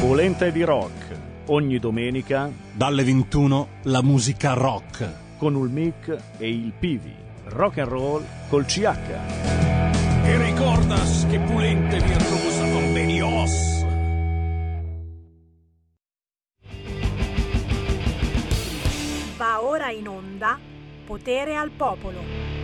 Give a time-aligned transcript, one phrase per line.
[0.00, 1.18] Volente di rock.
[1.46, 5.36] Ogni domenica Dalle 21 la musica rock.
[5.38, 7.12] con il mic e il Pivi.
[7.46, 8.86] Rock and roll col CH.
[10.22, 13.84] E ricordas che pulente virtuosa convenios.
[19.36, 20.58] Va ora in onda
[21.06, 22.57] Potere al Popolo.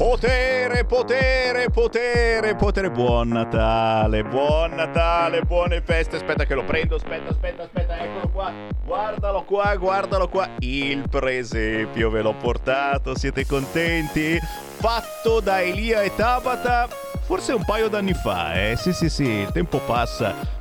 [0.00, 2.90] Potere, potere, potere, potere.
[2.90, 6.16] Buon Natale, buon Natale, buone feste.
[6.16, 8.50] Aspetta che lo prendo, aspetta, aspetta, aspetta, eccolo qua.
[8.82, 10.48] Guardalo qua, guardalo qua.
[10.60, 14.38] Il presepio ve l'ho portato, siete contenti?
[14.40, 16.88] Fatto da Elia e Tabata
[17.26, 18.76] forse un paio d'anni fa, eh.
[18.76, 20.59] Sì, sì, sì, il tempo passa.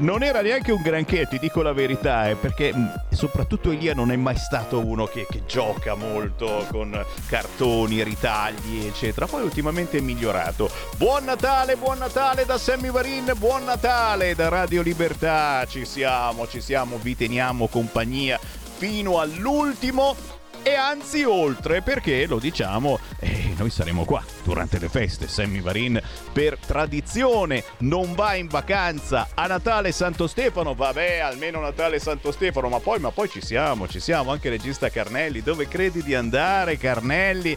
[0.00, 4.12] Non era neanche un granché, ti dico la verità, eh, perché mh, soprattutto Elia non
[4.12, 9.26] è mai stato uno che, che gioca molto con cartoni, ritagli, eccetera.
[9.26, 10.70] Poi ultimamente è migliorato.
[10.96, 15.66] Buon Natale, buon Natale da Sammy Varin, buon Natale da Radio Libertà.
[15.66, 18.38] Ci siamo, ci siamo, vi teniamo compagnia
[18.76, 20.14] fino all'ultimo
[20.62, 26.00] e anzi oltre perché lo diciamo eh, noi saremo qua durante le feste Sammy Varin
[26.32, 27.64] per tradizione.
[27.78, 30.74] Non va in vacanza a Natale Santo Stefano.
[30.74, 34.30] Vabbè almeno Natale Santo Stefano ma poi, ma poi ci siamo ci siamo.
[34.30, 37.56] Anche regista Carnelli dove credi di andare Carnelli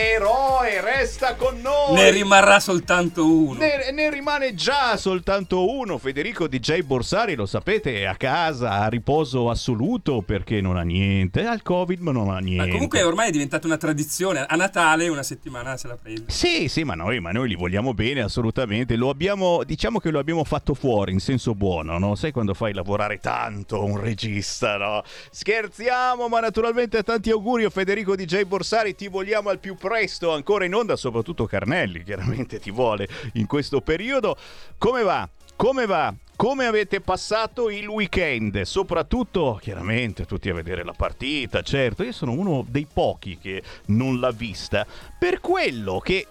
[0.00, 3.58] eroe resta con noi Ne rimarrà soltanto uno.
[3.58, 5.98] ne, ne rimane già soltanto uno.
[5.98, 11.44] Federico DJ Borsari, lo sapete, è a casa, a riposo assoluto perché non ha niente.
[11.44, 12.66] Ha il Covid, ma non ha niente.
[12.66, 14.46] Ma comunque ormai è diventata una tradizione.
[14.46, 16.26] A Natale una settimana se la prende.
[16.28, 18.94] Sì, sì, ma noi, ma noi li vogliamo bene, assolutamente.
[18.94, 22.14] Lo abbiamo, diciamo che lo abbiamo fatto fuori in senso buono, no?
[22.14, 25.02] Sai quando fai lavorare tanto un regista, no?
[25.32, 28.94] Scherziamo, ma naturalmente tanti auguri a Federico DJ Borsari.
[28.94, 29.86] Ti vogliamo al più presto
[30.32, 34.36] ancora in onda, soprattutto Carnelli, chiaramente ti vuole in questo periodo.
[34.76, 35.28] Come va?
[35.56, 36.14] Come va?
[36.36, 38.60] Come avete passato il weekend?
[38.62, 42.04] Soprattutto, chiaramente, tutti a vedere la partita, certo.
[42.04, 44.86] Io sono uno dei pochi che non l'ha vista.
[45.18, 46.26] Per quello che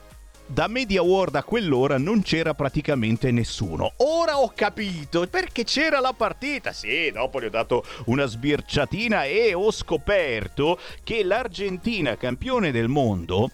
[0.48, 3.94] da Media World a quell'ora non c'era praticamente nessuno.
[3.98, 6.72] Ora ho capito perché c'era la partita.
[6.72, 13.52] Sì, dopo gli ho dato una sbirciatina e ho scoperto che l'Argentina, campione del mondo,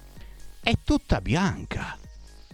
[0.61, 1.97] è tutta bianca.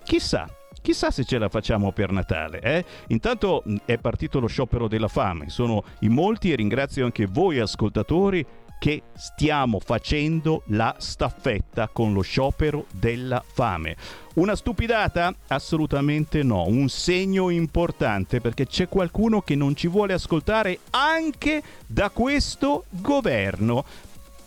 [0.06, 0.48] Chissà,
[0.82, 2.84] chissà se ce la facciamo per Natale, eh?
[3.08, 7.58] Intanto mh, è partito lo sciopero della fame, sono in molti e ringrazio anche voi
[7.58, 8.46] ascoltatori
[8.78, 13.96] che stiamo facendo la staffetta con lo sciopero della fame.
[14.34, 15.34] Una stupidata?
[15.48, 22.10] Assolutamente no, un segno importante perché c'è qualcuno che non ci vuole ascoltare anche da
[22.10, 23.84] questo governo.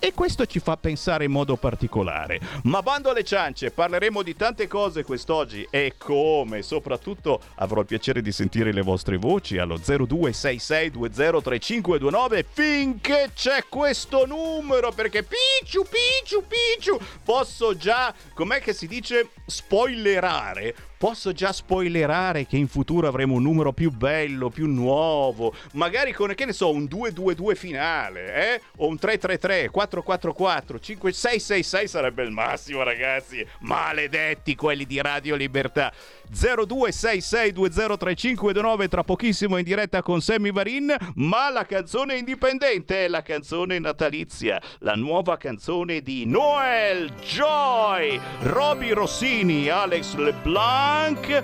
[0.02, 2.40] E questo ci fa pensare in modo particolare.
[2.64, 8.22] Ma bando alle ciance, parleremo di tante cose quest'oggi e come, soprattutto avrò il piacere
[8.22, 16.98] di sentire le vostre voci allo 0266203529 finché c'è questo numero perché picciu picciu picciu
[17.26, 23.44] posso già, com'è che si dice, spoilerare Posso già spoilerare che in futuro avremo un
[23.44, 28.62] numero più bello, più nuovo, magari con, che ne so, un 222 finale, eh?
[28.80, 33.48] O un 333, 0444 5666 sarebbe il massimo, ragazzi.
[33.60, 35.90] Maledetti quelli di Radio Libertà.
[36.34, 43.80] 0266203529 tra pochissimo in diretta con Sammy Varin, ma la canzone indipendente è la canzone
[43.80, 51.44] natalizia, la nuova canzone di Noel Joy, Roby Rossini, Alex LeBlanc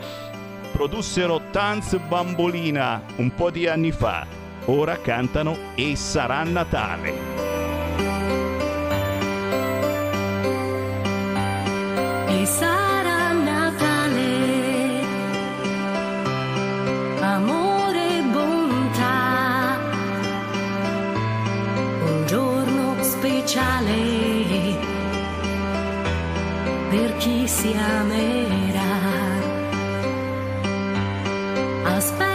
[0.72, 4.28] produssero Tanz Bambolina un po' di anni fa.
[4.66, 7.14] Ora cantano E sarà Natale.
[12.28, 12.95] E sarà
[17.36, 19.78] amore e bontà,
[22.10, 23.98] un giorno speciale
[26.90, 28.94] per chi si amerà.
[31.84, 32.35] Aspetto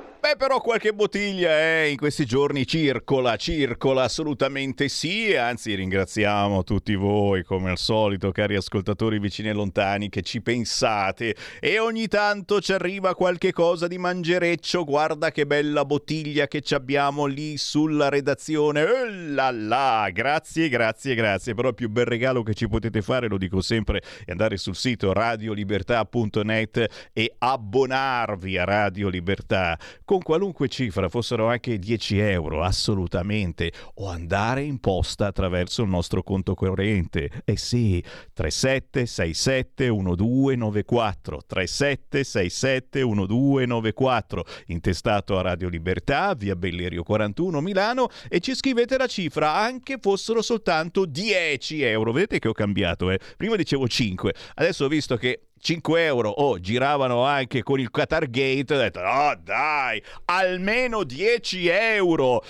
[0.21, 5.35] Beh, però qualche bottiglia eh, in questi giorni circola, circola assolutamente sì.
[5.35, 11.35] Anzi, ringraziamo tutti voi, come al solito, cari ascoltatori vicini e lontani, che ci pensate.
[11.59, 14.83] E ogni tanto ci arriva qualche cosa di mangereccio.
[14.83, 18.83] Guarda che bella bottiglia che ci abbiamo lì sulla redazione.
[18.83, 21.55] Oh là là, grazie, grazie, grazie.
[21.55, 24.75] Però il più bel regalo che ci potete fare, lo dico sempre, è andare sul
[24.75, 29.79] sito radiolibertà.net e abbonarvi a Radio Libertà
[30.11, 36.21] con qualunque cifra, fossero anche 10 euro, assolutamente, o andare in posta attraverso il nostro
[36.21, 37.31] conto corrente.
[37.45, 38.03] Eh sì,
[38.33, 48.97] 3767 1294, 3767 1294, intestato a Radio Libertà, via Bellerio 41 Milano e ci scrivete
[48.97, 52.11] la cifra, anche fossero soltanto 10 euro.
[52.11, 53.19] Vedete che ho cambiato, eh?
[53.37, 58.29] Prima dicevo 5, adesso ho visto che 5 euro oh, giravano anche con il Qatar
[58.29, 62.43] Gate, ho detto no dai, almeno 10 euro.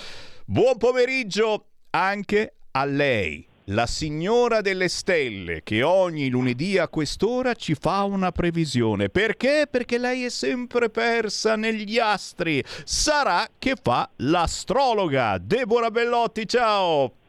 [0.45, 3.45] Buon pomeriggio anche a lei.
[3.65, 9.09] La signora delle stelle che ogni lunedì a quest'ora ci fa una previsione.
[9.09, 9.67] Perché?
[9.69, 12.63] Perché lei è sempre persa negli astri.
[12.83, 15.37] Sarà che fa l'astrologa.
[15.37, 17.20] Deborah Bellotti, ciao!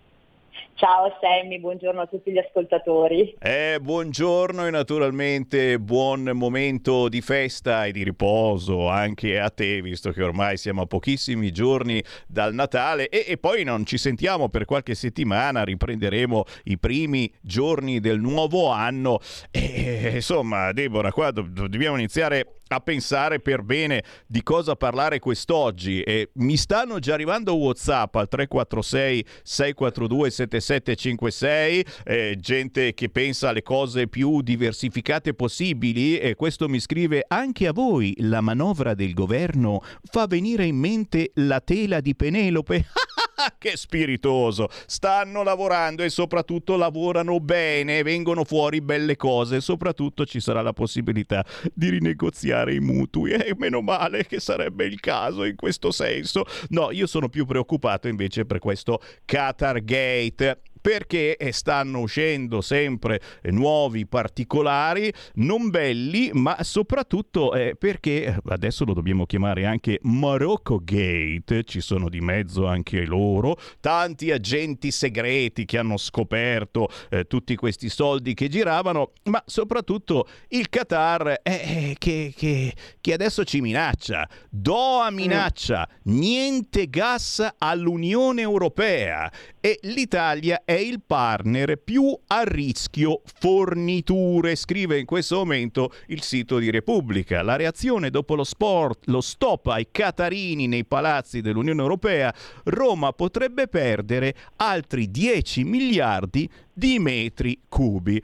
[0.83, 3.37] Ciao Sammy, buongiorno a tutti gli ascoltatori.
[3.39, 10.11] Eh, buongiorno e naturalmente buon momento di festa e di riposo anche a te, visto
[10.11, 13.09] che ormai siamo a pochissimi giorni dal Natale.
[13.11, 18.69] E, e poi non ci sentiamo per qualche settimana, riprenderemo i primi giorni del nuovo
[18.69, 19.21] anno.
[19.53, 26.03] E insomma Deborah, qua do- dobbiamo iniziare a pensare per bene di cosa parlare quest'oggi.
[26.03, 30.31] E mi stanno già arrivando Whatsapp al 346 642
[30.73, 37.67] 7756 eh, gente che pensa alle cose più diversificate possibili e questo mi scrive anche
[37.67, 42.87] a voi la manovra del governo fa venire in mente la tela di Penelope
[43.59, 44.69] che spiritoso!
[44.87, 51.45] Stanno lavorando e soprattutto lavorano bene, vengono fuori belle cose, soprattutto ci sarà la possibilità
[51.73, 53.33] di rinegoziare i mutui.
[53.33, 56.45] E meno male che sarebbe il caso in questo senso.
[56.69, 63.21] No, io sono più preoccupato invece per questo Qatar Gate perché eh, stanno uscendo sempre
[63.41, 70.01] eh, nuovi particolari, non belli, ma soprattutto eh, perché eh, adesso lo dobbiamo chiamare anche
[70.03, 77.27] Morocco Gate, ci sono di mezzo anche loro, tanti agenti segreti che hanno scoperto eh,
[77.27, 83.61] tutti questi soldi che giravano, ma soprattutto il Qatar eh, che, che, che adesso ci
[83.61, 84.29] minaccia.
[84.51, 94.55] Doha minaccia, niente gas all'Unione Europea e l'Italia è il partner più a rischio forniture,
[94.57, 97.43] scrive in questo momento il sito di Repubblica.
[97.43, 103.69] La reazione dopo lo, sport, lo stop ai catarini nei palazzi dell'Unione Europea, Roma potrebbe
[103.69, 108.23] perdere altri 10 miliardi di metri cubi.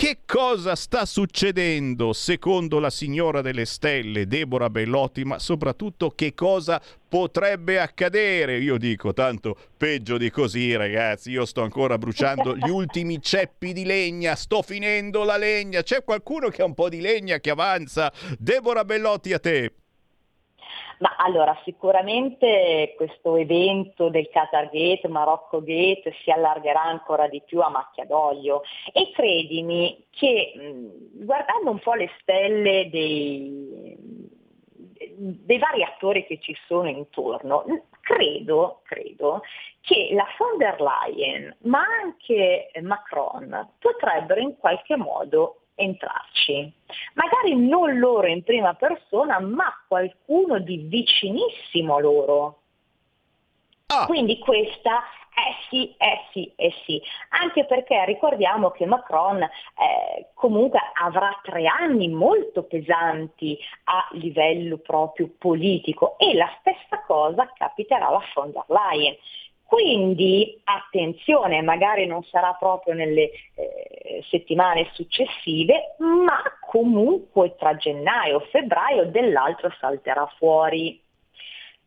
[0.00, 6.80] Che cosa sta succedendo secondo la signora delle stelle, Deborah Bellotti, ma soprattutto che cosa
[7.06, 8.60] potrebbe accadere?
[8.60, 11.32] Io dico tanto peggio di così, ragazzi.
[11.32, 15.82] Io sto ancora bruciando gli ultimi ceppi di legna, sto finendo la legna.
[15.82, 18.10] C'è qualcuno che ha un po' di legna che avanza?
[18.38, 19.79] Deborah Bellotti a te.
[21.00, 27.60] Ma allora, sicuramente questo evento del Qatar Gate, Marocco Gate si allargherà ancora di più
[27.60, 28.62] a macchia d'olio.
[28.92, 30.52] E credimi che
[31.12, 33.96] guardando un po' le stelle dei,
[35.16, 37.64] dei vari attori che ci sono intorno,
[38.02, 39.42] credo, credo
[39.80, 46.72] che la von der Leyen, ma anche Macron, potrebbero in qualche modo entrarci.
[47.14, 52.58] Magari non loro in prima persona, ma qualcuno di vicinissimo a loro.
[53.86, 54.06] Ah.
[54.06, 55.02] Quindi questa,
[55.34, 61.66] eh sì, eh sì, eh sì, anche perché ricordiamo che Macron eh, comunque avrà tre
[61.66, 68.64] anni molto pesanti a livello proprio politico e la stessa cosa capiterà alla von der
[68.68, 69.16] Leyen.
[69.70, 78.46] Quindi attenzione, magari non sarà proprio nelle eh, settimane successive, ma comunque tra gennaio e
[78.46, 81.00] febbraio dell'altro salterà fuori.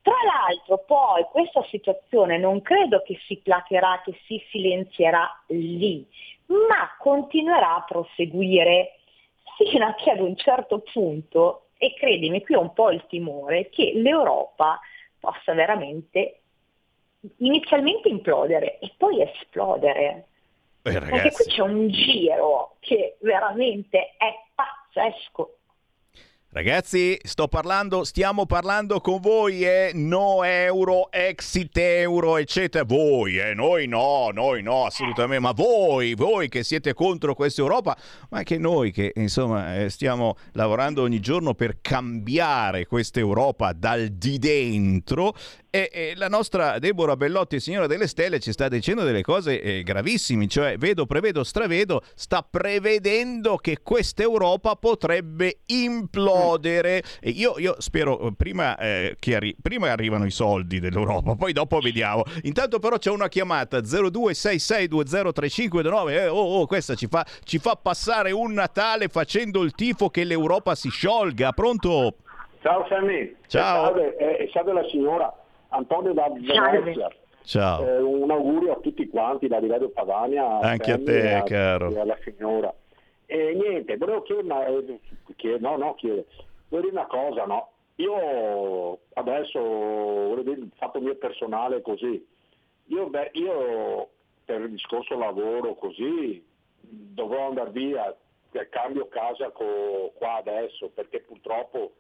[0.01, 6.07] Tra l'altro poi questa situazione non credo che si placherà, che si silenzierà lì,
[6.45, 8.99] ma continuerà a proseguire
[9.57, 13.67] fino a che ad un certo punto, e credimi qui ho un po' il timore,
[13.67, 14.79] che l'Europa
[15.19, 16.42] possa veramente
[17.37, 20.27] inizialmente implodere e poi esplodere.
[20.81, 25.57] Eh, Perché qui c'è un giro che veramente è pazzesco.
[26.53, 29.89] Ragazzi, sto parlando, stiamo parlando con voi, eh?
[29.95, 32.83] No euro, exit euro, eccetera.
[32.83, 33.55] Voi, eh?
[33.55, 35.41] Noi no, noi no, assolutamente.
[35.41, 37.97] Ma voi, voi che siete contro questa Europa,
[38.29, 44.09] ma anche noi che, insomma, eh, stiamo lavorando ogni giorno per cambiare questa Europa dal
[44.09, 45.33] di dentro.
[45.75, 49.81] E, e la nostra Deborah Bellotti, signora delle stelle, ci sta dicendo delle cose eh,
[49.81, 57.01] gravissime, cioè vedo, prevedo, stravedo, sta prevedendo che questa Europa potrebbe implodere.
[57.19, 61.53] E io, io spero eh, prima, eh, che arri- prima arrivano i soldi dell'Europa, poi
[61.53, 62.21] dopo vediamo.
[62.43, 66.09] Intanto però c'è una chiamata 0266203529.
[66.11, 70.23] Eh, oh, oh, questa ci fa, ci fa passare un Natale facendo il tifo che
[70.23, 71.51] l'Europa si sciolga.
[71.51, 72.17] Pronto?
[72.61, 73.85] Ciao Sammy, Ciao.
[73.85, 75.33] salve, eh, salve la signora
[75.73, 77.09] Antonio da Venezia.
[77.43, 77.85] Ciao.
[77.85, 80.59] Eh, un augurio a tutti quanti da Livello Padania.
[80.59, 81.89] Anche a te, e caro.
[81.91, 82.73] E alla signora.
[83.25, 84.99] E niente, volevo chiedere, eh,
[85.35, 86.25] chied- no, no, chiedere,
[86.69, 87.69] volevo dire una cosa, no?
[87.95, 92.25] Io adesso, volevo dire il fatto mio personale così,
[92.87, 94.09] io, beh, io
[94.45, 96.43] per il discorso lavoro così
[96.79, 98.15] dovrò andare via,
[98.51, 101.93] eh, cambio casa co- qua adesso perché purtroppo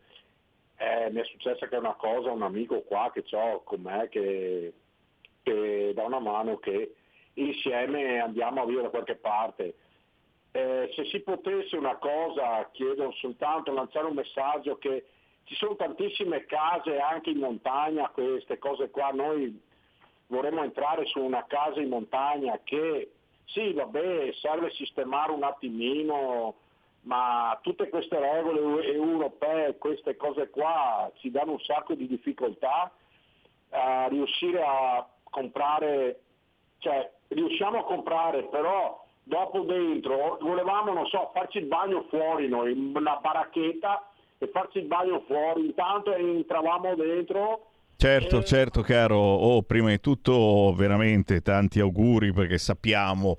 [0.77, 4.73] eh, mi è successa che una cosa, un amico qua che ho con me che,
[5.43, 6.95] che dà una mano che
[7.35, 9.75] insieme andiamo a vivere da qualche parte.
[10.51, 15.05] Eh, se si potesse una cosa, chiedo soltanto lanciare un messaggio che
[15.45, 19.59] ci sono tantissime case anche in montagna, queste cose qua, noi
[20.27, 23.11] vorremmo entrare su una casa in montagna che
[23.45, 26.55] sì, vabbè, serve sistemare un attimino,
[27.03, 32.91] ma tutte queste regole eu- europee, queste cose qua ci danno un sacco di difficoltà
[33.69, 36.19] a riuscire a comprare,
[36.79, 42.71] cioè riusciamo a comprare, però dopo dentro volevamo, non so, farci il bagno fuori noi,
[42.71, 44.07] una baracchetta
[44.37, 49.15] e farci il bagno fuori, intanto entravamo dentro Certo, certo, caro.
[49.15, 53.37] Oh, prima di tutto, veramente tanti auguri perché sappiamo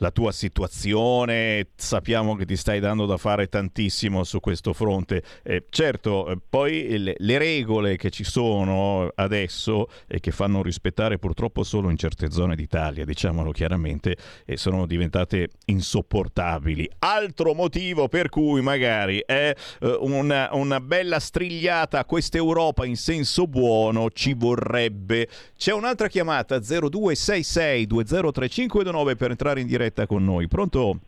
[0.00, 5.22] la tua situazione, sappiamo che ti stai dando da fare tantissimo su questo fronte.
[5.42, 11.18] Eh, certo, eh, poi le, le regole che ci sono adesso e che fanno rispettare
[11.18, 14.16] purtroppo solo in certe zone d'Italia, diciamolo chiaramente,
[14.46, 16.88] eh, sono diventate insopportabili.
[17.00, 22.96] Altro motivo per cui magari è eh, una, una bella strigliata a questa Europa in
[22.96, 25.28] senso buono ci vorrebbe.
[25.58, 30.48] C'è un'altra chiamata 0266 203529 per entrare in diretta con noi.
[30.48, 30.98] Pronto?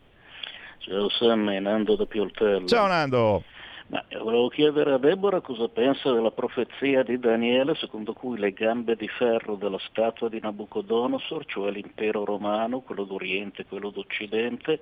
[0.79, 2.65] Ciao Sammy, Nando da Pioltello.
[2.67, 3.43] Ciao Nando.
[3.87, 8.51] Ma eh, volevo chiedere a Deborah cosa pensa della profezia di Daniele secondo cui le
[8.51, 14.79] gambe di ferro della statua di Nabucodonosor, cioè l'impero romano, quello d'Oriente e quello d'Occidente,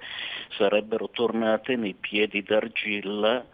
[0.58, 3.46] sarebbero tornate nei piedi d'argilla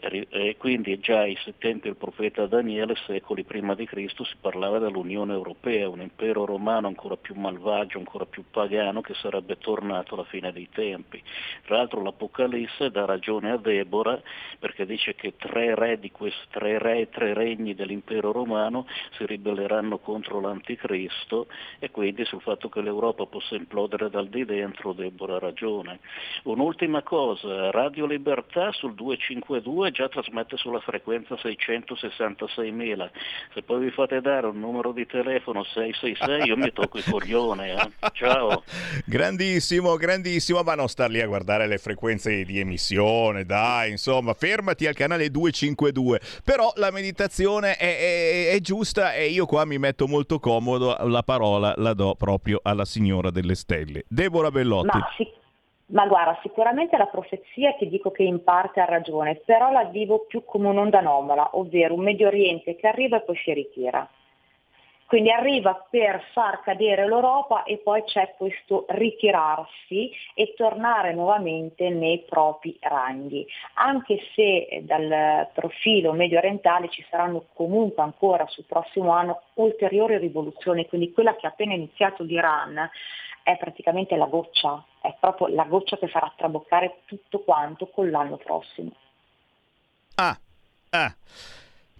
[0.00, 5.32] e quindi già ai tempi del profeta Daniele, secoli prima di Cristo, si parlava dell'Unione
[5.32, 10.52] Europea, un impero romano ancora più malvagio, ancora più pagano che sarebbe tornato alla fine
[10.52, 11.22] dei tempi.
[11.64, 14.20] Tra l'altro l'Apocalisse dà ragione a Deborah
[14.58, 19.26] perché dice che tre re di questi tre re e tre regni dell'impero romano si
[19.26, 25.36] ribelleranno contro l'Anticristo e quindi sul fatto che l'Europa possa implodere dal di dentro Deborah
[25.36, 26.00] ha ragione.
[26.44, 33.10] Un'ultima cosa, Radio Libertà sul 252 già trasmette sulla frequenza 666.000.
[33.54, 37.72] Se poi vi fate dare un numero di telefono 666 io mi tocco il coglione.
[37.74, 37.90] Eh?
[38.12, 38.62] Ciao.
[39.04, 44.86] Grandissimo, grandissimo, ma non star lì a guardare le frequenze di emissione, dai, insomma, fermati
[44.86, 46.20] al canale 252.
[46.44, 51.22] Però la meditazione è, è- è giusta e io qua mi metto molto comodo, la
[51.22, 54.04] parola la do proprio alla signora delle stelle.
[54.08, 54.96] Deborah Bellotti.
[54.98, 55.28] Ma, sì-
[55.90, 60.26] ma guarda, sicuramente la profezia ti dico che in parte ha ragione, però la vivo
[60.26, 64.08] più come un'onda anomala, ovvero un Medio Oriente che arriva e poi si ritira.
[65.06, 72.24] Quindi arriva per far cadere l'Europa e poi c'è questo ritirarsi e tornare nuovamente nei
[72.28, 73.46] propri ranghi.
[73.76, 80.18] Anche se eh, dal profilo medio orientale ci saranno comunque ancora sul prossimo anno ulteriori
[80.18, 82.90] rivoluzioni, quindi quella che ha appena iniziato l'Iran
[83.42, 88.36] è praticamente la goccia, è proprio la goccia che farà traboccare tutto quanto con l'anno
[88.36, 88.92] prossimo.
[90.16, 90.38] Ah,
[90.90, 91.14] ah.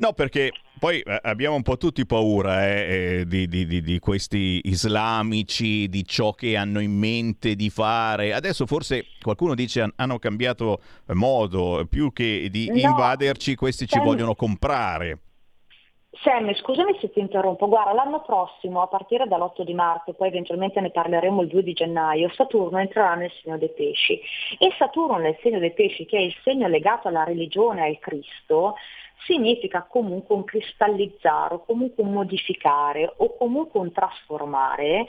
[0.01, 3.99] No, perché poi eh, abbiamo un po' tutti paura eh, eh, di, di- di- di
[3.99, 8.33] questi islamici, di ciò che hanno in mente di fare.
[8.33, 10.81] Adesso forse qualcuno dice han- hanno cambiato
[11.15, 12.77] modo, più che di No.
[12.77, 15.19] invaderci, questi ci vogliono comprare.
[16.23, 20.81] Sam, scusami se ti interrompo, guarda, l'anno prossimo, a partire dall'8 di marzo, poi eventualmente
[20.81, 24.21] ne parleremo il 2 di gennaio, Saturno entrerà nel segno dei pesci.
[24.59, 28.75] E Saturno nel segno dei pesci, che è il segno legato alla religione, al Cristo,
[29.27, 35.07] significa comunque un cristallizzare o comunque un modificare o comunque un trasformare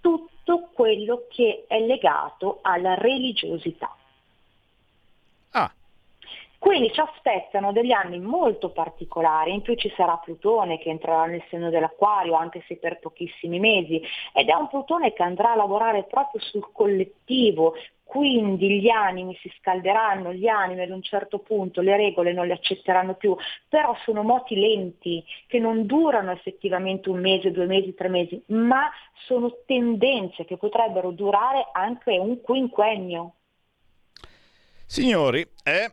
[0.00, 3.96] tutto quello che è legato alla religiosità.
[6.66, 11.44] Quindi ci aspettano degli anni molto particolari, in più ci sarà Plutone che entrerà nel
[11.48, 14.02] segno dell'acquario, anche se per pochissimi mesi,
[14.34, 19.48] ed è un Plutone che andrà a lavorare proprio sul collettivo, quindi gli animi si
[19.60, 23.36] scalderanno, gli animi ad un certo punto le regole non le accetteranno più,
[23.68, 28.90] però sono moti lenti che non durano effettivamente un mese, due mesi, tre mesi, ma
[29.24, 33.34] sono tendenze che potrebbero durare anche un quinquennio.
[34.84, 35.92] Signori, eh,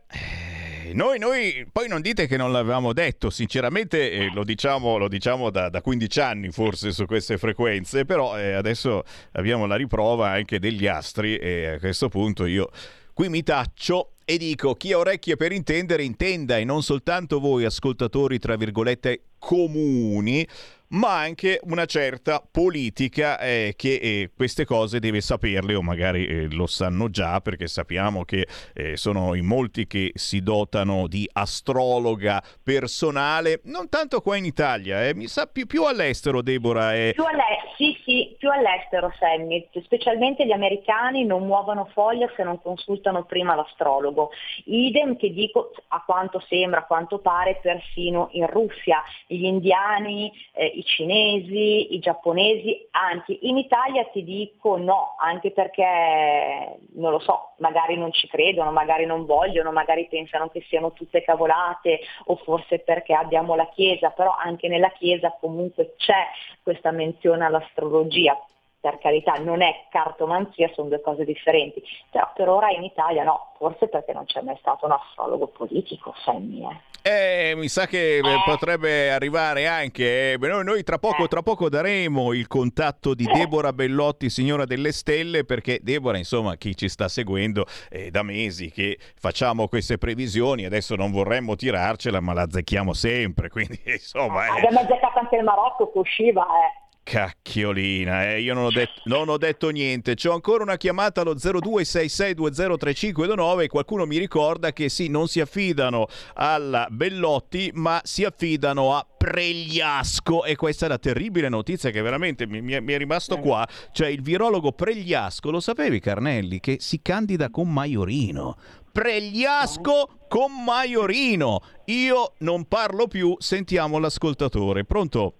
[0.93, 5.49] noi, noi, poi non dite che non l'avevamo detto, sinceramente eh, lo diciamo, lo diciamo
[5.49, 10.59] da, da, 15 anni forse su queste frequenze, però eh, adesso abbiamo la riprova anche
[10.59, 12.69] degli astri e a questo punto io
[13.13, 17.65] qui mi taccio e dico chi ha orecchie per intendere intenda e non soltanto voi
[17.65, 20.47] ascoltatori tra virgolette comuni
[20.93, 26.51] ma anche una certa politica eh, che eh, queste cose deve saperle o magari eh,
[26.51, 32.43] lo sanno già perché sappiamo che eh, sono in molti che si dotano di astrologa
[32.61, 36.95] personale, non tanto qua in Italia, eh, mi sa più, più all'estero Deborah.
[36.95, 37.11] Eh.
[37.13, 42.61] Più all'estero, sì sì, più all'estero Sammy, specialmente gli americani non muovono foglia se non
[42.61, 44.29] consultano prima l'astrologo.
[44.65, 50.31] Idem che dico a quanto sembra, a quanto pare persino in Russia, gli indiani,
[50.75, 57.19] i i cinesi, i giapponesi, anzi in Italia ti dico no, anche perché non lo
[57.19, 62.35] so, magari non ci credono, magari non vogliono, magari pensano che siano tutte cavolate o
[62.35, 66.27] forse perché abbiamo la Chiesa, però anche nella Chiesa comunque c'è
[66.61, 68.37] questa menzione all'astrologia.
[68.79, 71.81] Per carità, non è cartomanzia, sono due cose differenti.
[72.11, 76.13] Però per ora in Italia no, forse perché non c'è mai stato un astrologo politico,
[76.17, 76.67] Sammy.
[76.69, 76.93] Eh.
[77.05, 78.21] Eh, mi sa che eh.
[78.45, 80.31] potrebbe arrivare anche.
[80.31, 84.93] Eh, noi, noi tra, poco, tra, poco, daremo il contatto di Deborah Bellotti, signora delle
[84.93, 90.63] stelle, perché Deborah, insomma, chi ci sta seguendo è da mesi che facciamo queste previsioni.
[90.63, 93.47] Adesso non vorremmo tirarcela, ma la azzecchiamo sempre.
[93.51, 94.45] Quindi, insomma.
[94.45, 94.59] Eh.
[94.59, 96.82] Abbiamo azzeccato anche il Marocco che usciva, eh.
[97.03, 100.15] Cacchiolina, eh, io non ho, detto, non ho, detto, niente.
[100.15, 106.07] C'ho ancora una chiamata allo 0266203529 e qualcuno mi ricorda che sì, non si affidano
[106.35, 110.45] alla Bellotti, ma si affidano a Pregliasco.
[110.45, 113.67] E questa è la terribile notizia che veramente mi, mi, è, mi è, rimasto qua.
[113.91, 118.55] Cioè il virologo Pregliasco, lo sapevi Carnelli, che si candida con Maiorino.
[118.93, 121.59] Pregliasco con Maiorino.
[121.85, 124.85] Io non parlo più, sentiamo l'ascoltatore.
[124.85, 125.35] Pronto?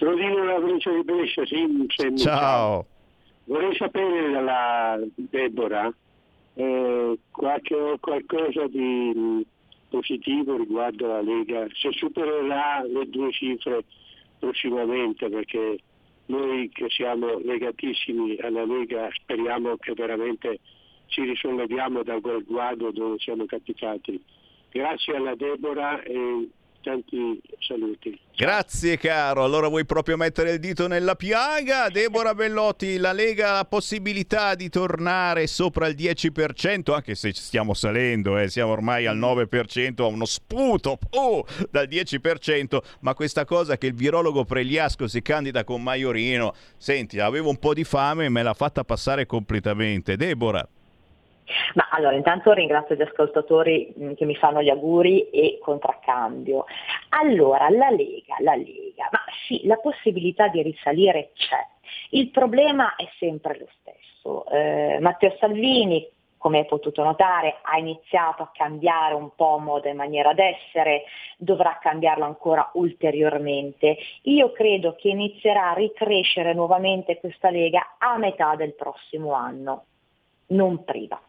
[0.00, 1.86] Di una provincia di Brescia, sì,
[2.16, 2.86] ciao.
[3.44, 5.92] Vorrei sapere dalla Deborah
[6.54, 9.42] eh, qualche, qualcosa di mh,
[9.90, 13.84] positivo riguardo la Lega, se supererà le due cifre
[14.38, 15.78] prossimamente, perché
[16.26, 20.60] noi che siamo legatissimi alla Lega speriamo che veramente
[21.08, 24.18] ci risolleviamo da quel guardo dove siamo capitati.
[24.70, 26.48] Grazie alla Deborah e
[26.82, 28.18] tanti saluti.
[28.36, 31.88] Grazie caro, allora vuoi proprio mettere il dito nella piaga?
[31.90, 37.74] Deborah Bellotti, la Lega ha la possibilità di tornare sopra il 10%, anche se stiamo
[37.74, 43.76] salendo, eh, siamo ormai al 9%, a uno sputo oh, dal 10%, ma questa cosa
[43.76, 48.28] che il virologo Pregliasco si candida con Maiorino, senti, avevo un po' di fame e
[48.30, 50.16] me l'ha fatta passare completamente.
[50.16, 50.66] Deborah.
[51.74, 56.64] Ma allora, intanto ringrazio gli ascoltatori mh, che mi fanno gli auguri e contraccambio.
[57.10, 61.66] Allora, la Lega, la Lega, ma sì, la possibilità di risalire c'è.
[62.10, 64.46] Il problema è sempre lo stesso.
[64.50, 66.06] Eh, Matteo Salvini,
[66.40, 71.04] come hai potuto notare, ha iniziato a cambiare un po' modo e maniera d'essere,
[71.36, 73.98] dovrà cambiarlo ancora ulteriormente.
[74.22, 79.84] Io credo che inizierà a ricrescere nuovamente questa Lega a metà del prossimo anno,
[80.46, 81.20] non prima.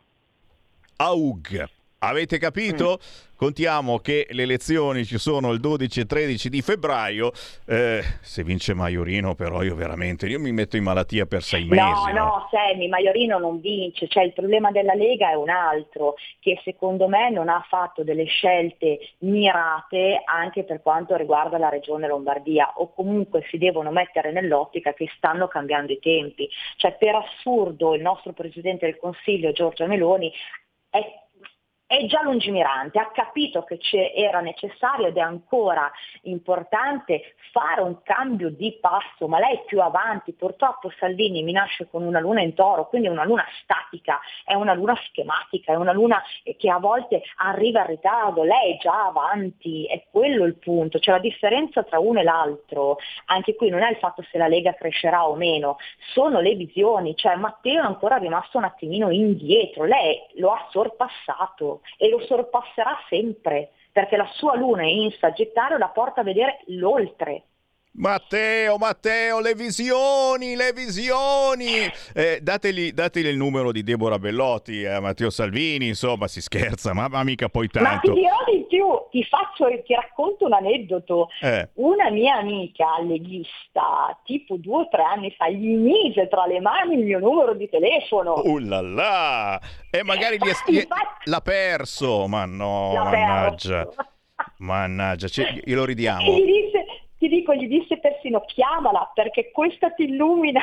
[1.02, 1.68] AUG.
[2.04, 3.00] Avete capito?
[3.00, 3.36] Mm.
[3.36, 7.32] Contiamo che le elezioni ci sono il 12 e 13 di febbraio.
[7.66, 11.82] Eh, se vince Maiorino, però, io veramente io mi metto in malattia per sei mesi.
[11.82, 14.08] No, no, no Sammy, Maiorino non vince.
[14.08, 18.26] Cioè, il problema della Lega è un altro, che secondo me non ha fatto delle
[18.26, 24.94] scelte mirate anche per quanto riguarda la regione Lombardia, o comunque si devono mettere nell'ottica
[24.94, 26.48] che stanno cambiando i tempi.
[26.78, 30.32] Cioè, per assurdo, il nostro Presidente del Consiglio, Giorgia Meloni,
[30.92, 31.21] è
[31.92, 33.78] è già lungimirante, ha capito che
[34.16, 39.82] era necessario ed è ancora importante fare un cambio di passo, ma lei è più
[39.82, 44.22] avanti, purtroppo Salvini mi nasce con una luna in toro, quindi è una luna statica,
[44.46, 46.24] è una luna schematica, è una luna
[46.58, 51.16] che a volte arriva in ritardo, lei è già avanti, è quello il punto, cioè
[51.16, 54.74] la differenza tra uno e l'altro, anche qui non è il fatto se la Lega
[54.76, 55.76] crescerà o meno,
[56.14, 61.81] sono le visioni, cioè Matteo è ancora rimasto un attimino indietro, lei lo ha sorpassato
[61.98, 67.44] e lo sorpasserà sempre, perché la sua luna in Sagittario la porta a vedere l'oltre.
[67.94, 71.90] Matteo, Matteo, le visioni, le visioni.
[72.16, 77.10] Eh, dategli, dategli il numero di Deborah Bellotti a Matteo Salvini, insomma, si scherza, ma,
[77.10, 78.14] ma mica poi Ma ti tanto.
[78.14, 81.28] dirò di più, ti faccio, ti racconto un aneddoto.
[81.42, 81.70] Eh.
[81.76, 86.96] Una mia amica leghista, tipo due o tre anni fa, gli mise tra le mani
[86.96, 88.42] il mio numero di telefono.
[88.46, 89.62] Uh là là!
[89.92, 90.88] E magari gli è- Infatti,
[91.26, 93.88] l'ha perso, ma no, mannaggia.
[94.60, 96.32] Mannaggia, cioè, glielo E ridiamo.
[96.38, 96.86] gli disse,
[97.22, 100.60] ti dico, gli disse persino chiamala perché questa ti illumina.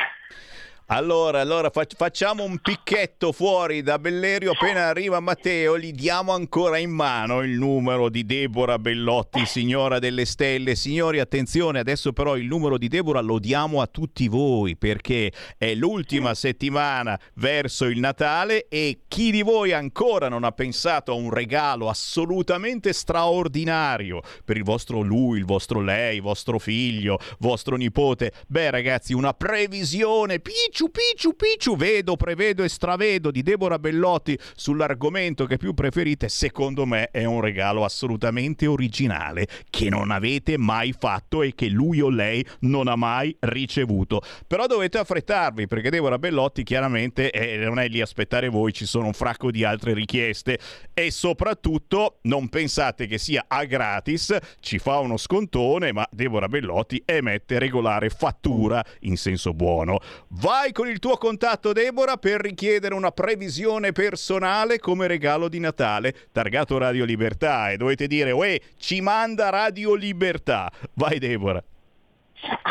[0.91, 4.53] Allora, allora fac- facciamo un picchetto fuori da Bellerio.
[4.53, 10.25] Appena arriva Matteo, gli diamo ancora in mano il numero di Deborah Bellotti, signora delle
[10.25, 10.73] stelle.
[10.73, 15.75] Signori, attenzione, adesso però il numero di Deborah lo diamo a tutti voi perché è
[15.75, 21.29] l'ultima settimana verso il Natale e chi di voi ancora non ha pensato a un
[21.29, 28.33] regalo assolutamente straordinario per il vostro lui, il vostro lei, vostro figlio, vostro nipote?
[28.47, 30.39] Beh, ragazzi, una previsione
[30.79, 36.85] picciu picciu picciu vedo, prevedo e stravedo di Deborah Bellotti sull'argomento che più preferite, secondo
[36.85, 42.09] me è un regalo assolutamente originale che non avete mai fatto e che lui o
[42.09, 44.21] lei non ha mai ricevuto.
[44.47, 48.85] Però dovete affrettarvi perché Deborah Bellotti chiaramente eh, non è lì a aspettare voi, ci
[48.85, 50.59] sono un fracco di altre richieste
[50.93, 57.01] e soprattutto non pensate che sia a gratis, ci fa uno scontone, ma Deborah Bellotti
[57.03, 59.99] emette regolare fattura in senso buono.
[60.29, 66.13] Vai con il tuo contatto Deborah per richiedere una previsione personale come regalo di Natale,
[66.31, 70.71] targato Radio Libertà e dovete dire "Uè, ci manda Radio Libertà".
[70.93, 71.63] Vai Deborah.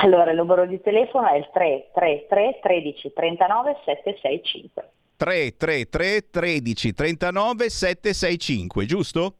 [0.03, 4.91] Allora, il numero di telefono è il 333 13 39 765.
[5.17, 9.35] 333 13 39 765, giusto?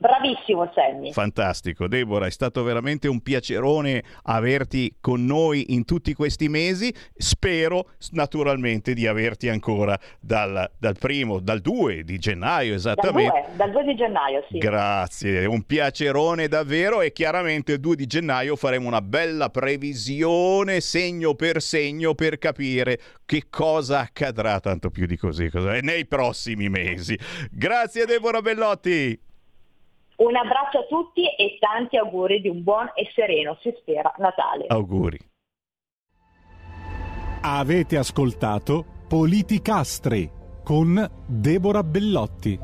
[0.00, 1.10] Bravissimo Sammy.
[1.10, 6.94] Fantastico, Deborah, è stato veramente un piacerone averti con noi in tutti questi mesi.
[7.16, 13.44] Spero naturalmente di averti ancora dal, dal primo, dal 2 di gennaio Dal esattamente.
[13.48, 14.58] 2, dal 2 di gennaio, sì.
[14.58, 21.34] Grazie, un piacerone davvero e chiaramente il 2 di gennaio faremo una bella previsione segno
[21.34, 27.18] per segno per capire che cosa accadrà tanto più di così cosa- nei prossimi mesi.
[27.50, 29.26] Grazie Deborah Bellotti.
[30.18, 34.66] Un abbraccio a tutti e tanti auguri di un buon e sereno, si spera, Natale.
[34.66, 35.18] Auguri.
[37.42, 40.28] Avete ascoltato Politicastri
[40.64, 42.58] con Deborah Bellotti.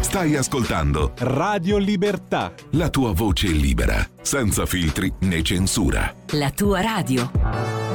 [0.00, 2.52] Stai ascoltando Radio Libertà.
[2.70, 6.14] la tua voce libera, senza filtri né censura.
[6.32, 7.89] La tua radio.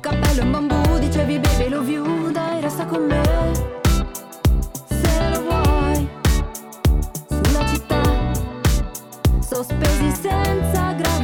[0.00, 3.20] Un cappello in bambù, dicevi baby love you, dai resta con me.
[4.86, 6.08] Se lo vuoi,
[7.26, 8.00] sulla città,
[9.40, 11.17] sospesi senza gravità.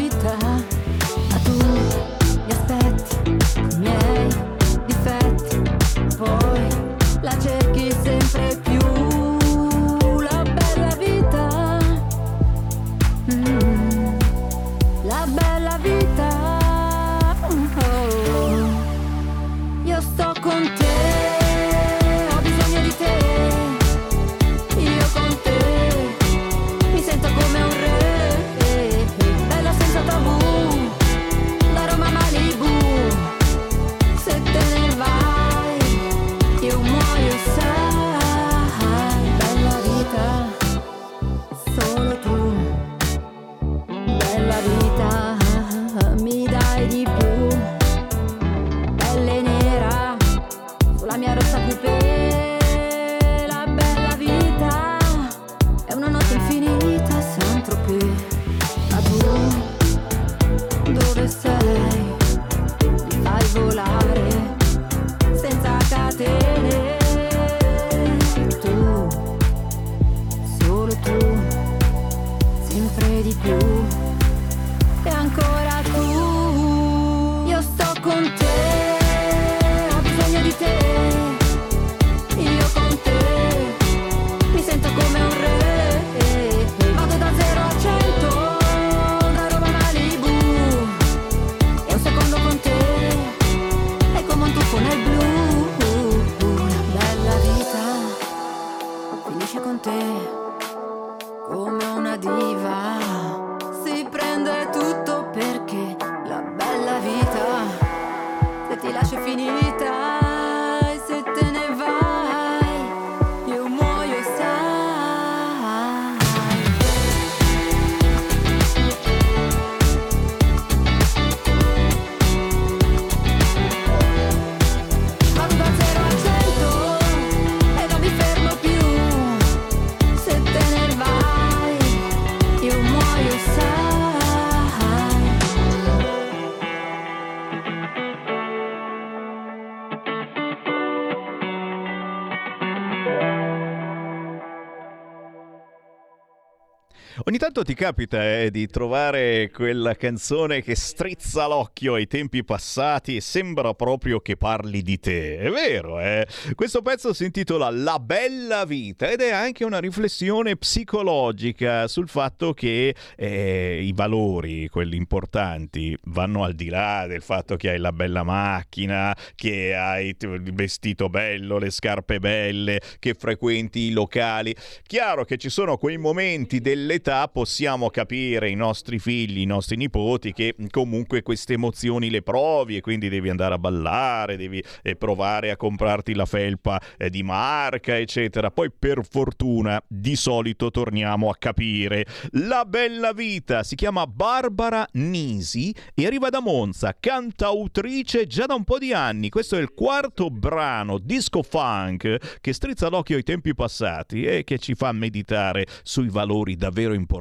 [147.45, 153.21] Tanto ti capita eh, di trovare quella canzone che strizza l'occhio ai tempi passati e
[153.21, 155.37] sembra proprio che parli di te.
[155.37, 156.27] È vero, eh?
[156.55, 162.55] Questo pezzo si intitola La bella vita ed è anche una riflessione psicologica sul fatto
[162.55, 167.93] che eh, i valori, quelli importanti, vanno al di là del fatto che hai la
[167.93, 174.57] bella macchina, che hai il vestito bello, le scarpe belle, che frequenti i locali.
[174.87, 179.75] Chiaro che ci sono quei momenti delle età possiamo capire i nostri figli, i nostri
[179.75, 184.95] nipoti che comunque queste emozioni le provi e quindi devi andare a ballare, devi eh,
[184.95, 188.53] provare a comprarti la felpa eh, di marca, eccetera.
[188.53, 192.07] Poi per fortuna di solito torniamo a capire.
[192.35, 198.63] La bella vita si chiama Barbara Nisi e arriva da Monza, cantautrice già da un
[198.63, 199.29] po' di anni.
[199.29, 204.61] Questo è il quarto brano disco funk che strizza l'occhio ai tempi passati e che
[204.61, 207.14] ci fa meditare sui valori davvero importanti.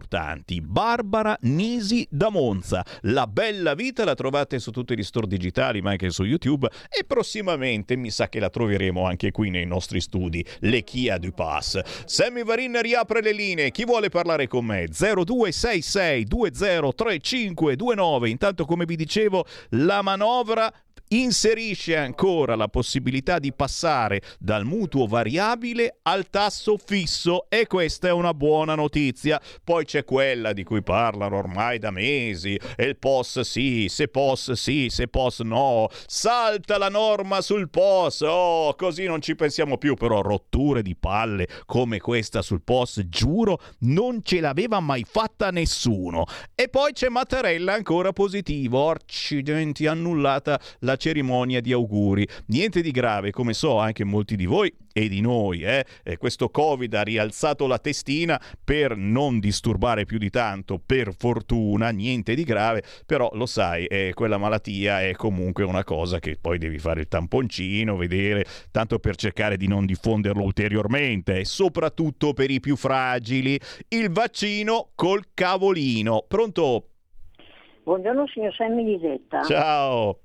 [0.61, 2.85] Barbara Nisi da Monza.
[3.01, 7.03] La bella vita la trovate su tutti gli store digitali, ma anche su YouTube e
[7.05, 10.45] prossimamente mi sa che la troveremo anche qui nei nostri studi.
[10.59, 11.79] Le Chia du Pass.
[12.05, 13.71] Sammy Varin riapre le linee.
[13.71, 14.87] Chi vuole parlare con me?
[14.87, 18.29] 0266 203529.
[18.29, 20.71] Intanto, come vi dicevo, la manovra
[21.21, 27.45] inserisce ancora la possibilità di passare dal mutuo variabile al tasso fisso.
[27.49, 29.39] E questa è una buona notizia.
[29.63, 34.51] Poi c'è quella di cui parlano ormai da mesi, e il POS sì, se POS
[34.53, 39.95] sì, se POS no, salta la norma sul POS, oh, così non ci pensiamo più,
[39.95, 46.25] però rotture di palle come questa sul POS, giuro, non ce l'aveva mai fatta nessuno.
[46.55, 52.25] E poi c'è Mattarella ancora positivo, accidenti, annullata la cerimonia di auguri.
[52.45, 55.63] Niente di grave, come so anche molti di voi e di noi.
[55.63, 55.83] Eh?
[56.01, 61.89] E questo Covid ha rialzato la testina per non disturbare più di tanto, per fortuna,
[61.89, 66.57] niente di grave, però lo sai, eh, quella malattia è comunque una cosa che poi
[66.57, 72.49] devi fare il tamponcino, vedere, tanto per cercare di non diffonderlo ulteriormente e soprattutto per
[72.49, 76.23] i più fragili, il vaccino col cavolino.
[76.25, 76.87] Pronto?
[77.83, 79.41] Buongiorno signor Sammy Lisetta.
[79.41, 80.22] Ciao.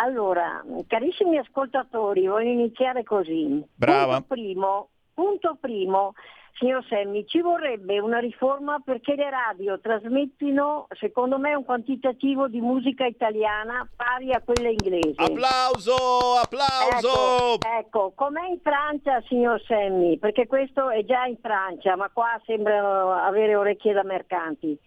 [0.00, 3.62] Allora, carissimi ascoltatori, voglio iniziare così.
[3.74, 4.20] Brava.
[4.20, 6.14] Punto primo, punto primo
[6.58, 12.60] signor Semmi, ci vorrebbe una riforma perché le radio trasmettino, secondo me, un quantitativo di
[12.60, 15.14] musica italiana pari a quella inglese.
[15.16, 15.94] Applauso,
[16.42, 17.54] applauso!
[17.54, 20.18] Ecco, ecco com'è in Francia, signor Semmi?
[20.18, 24.78] Perché questo è già in Francia, ma qua sembrano avere orecchie da mercanti.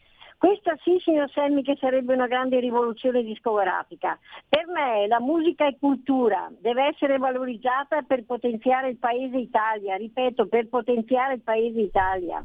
[0.41, 4.17] Questa sì, signor Semmi, che sarebbe una grande rivoluzione discografica.
[4.49, 10.47] Per me la musica è cultura, deve essere valorizzata per potenziare il paese Italia, ripeto,
[10.47, 12.43] per potenziare il paese Italia.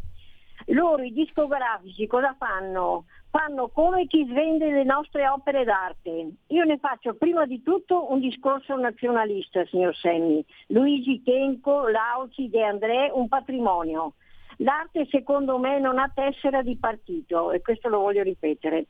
[0.67, 3.07] Loro, i discografici, cosa fanno?
[3.31, 6.33] Fanno come chi svende le nostre opere d'arte.
[6.49, 10.45] Io ne faccio prima di tutto un discorso nazionalista, signor Semmi.
[10.67, 14.13] Luigi Tenco, Lauci, De André, un patrimonio.
[14.59, 18.87] L'arte secondo me non ha tessera di partito e questo lo voglio ripetere.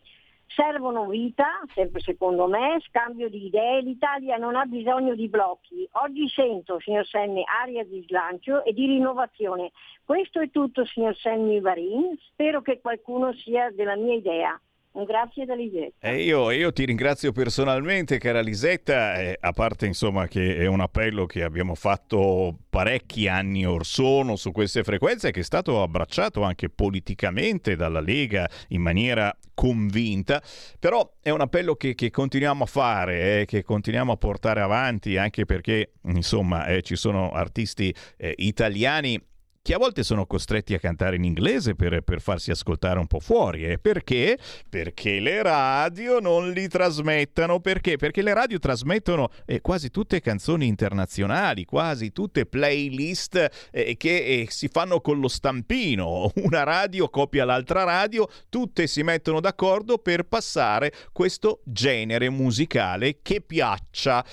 [0.46, 5.88] Servono vita, sempre secondo me, scambio di idee, l'Italia non ha bisogno di blocchi.
[6.02, 9.72] Oggi sento, signor Senni, aria di slancio e di rinnovazione.
[10.04, 12.16] Questo è tutto, signor Senni Varin.
[12.28, 14.58] Spero che qualcuno sia della mia idea.
[14.96, 16.08] Un grazie da Lisetta.
[16.08, 20.80] E io, io, ti ringrazio personalmente, cara Lisetta, eh, a parte insomma che è un
[20.80, 26.40] appello che abbiamo fatto parecchi anni or sono su queste frequenze, che è stato abbracciato
[26.40, 30.42] anche politicamente dalla Lega in maniera convinta,
[30.78, 35.18] però è un appello che, che continuiamo a fare, eh, che continuiamo a portare avanti,
[35.18, 39.22] anche perché insomma eh, ci sono artisti eh, italiani
[39.66, 43.18] che a volte sono costretti a cantare in inglese per, per farsi ascoltare un po'
[43.18, 43.64] fuori.
[43.64, 44.38] E perché?
[44.68, 47.58] Perché le radio non li trasmettono.
[47.58, 47.96] Perché?
[47.96, 54.46] Perché le radio trasmettono eh, quasi tutte canzoni internazionali, quasi tutte playlist eh, che eh,
[54.50, 56.30] si fanno con lo stampino.
[56.44, 63.40] Una radio copia l'altra radio, tutte si mettono d'accordo per passare questo genere musicale che
[63.40, 64.24] piaccia.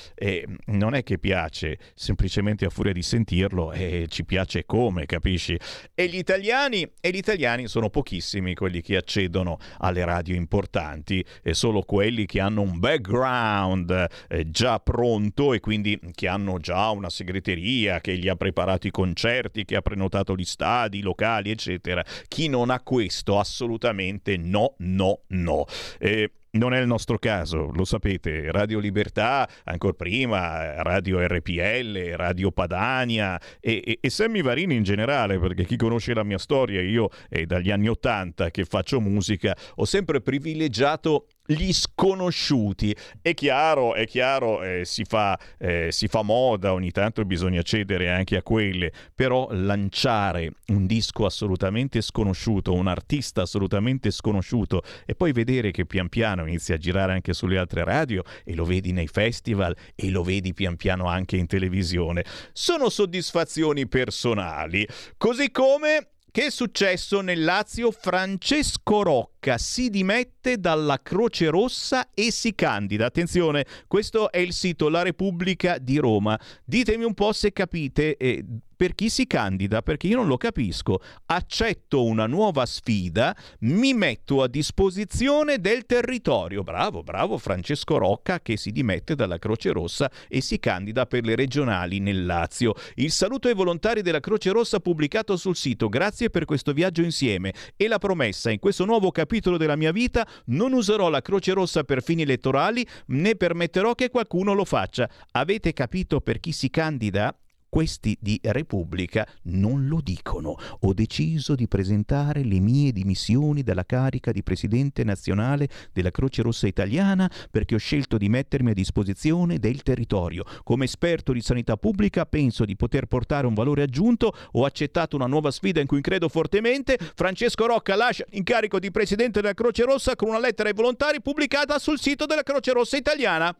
[0.65, 5.21] non è che piace, semplicemente a furia di sentirlo eh, ci piace come, capito?
[5.24, 5.57] Capisci?
[5.95, 11.53] E gli italiani, e gli italiani sono pochissimi quelli che accedono alle radio importanti, e
[11.53, 17.09] solo quelli che hanno un background eh, già pronto e quindi che hanno già una
[17.09, 22.03] segreteria che gli ha preparato i concerti, che ha prenotato gli stadi, i locali, eccetera.
[22.28, 25.65] Chi non ha questo, assolutamente no, no, no.
[25.99, 32.51] Eh, Non è il nostro caso, lo sapete, Radio Libertà, ancora prima, Radio RPL, Radio
[32.51, 37.10] Padania e, e, e Sammy Varini in generale, perché chi conosce la mia storia, io
[37.28, 42.96] è dagli anni Ottanta che faccio musica, ho sempre privilegiato gli sconosciuti.
[43.22, 48.10] È chiaro, è chiaro, eh, si, fa, eh, si fa moda, ogni tanto bisogna cedere
[48.10, 55.32] anche a quelle, però lanciare un disco assolutamente sconosciuto, un artista assolutamente sconosciuto e poi
[55.32, 59.08] vedere che pian piano inizia a girare anche sulle altre radio e lo vedi nei
[59.08, 62.24] festival e lo vedi pian piano anche in televisione,
[62.54, 64.88] sono soddisfazioni personali.
[65.18, 67.91] Così come che è successo nel Lazio?
[67.91, 73.06] Francesco Rocca si dimette dalla Croce Rossa e si candida.
[73.06, 76.39] Attenzione, questo è il sito La Repubblica di Roma.
[76.64, 78.44] Ditemi un po' se capite eh,
[78.76, 81.00] per chi si candida, perché io non lo capisco.
[81.28, 86.64] Accetto una nuova sfida, mi metto a disposizione del territorio.
[86.64, 91.36] Bravo, bravo Francesco Rocca che si dimette dalla Croce Rossa e si candida per le
[91.36, 92.74] regionali nel Lazio.
[92.96, 95.88] Il saluto ai volontari della Croce Rossa pubblicato sul sito.
[95.88, 100.27] Grazie per questo viaggio insieme e la promessa in questo nuovo capitolo della mia vita
[100.45, 105.09] non userò la Croce Rossa per fini elettorali né permetterò che qualcuno lo faccia.
[105.31, 107.36] Avete capito per chi si candida?
[107.74, 110.55] Questi di Repubblica non lo dicono.
[110.82, 116.67] Ho deciso di presentare le mie dimissioni dalla carica di presidente nazionale della Croce Rossa
[116.67, 120.43] Italiana perché ho scelto di mettermi a disposizione del territorio.
[120.61, 124.32] Come esperto di sanità pubblica penso di poter portare un valore aggiunto.
[124.51, 126.99] Ho accettato una nuova sfida in cui credo fortemente.
[127.15, 131.80] Francesco Rocca lascia l'incarico di presidente della Croce Rossa con una lettera ai volontari pubblicata
[131.80, 133.57] sul sito della Croce Rossa Italiana.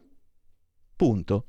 [0.94, 1.46] Punto.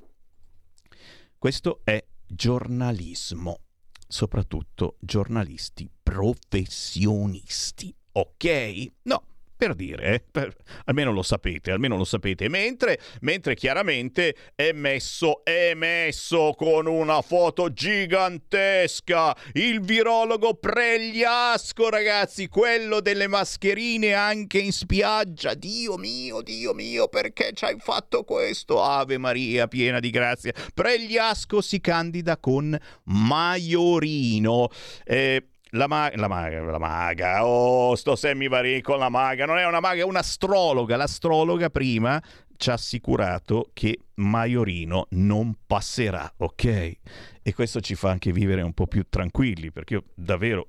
[1.37, 3.59] Questo è giornalismo,
[4.07, 7.93] soprattutto giornalisti professionisti.
[8.13, 8.91] Ok?
[9.03, 9.23] No,
[9.55, 10.53] per dire, eh, per,
[10.85, 12.49] almeno lo sapete, almeno lo sapete.
[12.49, 22.47] Mentre, mentre chiaramente è messo, è messo con una foto gigantesca il virologo Pregliasco, ragazzi,
[22.47, 25.53] quello delle mascherine anche in spiaggia.
[25.53, 28.81] Dio mio, Dio mio, perché ci hai fatto questo?
[28.83, 30.53] Ave Maria, piena di grazia.
[30.73, 34.69] Pregliasco si candida con Maiorino.
[35.05, 39.65] Eh, la, ma- la, maga, la maga, oh, sto Sammy con la maga, non è
[39.65, 40.95] una maga, è un'astrologa.
[40.95, 42.21] L'astrologa prima
[42.57, 46.97] ci ha assicurato che Maiorino non passerà, ok?
[47.41, 50.67] E questo ci fa anche vivere un po' più tranquilli, perché io davvero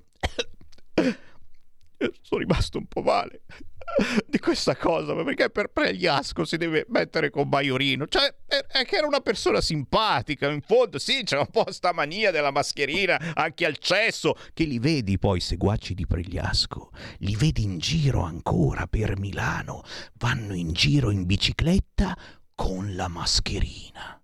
[2.21, 3.41] sono rimasto un po' male
[4.27, 9.07] di questa cosa, perché per Pregliasco si deve mettere con Baiorino, cioè è che era
[9.07, 13.77] una persona simpatica, in fondo sì, c'è un po' sta mania della mascherina anche al
[13.77, 19.83] cesso, che li vedi poi seguaci di Pregliasco, li vedi in giro ancora per Milano,
[20.13, 22.17] vanno in giro in bicicletta
[22.53, 24.16] con la mascherina.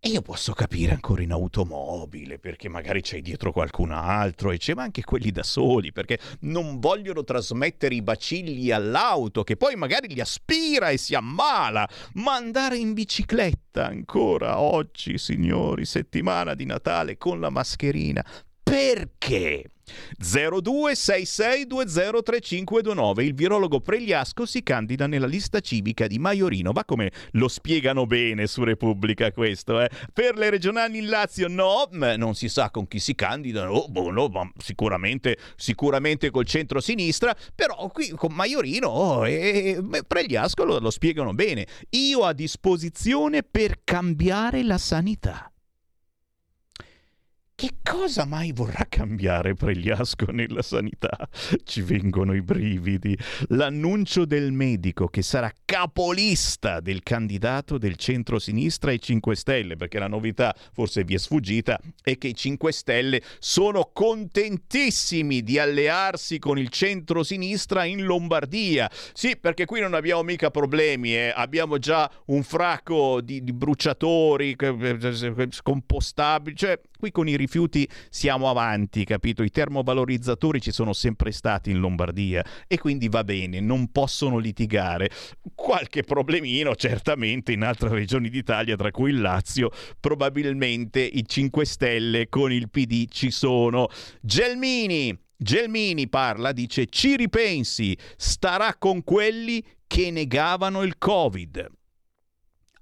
[0.00, 4.72] E io posso capire ancora in automobile, perché magari c'è dietro qualcun altro, e c'è
[4.76, 10.20] anche quelli da soli, perché non vogliono trasmettere i bacilli all'auto, che poi magari li
[10.20, 11.88] aspira e si ammala.
[12.14, 18.24] Ma andare in bicicletta ancora oggi, signori, settimana di Natale con la mascherina,
[18.68, 19.64] perché?
[20.22, 26.72] 0266203529 il virologo Pregliasco si candida nella lista civica di Maiorino.
[26.72, 29.88] Va come lo spiegano bene su Repubblica questo eh?
[30.12, 33.72] per le regionali in Lazio no non si sa con chi si candidano.
[33.72, 37.34] Oh, boh, no, sicuramente, sicuramente col centro-sinistra.
[37.54, 41.66] Però qui con Maiorino oh, e Pregliasco lo, lo spiegano bene.
[41.90, 45.50] Io a disposizione per cambiare la sanità
[47.58, 51.28] che cosa mai vorrà cambiare Pregliasco nella sanità?
[51.64, 53.18] Ci vengono i brividi.
[53.48, 60.06] L'annuncio del medico che sarà capolista del candidato del centro-sinistra ai 5 Stelle, perché la
[60.06, 66.60] novità forse vi è sfuggita, è che i 5 Stelle sono contentissimi di allearsi con
[66.60, 68.88] il centro-sinistra in Lombardia.
[69.12, 71.32] Sì, perché qui non abbiamo mica problemi, eh.
[71.34, 74.54] abbiamo già un fracco di, di bruciatori
[75.50, 79.42] scompostabili, cioè qui con i rifiuti siamo avanti, capito?
[79.42, 85.08] I termovalorizzatori ci sono sempre stati in Lombardia e quindi va bene, non possono litigare.
[85.54, 89.70] Qualche problemino certamente in altre regioni d'Italia, tra cui il Lazio,
[90.00, 93.88] probabilmente i 5 Stelle con il PD ci sono.
[94.20, 101.70] Gelmini, Gelmini parla, dice ci ripensi, starà con quelli che negavano il Covid.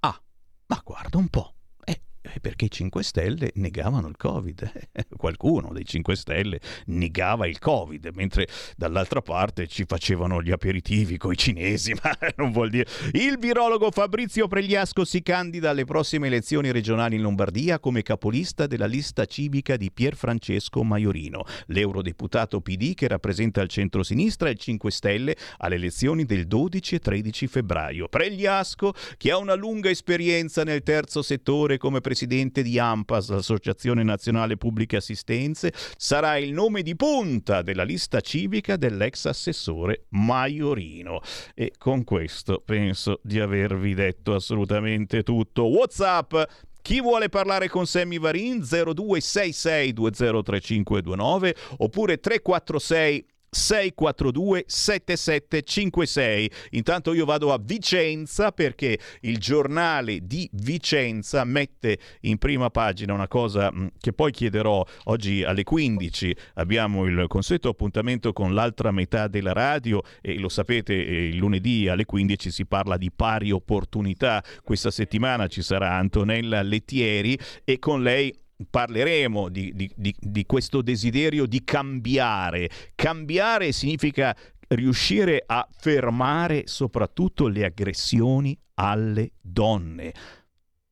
[0.01, 0.21] Ah,
[0.67, 1.56] ma guarda un po'.
[2.41, 4.71] Perché i 5 Stelle negavano il Covid.
[5.17, 11.37] Qualcuno dei 5 Stelle negava il Covid, mentre dall'altra parte ci facevano gli aperitivi coi
[11.37, 12.87] cinesi, ma non vuol dire.
[13.13, 18.87] Il virologo Fabrizio Pregliasco si candida alle prossime elezioni regionali in Lombardia come capolista della
[18.87, 24.91] lista civica di Pier Francesco Maiorino, l'eurodeputato PD che rappresenta il centro-sinistra e il 5
[24.91, 28.09] Stelle alle elezioni del 12 e 13 febbraio.
[28.09, 34.57] Pregliasco, che ha una lunga esperienza nel terzo settore come presidente di AMPAS, l'Associazione Nazionale
[34.57, 41.21] Pubbliche Assistenze, sarà il nome di punta della lista civica dell'ex assessore Maiorino.
[41.55, 45.69] E con questo penso di avervi detto assolutamente tutto.
[45.69, 46.35] WhatsApp
[46.87, 56.51] chi vuole parlare con Sammy Varin 0266203529 oppure 346 642 7756.
[56.71, 63.29] Intanto io vado a Vicenza perché il giornale di Vicenza mette in prima pagina una
[63.29, 66.37] cosa mm, che poi chiederò oggi alle 15.
[66.55, 72.05] Abbiamo il consueto appuntamento con l'altra metà della radio e lo sapete il lunedì alle
[72.05, 74.43] 15 si parla di pari opportunità.
[74.63, 78.33] Questa settimana ci sarà Antonella Lettieri e con lei
[78.71, 82.71] parleremo di, di, di, di questo desiderio di cambiare.
[82.95, 84.37] Cambiare significa
[84.69, 90.13] riuscire a fermare soprattutto le aggressioni alle donne.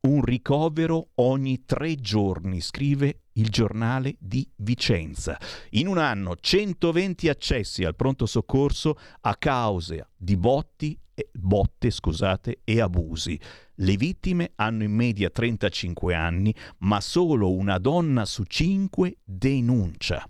[0.01, 5.39] Un ricovero ogni tre giorni, scrive il giornale di Vicenza.
[5.71, 10.99] In un anno 120 accessi al pronto soccorso a causa di botti,
[11.33, 13.39] botte scusate, e abusi.
[13.77, 20.27] Le vittime hanno in media 35 anni, ma solo una donna su cinque denuncia.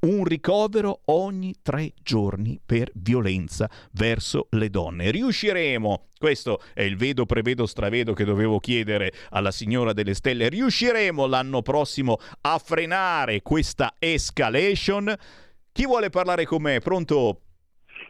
[0.00, 5.10] Un ricovero ogni tre giorni per violenza verso le donne.
[5.10, 11.26] Riusciremo, questo è il vedo, prevedo, stravedo che dovevo chiedere alla signora delle stelle, riusciremo
[11.26, 15.14] l'anno prossimo a frenare questa escalation?
[15.72, 16.78] Chi vuole parlare con me?
[16.78, 17.40] Pronto?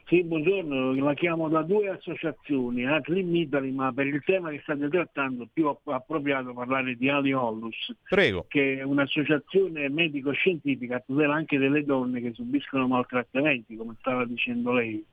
[0.08, 4.88] Sì, buongiorno, la chiamo da due associazioni, Atlim Italy, ma per il tema che state
[4.88, 8.44] trattando è più appropriato parlare di Ali Ollus, Prego.
[8.46, 14.72] che è un'associazione medico-scientifica a tutela anche delle donne che subiscono maltrattamenti, come stava dicendo
[14.72, 15.04] lei.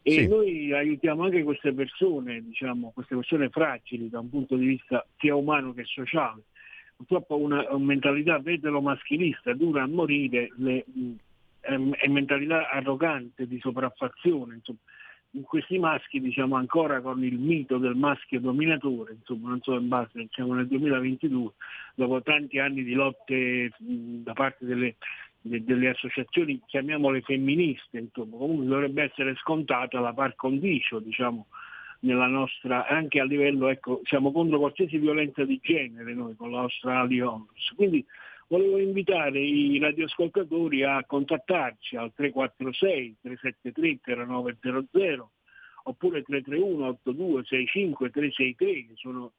[0.00, 0.26] E Sì.
[0.26, 5.34] noi aiutiamo anche queste persone, diciamo, queste persone fragili da un punto di vista sia
[5.36, 6.44] umano che sociale.
[6.96, 10.86] Purtroppo una, una mentalità vetero-maschilista dura a morire, le,
[11.62, 14.78] è, è mentalità arrogante di sopraffazione, insomma.
[15.34, 19.88] In questi maschi, diciamo ancora con il mito del maschio dominatore, insomma, non so in
[19.88, 21.52] base, siamo nel 2022,
[21.94, 24.96] dopo tanti anni di lotte da parte delle,
[25.40, 31.46] de- delle associazioni, chiamiamole femministe, insomma, comunque dovrebbe essere scontata la par condicio, diciamo,
[32.00, 36.62] nella nostra, anche a livello, ecco, siamo contro qualsiasi violenza di genere noi con la
[36.62, 37.72] nostra Alliance.
[37.74, 38.04] Quindi
[38.52, 45.30] volevo invitare i radioascoltatori a contattarci al 346 373 0900
[45.84, 49.32] oppure 331 82 65 363 che sono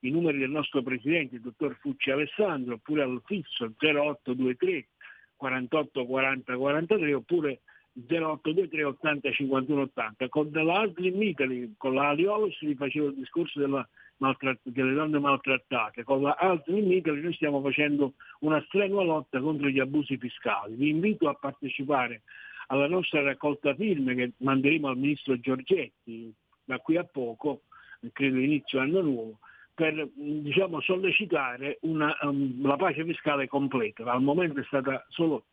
[0.00, 4.88] i numeri del nostro presidente, il dottor Fucci Alessandro, oppure al fisso 0823
[5.36, 7.60] 48 40 43 oppure
[8.04, 10.28] 0823 80 51 80.
[10.28, 13.86] Con la Aslim Italy, con la Aliolos vi facevo il discorso della
[14.18, 19.68] maltratt- delle donne maltrattate, con la Aslim Italy noi stiamo facendo una strenua lotta contro
[19.68, 20.74] gli abusi fiscali.
[20.74, 22.22] Vi invito a partecipare
[22.68, 26.32] alla nostra raccolta firme che manderemo al ministro Giorgetti
[26.64, 27.62] da qui a poco,
[28.12, 29.38] credo inizio anno nuovo,
[29.72, 34.04] per diciamo, sollecitare una, um, la pace fiscale completa.
[34.04, 35.44] Al momento è stata solo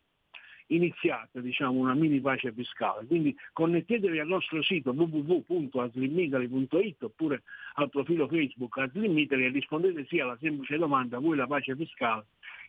[0.68, 3.06] iniziata diciamo, una mini pace fiscale.
[3.06, 7.42] Quindi connettetevi al nostro sito www.aslimitaly.it oppure
[7.74, 12.24] al profilo Facebook Aslim Italy e rispondete sì alla semplice domanda, voi la pace fiscale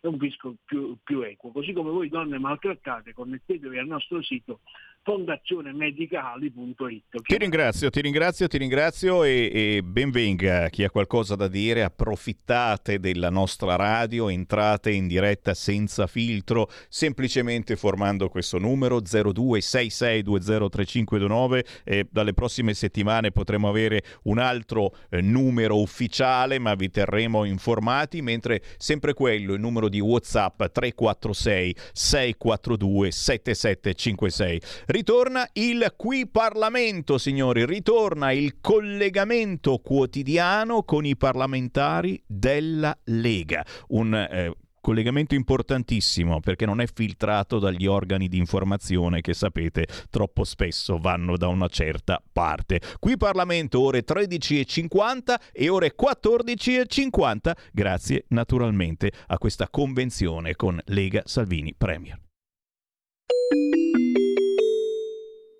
[0.05, 1.51] è un fisco più, più equo.
[1.51, 4.61] Così come voi donne maltrattate, connettetevi al nostro sito
[5.05, 7.21] fondazionemedicali.it.
[7.21, 11.83] Ti ringrazio, ti ringrazio, ti ringrazio e, e benvenga chi ha qualcosa da dire.
[11.83, 22.07] Approfittate della nostra radio, entrate in diretta senza filtro, semplicemente formando questo numero 0266203529 e
[22.09, 28.63] dalle prossime settimane potremo avere un altro eh, numero ufficiale, ma vi terremo informati, mentre
[28.77, 34.93] sempre quello, il numero di WhatsApp 346 642 7756.
[34.95, 43.65] Ritorna il Qui Parlamento, signori, ritorna il collegamento quotidiano con i parlamentari della Lega.
[43.89, 50.45] Un eh, collegamento importantissimo perché non è filtrato dagli organi di informazione che sapete troppo
[50.45, 52.79] spesso vanno da una certa parte.
[52.97, 61.75] Qui Parlamento ore 13.50 e ore 14.50 grazie naturalmente a questa convenzione con Lega Salvini
[61.77, 62.17] Premier.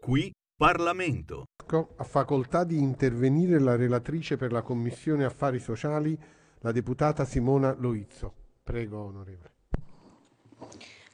[0.05, 1.45] Qui Parlamento.
[1.97, 6.15] Ha facoltà di intervenire la relatrice per la Commissione Affari Sociali,
[6.59, 8.31] la deputata Simona Loizzo.
[8.61, 9.51] Prego, onorevole.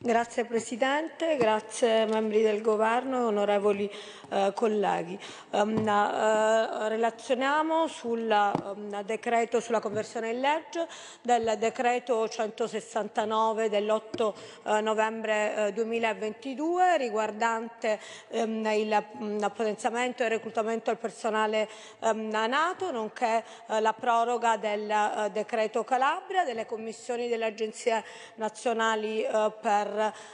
[0.04, 3.88] Grazie Presidente, grazie membri del Governo, onorevoli
[4.30, 5.20] eh, colleghi.
[5.52, 10.88] Um, uh, relazioniamo sul um, decreto sulla conversione in legge
[11.22, 14.34] del decreto 169 dell'8
[14.64, 18.00] uh, novembre uh, 2022 riguardante
[18.30, 19.06] um, il
[19.54, 27.28] potenziamento e il reclutamento del personale NATO, nonché la proroga del decreto Calabria, delle commissioni
[27.28, 28.04] delle agenzie
[28.36, 29.26] nazionali
[29.62, 29.91] per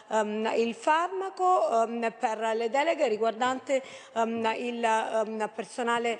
[0.07, 3.81] um, il farmaco, um, per le deleghe riguardanti
[4.13, 6.19] um, il personale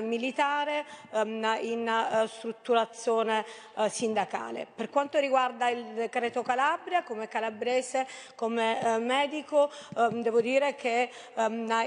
[0.00, 0.84] militare
[1.60, 3.44] in uh, strutturazione
[3.74, 4.66] uh, sindacale.
[4.74, 9.70] Per quanto riguarda il decreto Calabria, come calabrese, come uh, medico,
[10.10, 11.10] devo dire che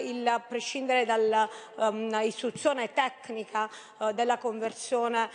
[0.02, 3.70] il, a prescindere dall'istruzione tecnica
[4.14, 5.30] della conversione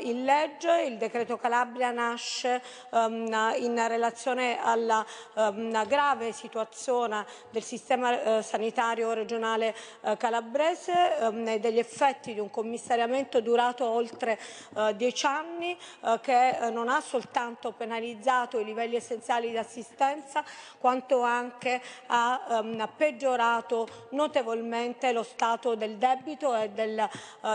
[0.00, 8.38] in legge, il decreto Calabria nasce in relazione relazione alla um, grave situazione del sistema
[8.38, 14.38] uh, sanitario regionale uh, calabrese um, e degli effetti di un commissariamento durato oltre
[14.74, 15.76] uh, dieci anni
[16.22, 20.42] che non ha soltanto penalizzato i livelli essenziali di assistenza
[20.78, 27.08] quanto anche ha um, peggiorato notevolmente lo stato del debito e del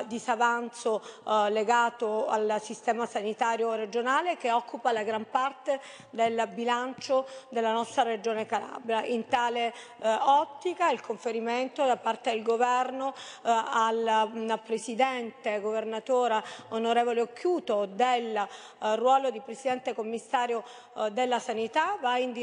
[0.05, 1.01] disavanzo
[1.49, 5.79] legato al sistema sanitario regionale che occupa la gran parte
[6.09, 9.03] del bilancio bilancio della nostra Regione Calabria.
[9.05, 13.13] In tale eh, ottica il conferimento da parte del Governo
[13.43, 20.63] eh, al mh, mm, Presidente, Governatore onorevole Occhiuto del eh, ruolo di Presidente Commissario
[20.97, 22.35] eh, della Sanità va, ehm,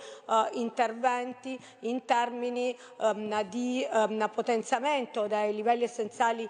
[0.53, 3.85] interventi in termini ehm, di
[4.33, 6.49] potenziamento dei livelli essenziali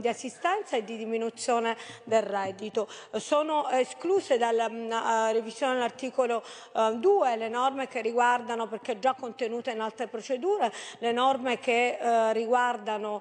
[0.00, 2.88] di assistenza e di diminuzione del reddito.
[3.12, 6.42] Sono escluse dalla revisione dell'articolo
[6.72, 11.98] 2 le norme che riguardano, perché già contenute in altre procedure, le norme che
[12.32, 13.20] riguardano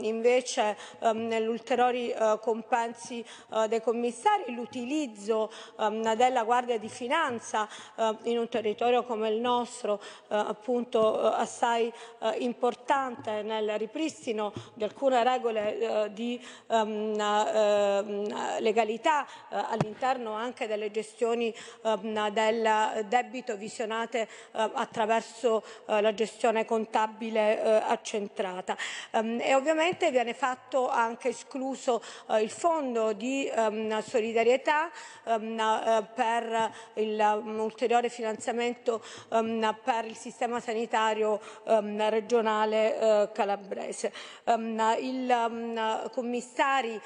[0.00, 0.76] invece
[1.12, 8.48] nell'ulteriori eh, compensi eh, dei commissari, l'utilizzo ehm, della Guardia di Finanza eh, in un
[8.48, 11.92] territorio come il nostro appunto assai
[12.38, 23.04] importante nel ripristino di alcune regole di ehm, ehm, legalità all'interno anche delle gestioni del
[23.06, 28.76] debito visionate attraverso la gestione contabile accentrata.
[29.12, 34.90] E ovviamente viene fatto anche escluso eh, il fondo di ehm, solidarietà
[35.24, 44.12] ehm, eh, per il um, ulteriore finanziamento ehm, per il sistema sanitario regionale eh, calabrese.
[44.46, 47.00] I commissari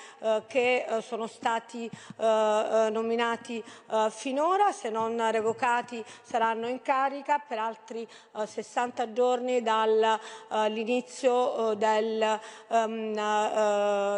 [0.46, 3.62] che sono stati nominati
[4.10, 8.06] finora, se non revocati, saranno in carica per altri
[8.44, 12.40] 60 giorni dall'inizio del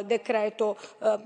[0.04, 0.79] decreto eh,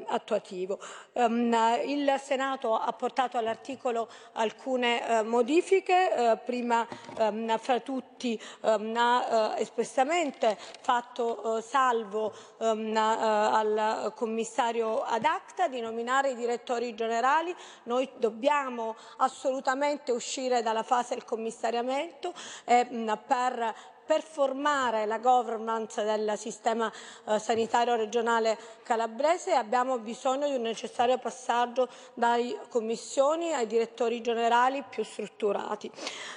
[0.07, 0.79] attuativo.
[1.13, 6.87] Um, il Senato ha portato all'articolo alcune eh, modifiche, eh, prima
[7.19, 15.69] ehm, fra tutti ehm, ha eh, espressamente fatto eh, salvo ehm, al commissario ad acta
[15.69, 17.55] di nominare i direttori generali.
[17.85, 22.33] Noi dobbiamo assolutamente uscire dalla fase del commissariamento
[22.65, 23.75] e mh, per
[24.05, 26.93] per formare la governance del sistema
[27.27, 34.85] eh, sanitario regionale calabrese abbiamo bisogno di un necessario passaggio dalle commissioni ai direttori generali
[34.89, 35.91] più strutturati.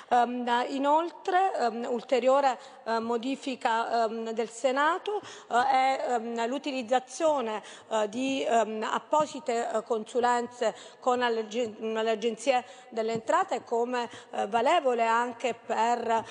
[0.10, 7.62] Um, inoltre, um, ulteriore uh, modifica um, del Senato uh, è l'utilizzazione
[8.10, 14.10] di apposite consulenze con le agenzie delle entrate come
[14.48, 16.24] valevole anche per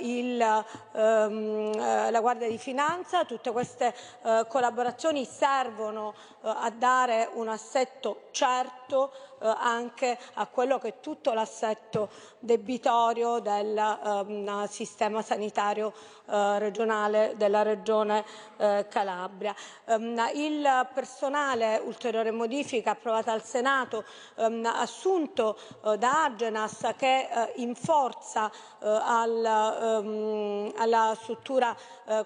[0.00, 3.24] il, la Guardia di Finanza.
[3.24, 3.94] Tutte queste
[4.48, 12.10] collaborazioni servono a dare un assetto certo eh, anche a quello che è tutto l'assetto
[12.38, 15.92] debitorio del um, sistema sanitario
[16.26, 18.24] uh, regionale della regione
[18.56, 19.54] uh, Calabria.
[19.86, 24.04] Um, il personale, ulteriore modifica approvata al Senato,
[24.36, 29.44] um, assunto uh, da Agenas che in forza al,
[30.76, 31.74] alla struttura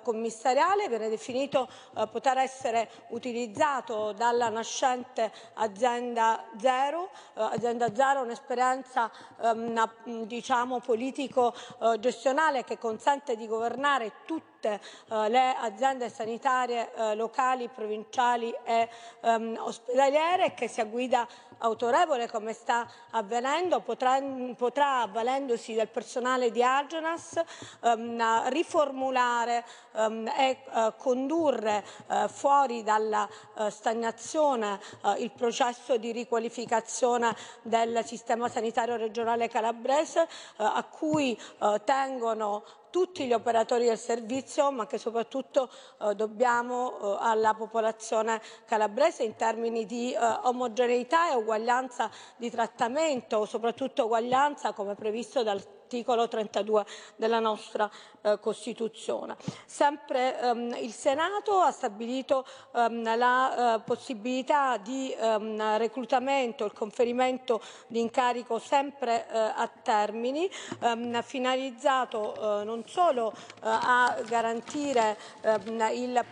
[0.02, 1.68] commissariale viene definito
[2.10, 12.64] poter essere utilizzato dalla nascente azienda zero eh, Azienda Zero è un'esperienza ehm, diciamo, politico-gestionale
[12.64, 14.80] che consente di governare tutte
[15.10, 18.88] eh, le aziende sanitarie eh, locali, provinciali e
[19.20, 21.26] ehm, ospedaliere che sia guida
[21.58, 24.20] autorevole come sta avvenendo, potrà,
[24.56, 27.40] potrà avvalendosi del personale di Agenas,
[27.82, 29.64] ehm, riformulare
[29.94, 38.04] ehm, e eh, condurre eh, fuori dalla eh, stagnazione eh, il processo di riqualificazione del
[38.04, 40.26] sistema sanitario regionale calabrese eh,
[40.56, 42.64] a cui eh, tengono
[42.94, 45.68] tutti gli operatori del servizio, ma che soprattutto
[46.00, 53.46] eh, dobbiamo eh, alla popolazione calabrese in termini di eh, omogeneità e uguaglianza di trattamento,
[53.46, 55.60] soprattutto uguaglianza come previsto dal
[55.94, 56.84] articolo 32
[57.14, 57.88] della nostra
[58.22, 59.36] eh, Costituzione.
[59.64, 67.60] Sempre ehm, il Senato ha stabilito ehm, la eh, possibilità di ehm, reclutamento, il conferimento
[67.86, 75.90] di incarico sempre eh, a termini, ehm, finalizzato eh, non solo eh, a garantire ehm,
[75.92, 76.24] il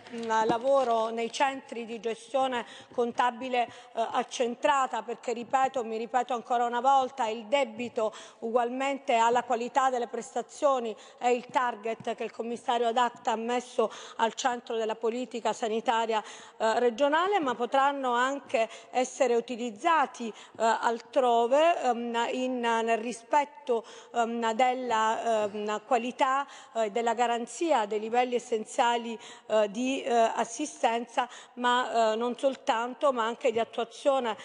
[0.45, 7.27] lavoro nei centri di gestione contabile eh, accentrata, perché ripeto, mi ripeto ancora una volta,
[7.27, 9.51] il debito ugualmente alla qualità
[9.89, 14.95] delle prestazioni è il target che il commissario ad acta ha messo al centro della
[14.95, 16.21] politica sanitaria
[16.57, 25.43] eh, regionale, ma potranno anche essere utilizzati eh, altrove ehm, in, nel rispetto ehm, della
[25.43, 32.15] ehm, qualità e eh, della garanzia dei livelli essenziali eh, di eh, assistenza, ma eh,
[32.15, 34.35] non soltanto, ma anche di attuazione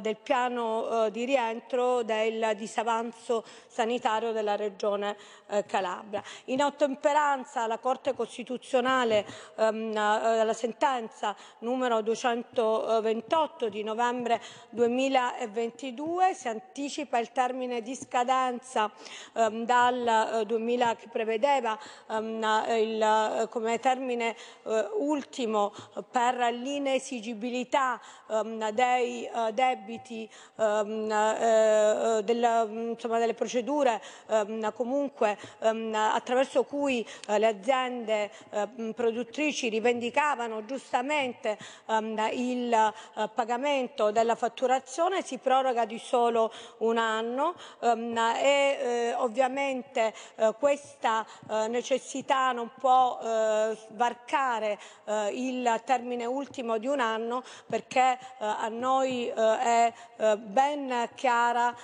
[0.00, 5.16] del piano di rientro del disavanzo sanitario della della Regione
[5.48, 6.22] eh, Calabria.
[6.44, 9.26] In ottemperanza alla Corte Costituzionale
[9.56, 14.40] ehm, eh, la sentenza numero 228 di novembre
[14.70, 18.90] 2022 si anticipa il termine di scadenza
[19.34, 21.76] ehm, dal 2000 eh, che prevedeva
[22.08, 25.72] ehm, il, eh, come termine eh, ultimo
[26.08, 31.04] per l'inesigibilità ehm, dei eh, debiti ehm,
[32.22, 34.00] della, insomma, delle procedure
[34.40, 43.28] ehm, comunque ehm, attraverso cui eh, le aziende eh, produttrici rivendicavano giustamente ehm, il eh,
[43.34, 51.26] pagamento della fatturazione si proroga di solo un anno ehm, e eh, ovviamente eh, questa
[51.50, 53.18] eh, necessità non può
[53.90, 54.78] varcare
[55.32, 59.92] il termine ultimo di un anno perché a noi è
[60.36, 61.74] ben chiara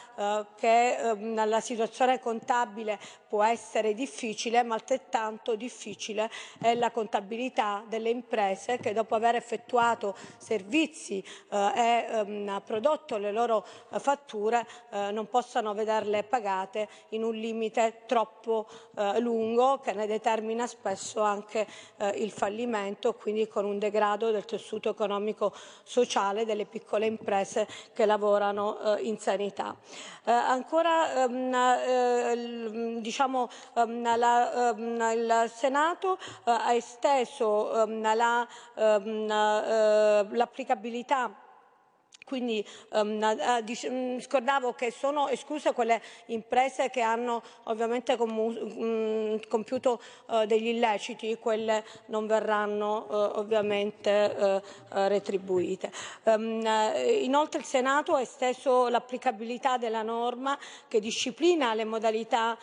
[0.56, 6.28] che ehm, la situazione contabile può essere difficile, ma altrettanto difficile
[6.60, 13.32] è la contabilità delle imprese che dopo aver effettuato servizi eh, e ehm, prodotto le
[13.32, 19.92] loro eh, fatture eh, non possano vederle pagate in un limite troppo eh, lungo che
[19.92, 21.66] ne determina spesso anche
[21.98, 28.04] eh, il fallimento, quindi con un degrado del tessuto economico sociale delle piccole imprese che
[28.04, 29.76] lavorano in sanità.
[30.24, 32.31] ancora ehm,
[33.00, 38.00] diciamo, ehm, la, ehm, il Senato eh, ha esteso ehm,
[39.28, 41.41] eh, l'applicabilità
[42.24, 50.44] quindi um, uh, scordavo che sono escluse quelle imprese che hanno ovviamente um, compiuto uh,
[50.46, 55.90] degli illeciti, quelle non verranno uh, ovviamente retribuite.
[56.24, 56.62] Um,
[57.20, 60.58] inoltre il Senato ha esteso l'applicabilità della norma
[60.88, 62.56] che disciplina le modalità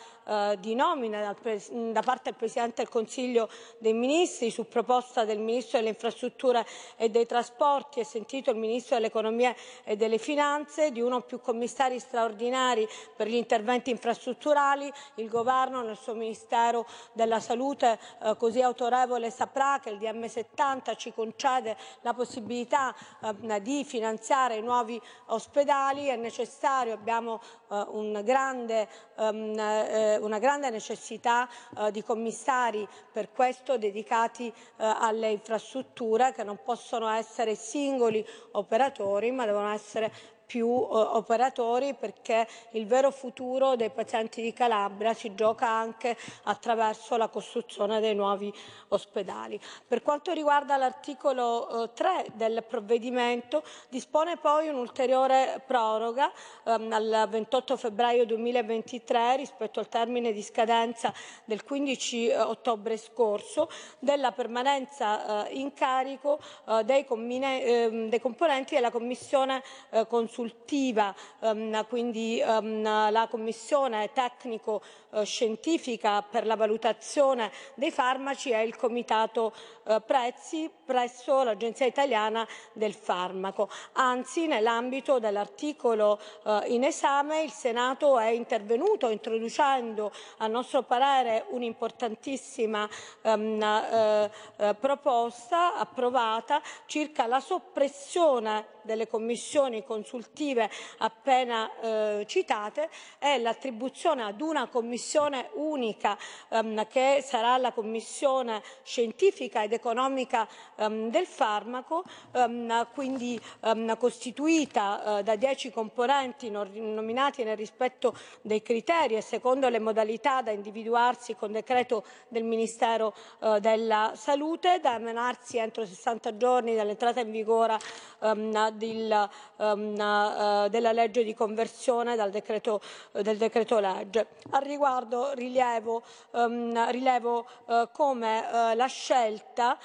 [0.60, 5.90] di nomina da parte del Presidente del Consiglio dei Ministri su proposta del Ministro delle
[5.90, 6.64] Infrastrutture
[6.96, 9.52] e dei Trasporti e sentito il Ministro dell'Economia
[9.82, 14.92] e delle Finanze, di uno o più commissari straordinari per gli interventi infrastrutturali.
[15.16, 21.12] Il Governo nel suo Ministero della Salute eh, così autorevole saprà che il DM70 ci
[21.12, 26.06] concede la possibilità eh, di finanziare nuovi ospedali.
[26.06, 33.30] È necessario, abbiamo eh, un grande, um, eh, una grande necessità eh, di commissari per
[33.30, 40.12] questo dedicati eh, alle infrastrutture che non possono essere singoli operatori ma devono essere
[40.50, 47.16] più eh, operatori perché il vero futuro dei pazienti di Calabria si gioca anche attraverso
[47.16, 48.52] la costruzione dei nuovi
[48.88, 49.60] ospedali.
[49.86, 56.32] Per quanto riguarda l'articolo eh, 3 del provvedimento dispone poi un'ulteriore proroga
[56.64, 63.70] ehm, al 28 febbraio 2023 rispetto al termine di scadenza del 15 eh, ottobre scorso
[64.00, 69.62] della permanenza eh, in carico eh, dei, ehm, dei, componenti della Commissione
[70.08, 78.62] consultiva consultiva, ehm, quindi ehm, la commissione tecnico-scientifica eh, per la valutazione dei farmaci e
[78.62, 79.52] il comitato
[79.84, 83.68] eh, prezzi presso l'Agenzia italiana del farmaco.
[83.92, 92.88] Anzi, nell'ambito dell'articolo eh, in esame il Senato è intervenuto introducendo a nostro parere un'importantissima
[93.22, 103.38] ehm, eh, eh, proposta approvata circa la soppressione delle commissioni consultive appena eh, citate e
[103.38, 106.16] l'attribuzione ad una commissione unica
[106.48, 115.18] ehm, che sarà la commissione scientifica ed economica ehm, del farmaco, ehm, quindi ehm, costituita
[115.18, 121.34] eh, da dieci componenti nominati nel rispetto dei criteri e secondo le modalità da individuarsi
[121.34, 127.78] con decreto del Ministero eh, della Salute, da emanarsi entro 60 giorni dall'entrata in vigore
[128.20, 132.80] ehm, del, um, uh, della legge di conversione decreto,
[133.12, 134.28] uh, del decreto legge.
[134.50, 136.02] Al riguardo rilievo,
[136.32, 138.28] um, rilevo uh, come
[138.74, 139.78] la scelta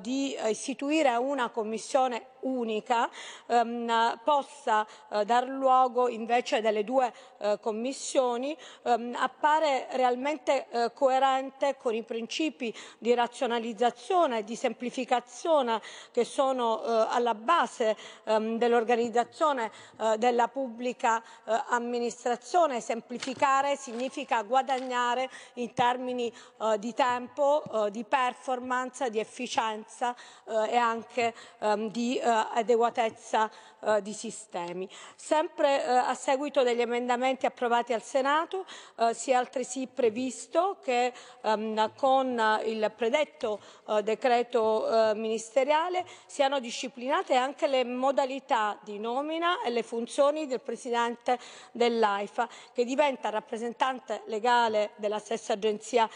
[0.00, 3.08] di istituire una commissione unica
[3.46, 11.76] ehm, possa eh, dar luogo invece delle due eh, commissioni ehm, appare realmente eh, coerente
[11.76, 15.80] con i principi di razionalizzazione e di semplificazione
[16.10, 19.70] che sono eh, alla base ehm, dell'organizzazione
[20.00, 22.80] eh, della pubblica eh, amministrazione.
[22.80, 26.32] Semplificare significa guadagnare in termini
[26.78, 30.14] di tempo, di performance, di efficienza
[30.46, 33.50] e anche ehm, di adeguatezza
[33.80, 34.88] eh, di sistemi.
[35.14, 38.66] Sempre eh, a seguito degli emendamenti approvati al Senato
[39.12, 41.12] si è altresì previsto che
[41.42, 43.60] ehm, con il predetto
[44.02, 51.38] decreto ministeriale siano disciplinate anche le modalità di nomina e le funzioni del Presidente
[51.72, 56.08] dell'AIFA che diventa rappresentante legale della stessa Agenzia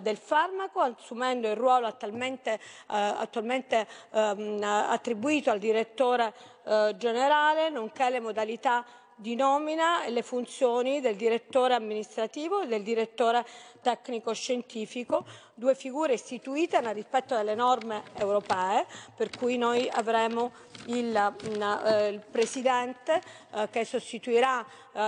[0.00, 6.32] del Farmaco assumendo il ruolo attualmente, attualmente ehm, attribuito al direttore
[6.64, 8.84] eh, generale, nonché le modalità
[9.16, 13.44] di nomina e le funzioni del direttore amministrativo e del direttore
[13.80, 20.52] tecnico-scientifico, due figure istituite nel rispetto delle norme europee, per cui noi avremo
[20.86, 23.20] il, eh, il Presidente
[23.52, 24.66] eh, che sostituirà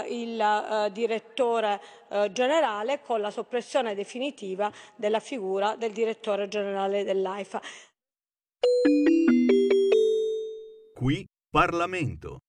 [0.08, 1.80] il direttore
[2.32, 7.60] generale con la soppressione definitiva della figura del direttore generale dell'AIFA.
[10.96, 11.24] Qui
[11.56, 12.40] Parlamento.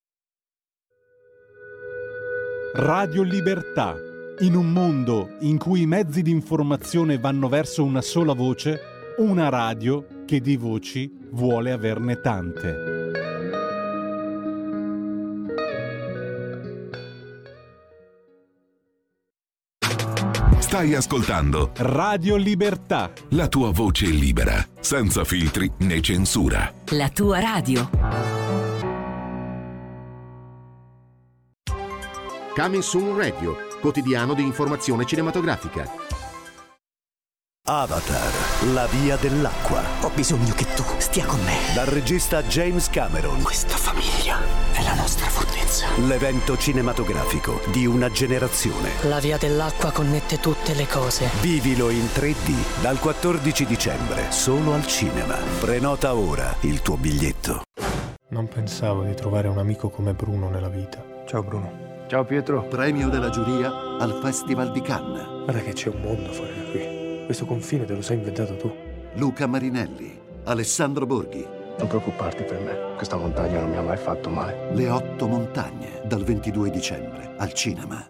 [2.74, 3.96] Radio Libertà.
[4.40, 8.82] In un mondo in cui i mezzi di informazione vanno verso una sola voce,
[9.20, 12.76] una radio che di voci vuole averne tante.
[20.60, 23.14] Stai ascoltando Radio Libertà.
[23.30, 26.74] La tua voce libera, senza filtri né censura.
[26.88, 28.37] La tua radio.
[32.58, 35.88] Coming Soon Radio, quotidiano di informazione cinematografica.
[37.68, 39.84] Avatar, la via dell'acqua.
[40.02, 41.54] Ho bisogno che tu stia con me.
[41.76, 43.44] Dal regista James Cameron.
[43.44, 44.40] Questa famiglia
[44.74, 45.86] è la nostra fortezza.
[46.08, 48.90] L'evento cinematografico di una generazione.
[49.04, 51.30] La via dell'acqua connette tutte le cose.
[51.42, 55.36] Vivilo in 3D dal 14 dicembre, solo al cinema.
[55.60, 57.62] Prenota ora il tuo biglietto.
[58.30, 61.06] Non pensavo di trovare un amico come Bruno nella vita.
[61.28, 61.87] Ciao Bruno.
[62.08, 62.64] Ciao Pietro.
[62.64, 65.44] Premio della giuria al Festival di Cannes.
[65.44, 67.26] Guarda che c'è un mondo fuori da qui.
[67.26, 68.74] Questo confine te lo sei inventato tu.
[69.16, 71.46] Luca Marinelli, Alessandro Borghi.
[71.78, 74.74] Non preoccuparti per me, questa montagna non mi ha mai fatto male.
[74.74, 78.10] Le otto montagne, dal 22 dicembre, al cinema.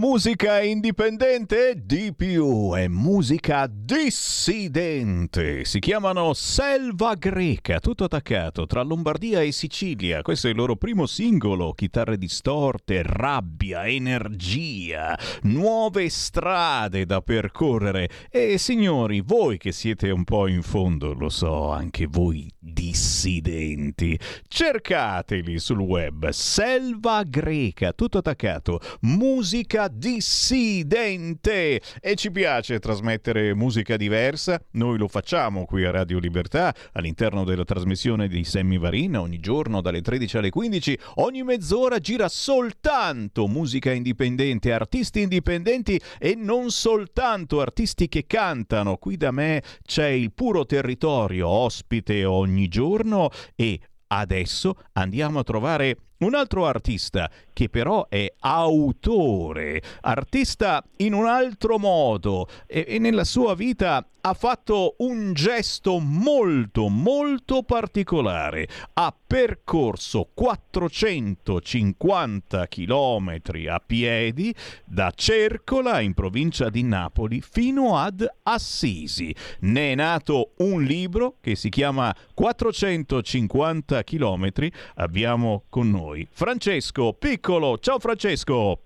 [0.00, 5.64] Musica indipendente, di più è musica dissidente.
[5.64, 10.22] Si chiamano Selva Greca, tutto attaccato tra Lombardia e Sicilia.
[10.22, 18.08] Questo è il loro primo singolo, chitarre distorte, rabbia, energia, nuove strade da percorrere.
[18.30, 24.16] E signori, voi che siete un po' in fondo, lo so, anche voi dissidenti,
[24.46, 26.28] cercateli sul web.
[26.28, 28.78] Selva Greca, tutto attaccato.
[29.00, 34.60] Musica dissidente e ci piace trasmettere musica diversa.
[34.72, 39.80] Noi lo facciamo qui a Radio Libertà all'interno della trasmissione di Sammy Varina ogni giorno
[39.80, 40.98] dalle 13 alle 15.
[41.16, 48.96] Ogni mezz'ora gira soltanto musica indipendente, artisti indipendenti e non soltanto artisti che cantano.
[48.96, 55.96] Qui da me c'è il puro territorio ospite ogni giorno e adesso andiamo a trovare
[56.20, 63.24] un altro artista che però è autore, artista in un altro modo e, e, nella
[63.24, 68.68] sua vita ha fatto un gesto molto molto particolare.
[68.94, 74.54] Ha percorso 450 km a piedi
[74.84, 79.32] da Cercola in provincia di Napoli fino ad Assisi.
[79.60, 84.50] Ne è nato un libro che si chiama 450 km.
[84.96, 86.26] Abbiamo con noi.
[86.30, 88.80] Francesco Piccolo, ciao Francesco.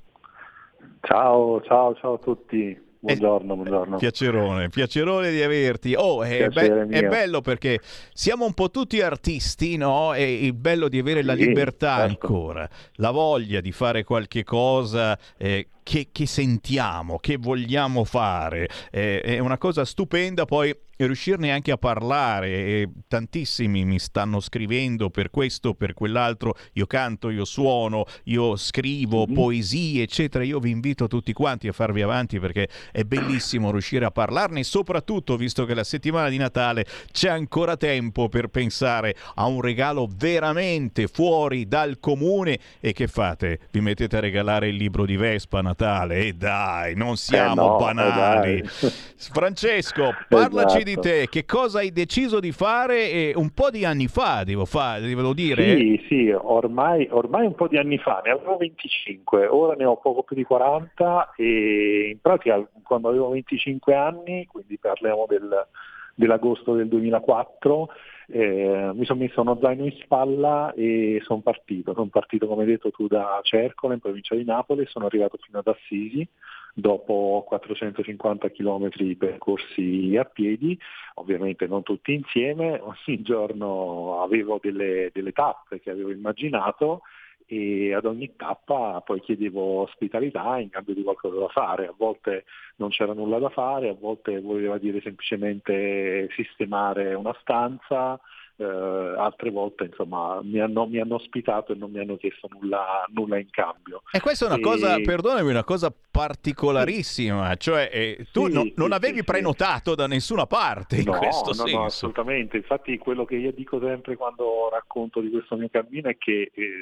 [1.01, 2.93] Ciao, ciao, ciao a tutti.
[3.05, 3.97] Buongiorno, buongiorno.
[3.99, 5.95] Piacerone, piacerone di averti.
[5.95, 7.79] Oh, è, be- è, bello perché
[8.15, 10.15] siamo un po' tutti artisti, no?
[10.15, 12.27] E il bello di avere la libertà certo.
[12.27, 18.71] ancora, la voglia di fare qualche cosa eh, che, che, sentiamo, che vogliamo fare.
[18.91, 22.49] Eh, è una cosa stupenda poi riuscirne anche a parlare.
[22.49, 26.55] E tantissimi mi stanno scrivendo per questo, per quell'altro.
[26.75, 29.35] Io canto, io suono, io scrivo mm-hmm.
[29.35, 30.45] poesie, eccetera.
[30.45, 35.37] Io vi invito tutti quanti a farvi avanti perché è bellissimo riuscire a parlarne, soprattutto
[35.37, 41.07] visto che la settimana di Natale c'è ancora tempo per pensare a un regalo veramente
[41.07, 42.59] fuori dal comune.
[42.81, 43.61] E che fate?
[43.71, 46.19] Vi mettete a regalare il libro di Vespa Natale?
[46.19, 48.59] E dai, non siamo eh no, banali.
[48.59, 50.84] Eh Francesco, parlaci Esatto.
[50.85, 54.65] Di te, che cosa hai deciso di fare eh, un po' di anni fa, devo,
[54.65, 55.77] fa- devo dire?
[55.77, 59.97] Sì, sì, ormai, ormai un po' di anni fa, ne avevo 25, ora ne ho
[59.97, 65.67] poco più di 40 e in pratica quando avevo 25 anni, quindi parliamo del,
[66.15, 67.89] dell'agosto del 2004,
[68.29, 71.93] eh, mi sono messo uno zaino in spalla e sono partito.
[71.93, 75.59] Sono partito, come hai detto tu, da Cercola, in provincia di Napoli, sono arrivato fino
[75.59, 76.27] ad Assisi
[76.75, 80.77] dopo 450 km percorsi a piedi,
[81.15, 87.03] ovviamente non tutti insieme, ogni giorno avevo delle, delle tappe che avevo immaginato
[87.47, 92.45] e ad ogni tappa poi chiedevo ospitalità in cambio di qualcosa da fare, a volte
[92.77, 98.19] non c'era nulla da fare, a volte voleva dire semplicemente sistemare una stanza,
[98.57, 103.05] eh, altre volte insomma mi hanno, mi hanno, ospitato e non mi hanno chiesto nulla,
[103.13, 104.03] nulla in cambio.
[104.13, 104.61] E questa è una e...
[104.61, 107.59] cosa, perdonami, una cosa particolarissima, sì.
[107.59, 111.49] cioè eh, tu sì, no, sì, non avevi prenotato da nessuna parte in no, questo
[111.49, 111.77] no, senso.
[111.77, 116.17] No, assolutamente, infatti quello che io dico sempre quando racconto di questo mio cammino è
[116.17, 116.73] che eh,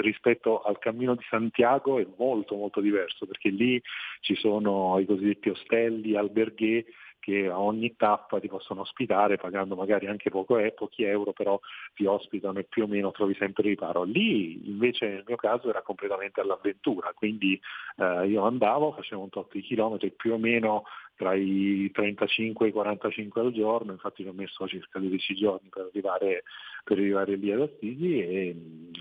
[0.00, 3.80] rispetto al cammino di Santiago è molto molto diverso perché lì
[4.20, 6.84] ci sono i cosiddetti ostelli, alberghi
[7.24, 11.58] che a ogni tappa ti possono ospitare pagando magari anche poco, eh, pochi euro, però
[11.94, 14.02] ti ospitano e più o meno trovi sempre riparo.
[14.02, 17.58] Lì invece nel mio caso era completamente all'avventura, quindi
[17.96, 20.84] eh, io andavo, facevo un tot di chilometri più o meno
[21.16, 25.68] tra i 35 e i 45 al giorno, infatti ci ho messo circa 12 giorni
[25.68, 26.42] per arrivare,
[26.82, 28.56] per arrivare lì ad Assisi e,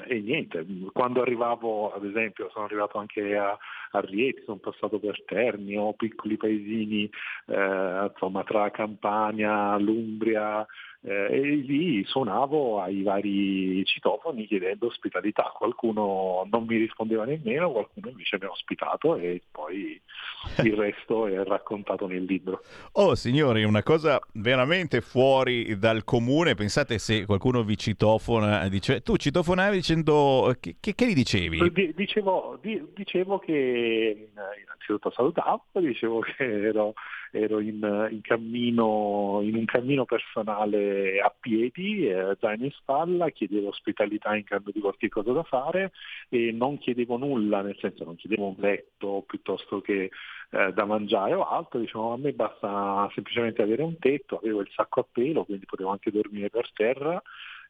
[0.07, 3.57] e, niente, quando arrivavo ad esempio sono arrivato anche a,
[3.91, 7.09] a Rieti, sono passato per Terni, ho piccoli paesini
[7.47, 10.65] eh, insomma, tra Campania, l'Umbria,
[11.05, 15.51] eh, e lì suonavo ai vari citofoni chiedendo ospitalità.
[15.55, 19.99] Qualcuno non mi rispondeva nemmeno, qualcuno invece mi ha ospitato e poi
[20.63, 22.61] il resto è raccontato nel libro.
[22.93, 26.55] Oh signori, una cosa veramente fuori dal comune.
[26.55, 31.93] Pensate se qualcuno vi citofona, dice tu citofonavi dicendo che, che, che gli dicevi?
[31.93, 36.93] Dicevo, dicevo che innanzitutto salutavo, dicevo che ero
[37.33, 43.69] ero in, in, cammino, in un cammino personale a piedi, eh, zaino in spalla, chiedevo
[43.69, 45.91] ospitalità in cambio di qualche cosa da fare
[46.29, 50.11] e non chiedevo nulla, nel senso non chiedevo un letto piuttosto che
[50.51, 54.69] eh, da mangiare o altro, diciamo a me basta semplicemente avere un tetto, avevo il
[54.71, 57.19] sacco a pelo, quindi potevo anche dormire per terra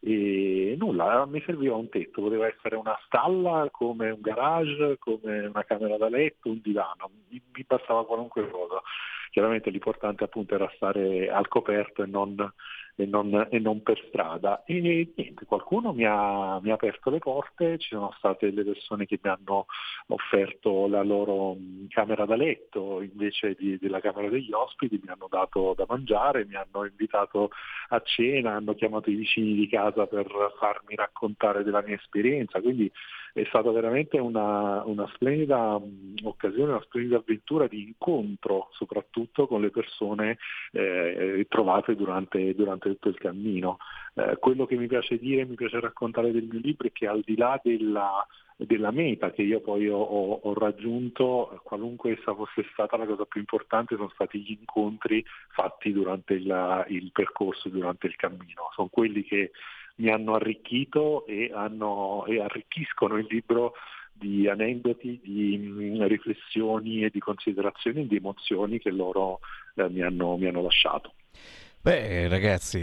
[0.02, 5.64] e nulla, mi serviva un tetto, poteva essere una stalla come un garage, come una
[5.64, 8.82] camera da letto, un divano, mi bastava qualunque cosa.
[9.34, 12.36] Chiaramente l'importante appunto era stare al coperto e non
[12.96, 14.64] e non, e non per strada.
[14.66, 19.06] E niente, qualcuno mi ha, mi ha, aperto le porte, ci sono state delle persone
[19.06, 19.66] che mi hanno
[20.08, 21.58] offerto la loro
[21.90, 26.56] camera da letto invece di, della camera degli ospiti, mi hanno dato da mangiare, mi
[26.56, 27.50] hanno invitato
[27.90, 32.92] a cena, hanno chiamato i vicini di casa per farmi raccontare della mia esperienza, quindi
[33.34, 35.82] è stata veramente una, una splendida
[36.24, 40.38] occasione, una splendida avventura di incontro soprattutto con le persone
[40.72, 43.78] eh, trovate durante, durante, tutto il cammino.
[44.16, 47.22] Eh, quello che mi piace dire, mi piace raccontare del mio libro è che al
[47.26, 52.98] di là della, della meta che io poi ho, ho, raggiunto, qualunque essa fosse stata
[52.98, 58.16] la cosa più importante, sono stati gli incontri fatti durante il, il percorso, durante il
[58.16, 58.70] cammino.
[58.74, 59.52] Sono quelli che
[59.96, 63.74] mi hanno arricchito e, hanno, e arricchiscono il libro
[64.14, 69.40] di aneddoti, di mm, riflessioni e di considerazioni e di emozioni che loro
[69.76, 71.14] eh, mi, hanno, mi hanno lasciato.
[71.86, 72.80] Beh, ragazzi,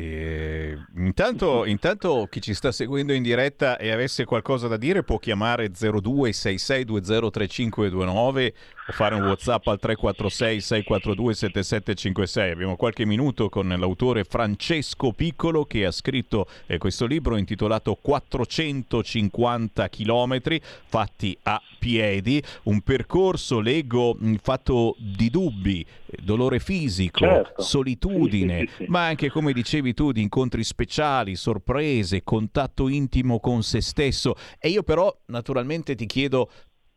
[0.96, 5.70] intanto, intanto, chi ci sta seguendo in diretta e avesse qualcosa da dire può chiamare
[5.70, 8.52] 0266203529 o
[8.90, 12.50] fare un WhatsApp al 346 642 7756.
[12.50, 19.88] Abbiamo qualche minuto con l'autore Francesco Piccolo che ha scritto eh, questo libro intitolato 450
[19.88, 20.40] km
[20.86, 27.62] fatti a piedi, un percorso, leggo, fatto di dubbi, eh, dolore fisico, certo.
[27.62, 28.60] solitudine.
[28.60, 33.62] Sì, sì, sì, ma anche come dicevi tu di incontri speciali, sorprese, contatto intimo con
[33.62, 34.34] se stesso.
[34.58, 36.50] E io però naturalmente ti chiedo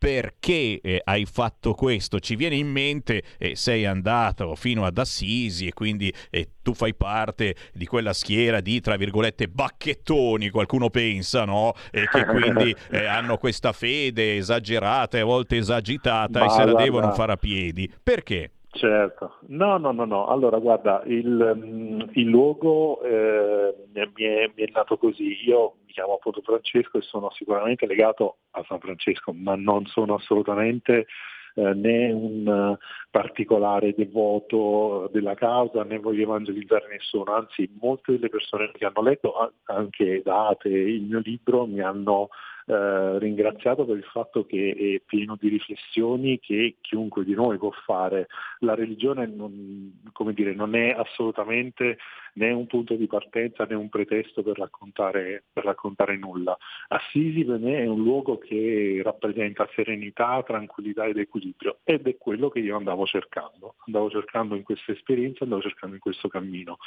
[0.04, 2.20] perché eh, hai fatto questo?
[2.20, 6.94] Ci viene in mente, eh, sei andato fino ad Assisi e quindi eh, tu fai
[6.94, 11.72] parte di quella schiera di, tra virgolette, bacchettoni, qualcuno pensa, no?
[11.90, 16.58] E che quindi eh, hanno questa fede esagerata e a volte esagitata Ma e se
[16.58, 16.84] la guarda...
[16.84, 17.90] devono fare a piedi.
[18.04, 18.52] Perché?
[18.76, 20.28] Certo, no, no, no, no.
[20.28, 25.38] Allora, guarda, il, mm, il luogo eh, mi, è, mi, è, nato così.
[25.46, 30.16] Io mi chiamo appunto Francesco e sono sicuramente legato a San Francesco, ma non sono
[30.16, 31.06] assolutamente
[31.54, 32.76] eh, né un
[33.12, 37.32] particolare devoto della causa, né voglio evangelizzare nessuno.
[37.32, 42.30] Anzi, molte delle persone che hanno letto, anche date il mio libro, mi hanno
[42.66, 47.72] eh, ringraziato per il fatto che è pieno di riflessioni che chiunque di noi può
[47.86, 48.28] fare.
[48.60, 49.92] La religione non,
[50.34, 51.98] dire, non è assolutamente
[52.36, 56.58] né un punto di partenza né un pretesto per raccontare, per raccontare nulla.
[56.88, 62.50] Assisi per me è un luogo che rappresenta serenità, tranquillità ed equilibrio ed è quello
[62.50, 63.76] che io andavo cercando.
[63.86, 66.78] Andavo cercando in questa esperienza, andavo cercando in questo cammino.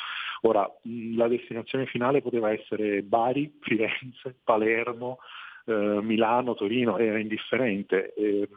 [0.42, 0.68] Ora,
[1.14, 5.18] la destinazione finale poteva essere Bari, Firenze, Palermo,
[5.66, 8.14] eh, Milano, Torino, era indifferente.
[8.14, 8.48] Eh,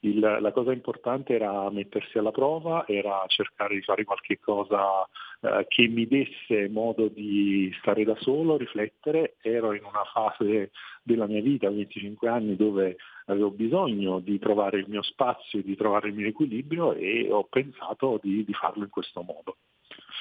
[0.00, 5.06] il, la cosa importante era mettersi alla prova, era cercare di fare qualche cosa
[5.40, 9.36] eh, che mi desse modo di stare da solo, riflettere.
[9.40, 10.70] Ero in una fase
[11.02, 12.96] della mia vita, 25 anni, dove
[13.26, 18.20] avevo bisogno di trovare il mio spazio, di trovare il mio equilibrio e ho pensato
[18.22, 19.56] di, di farlo in questo modo.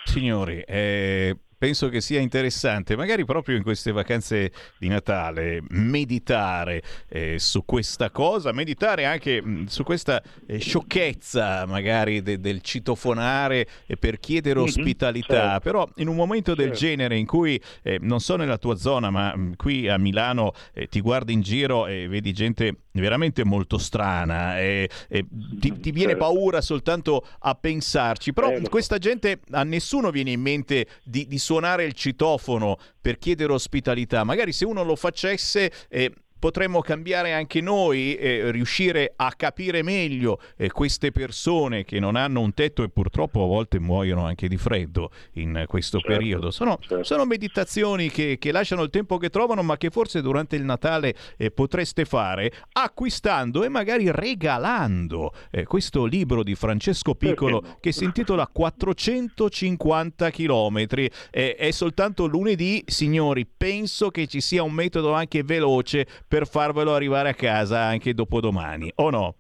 [0.03, 7.40] Signori, eh, penso che sia interessante, magari proprio in queste vacanze di Natale, meditare eh,
[7.40, 13.68] su questa cosa, meditare anche mh, mm, su questa eh, sciocchezza magari de- del citofonare
[13.86, 15.60] eh, per chiedere mm-hmm, ospitalità, certo.
[15.60, 16.64] però in un momento certo.
[16.64, 19.98] del genere in cui eh, non so nella tua zona, ma mh, mm, qui a
[19.98, 25.26] Milano eh, ti guardi in giro e vedi gente veramente molto strana e, e
[25.60, 26.26] ti, ti, viene certo.
[26.26, 31.85] paura soltanto a pensarci, però questa gente a nessuno viene in mente di, di suonare
[31.85, 34.23] il citofono per chiedere ospitalità.
[34.23, 40.39] Magari se uno lo facesse eh, potremmo cambiare anche noi e riuscire a capire meglio
[40.57, 44.57] eh, queste persone che non hanno un tetto e purtroppo a volte muoiono anche di
[44.57, 46.51] freddo in questo certo, periodo.
[46.51, 47.03] Sono, certo.
[47.03, 51.15] sono meditazioni che, che, lasciano il tempo che trovano ma che forse durante il Natale
[51.37, 58.03] eh, potreste fare acquistando e magari regalando eh, questo libro di Francesco Piccolo che si
[58.03, 61.09] intitola 450 chilometri.
[61.31, 67.30] è soltanto lunedì, signori, penso che ci sia un metodo anche veloce per farvelo arrivare
[67.30, 69.35] a casa anche dopodomani, o no?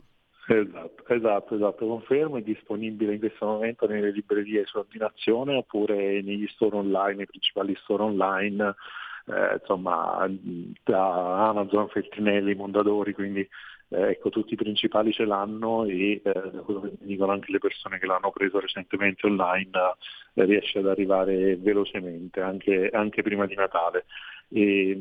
[0.47, 6.47] Esatto, esatto, esatto, confermo, è disponibile in questo momento nelle librerie su ordinazione oppure negli
[6.49, 8.75] store online, nei principali store online,
[9.25, 10.29] eh, insomma
[10.83, 13.47] da Amazon, Feltrinelli, Mondadori, quindi
[13.89, 17.51] eh, ecco tutti i principali ce l'hanno e eh, da quello che mi dicono anche
[17.51, 19.71] le persone che l'hanno preso recentemente online
[20.35, 24.05] eh, riesce ad arrivare velocemente, anche, anche prima di Natale.
[24.49, 24.95] E,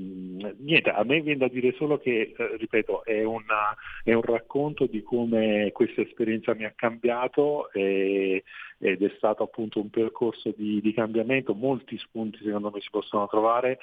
[0.59, 4.87] niente, a me viene da dire solo che, eh, ripeto, è, una, è, un racconto
[4.87, 8.43] di come questa esperienza mi ha cambiato e,
[8.79, 13.27] ed è stato appunto un percorso di, di cambiamento, molti spunti secondo me si possono
[13.29, 13.79] trovare,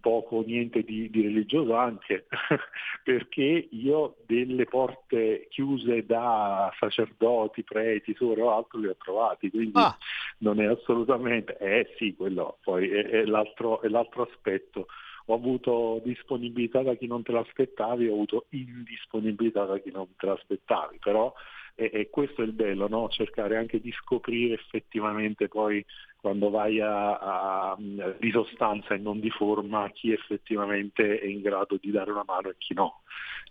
[0.00, 2.26] poco o niente di, di, religioso anche,
[3.02, 9.78] perché io delle porte chiuse da sacerdoti, preti, suore o altro li ho trovati, quindi
[9.78, 9.96] ah.
[10.38, 14.86] non è assolutamente, eh sì, quello poi è, è, l'altro, è l'altro aspetto.
[15.26, 20.26] Ho avuto disponibilità da chi non te l'aspettavi, ho avuto indisponibilità da chi non te
[20.26, 21.32] l'aspettavi, però
[21.74, 23.08] e, e questo è il bello, no?
[23.08, 25.84] cercare anche di scoprire effettivamente poi
[26.16, 31.76] quando vai a, a, di sostanza e non di forma chi effettivamente è in grado
[31.80, 33.02] di dare una mano e chi no.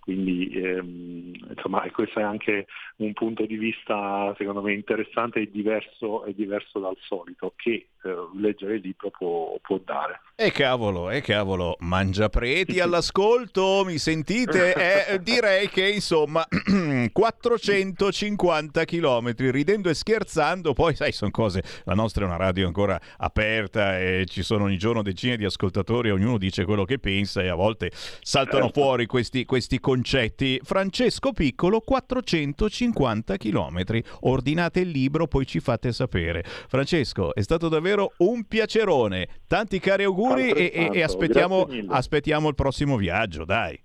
[0.03, 2.65] Quindi ehm, insomma questo è anche
[2.97, 8.15] un punto di vista secondo me interessante e diverso, e diverso dal solito che eh,
[8.35, 10.19] leggere il libro può, può dare.
[10.35, 14.71] E cavolo, e cavolo, mangia preti all'ascolto, mi sentite?
[14.83, 16.45] Eh, direi che insomma
[17.11, 22.99] 450 km, ridendo e scherzando, poi sai, sono cose, la nostra è una radio ancora
[23.17, 27.47] aperta e ci sono ogni giorno decine di ascoltatori, ognuno dice quello che pensa e
[27.47, 28.81] a volte saltano certo.
[28.81, 29.92] fuori questi, questi concetti.
[30.01, 33.83] Francesco Piccolo, 450 km,
[34.21, 36.43] ordinate il libro, poi ci fate sapere.
[36.43, 42.47] Francesco, è stato davvero un piacerone, tanti cari auguri auguri e, e, e aspettiamo, aspettiamo
[42.47, 43.81] il prossimo viaggio, dai.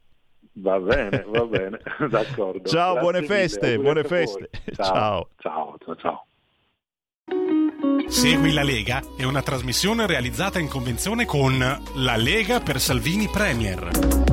[0.55, 1.81] Va bene, va bene,
[2.11, 2.69] d'accordo.
[2.69, 3.83] Ciao, Grazie buone feste, mille.
[3.83, 4.51] buone feste.
[4.75, 5.29] Ciao.
[5.39, 6.27] ciao, ciao, ciao.
[8.07, 11.59] Segui la Lega è una trasmissione realizzata in convenzione con
[11.97, 14.28] La Lega per Salvini Premier.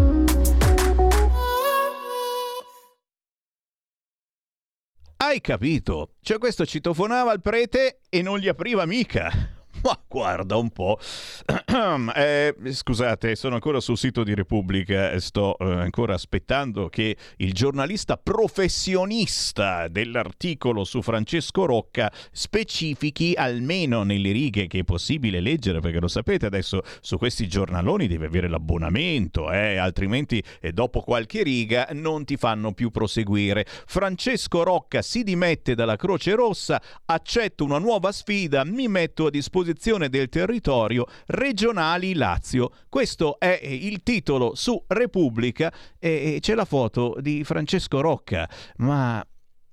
[5.18, 6.16] Hai capito?
[6.22, 9.55] Cioè questo citofonava al prete e non gli apriva mica.
[9.86, 10.98] Ma guarda un po'.
[12.16, 18.18] eh, scusate, sono ancora sul sito di Repubblica sto eh, ancora aspettando che il giornalista
[18.18, 26.08] professionista dell'articolo su Francesco Rocca specifichi almeno nelle righe che è possibile leggere, perché lo
[26.08, 32.26] sapete adesso su questi giornaloni devi avere l'abbonamento, eh, altrimenti eh, dopo qualche riga non
[32.26, 33.68] ti fanno più proseguire.
[33.68, 39.74] Francesco Rocca si dimette dalla Croce Rossa, accetto una nuova sfida, mi metto a disposizione
[39.76, 42.72] protezione del territorio regionali Lazio.
[42.88, 48.50] Questo è il titolo su Repubblica e c'è la foto di Francesco Rocca.
[48.78, 49.24] Ma,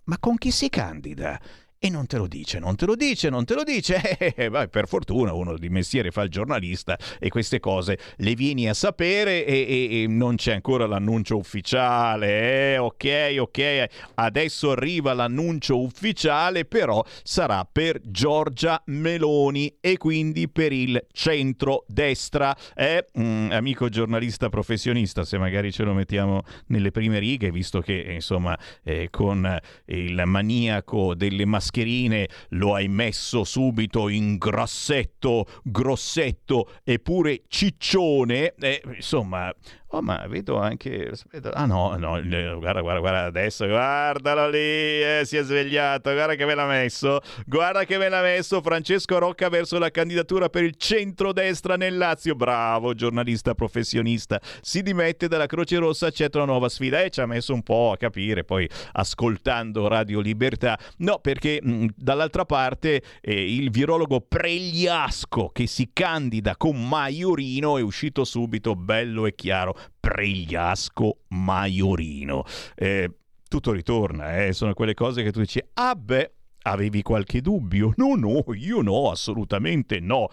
[0.05, 1.41] ma con chi si candida?
[1.85, 4.01] E non te lo dice, non te lo dice, non te lo dice.
[4.23, 8.69] Eh, eh, per fortuna uno di mestiere fa il giornalista e queste cose le vieni
[8.69, 12.75] a sapere e, e, e non c'è ancora l'annuncio ufficiale.
[12.75, 13.85] Eh, ok, ok,
[14.15, 22.57] adesso arriva l'annuncio ufficiale, però sarà per Giorgia Meloni e quindi per il centro-destra.
[22.77, 28.13] Eh, mm, amico giornalista professionista, se magari ce lo mettiamo nelle prime righe, visto che
[28.15, 36.69] insomma eh, con il maniaco delle mascherine mascherine lo hai messo subito in grassetto, grossetto
[36.85, 38.55] e pure ciccione.
[38.55, 39.53] Eh, insomma,
[39.95, 41.11] Oh, ma vedo anche.
[41.13, 41.53] Aspetta.
[41.53, 42.19] Ah, no, no,
[42.59, 47.21] guarda, guarda, guarda adesso, guardalo lì, eh, si è svegliato, guarda che me l'ha messo,
[47.47, 52.35] guarda che me l'ha messo Francesco Rocca verso la candidatura per il centrodestra nel Lazio.
[52.35, 54.41] Bravo, giornalista professionista.
[54.63, 57.93] Si dimette dalla Croce Rossa, accetta una nuova sfida e ci ha messo un po'
[57.93, 60.79] a capire, poi ascoltando Radio Libertà.
[60.99, 67.83] No, perché mh, dall'altra parte eh, il virologo Pregliasco che si candida con Maiorino è
[67.83, 72.45] uscito subito bello e chiaro Pregliasco Maiorino.
[72.75, 73.11] Eh,
[73.49, 74.53] tutto ritorna, eh?
[74.53, 76.33] sono quelle cose che tu dici, ah beh,
[76.63, 77.93] avevi qualche dubbio?
[77.97, 80.29] No, no, io no, assolutamente no.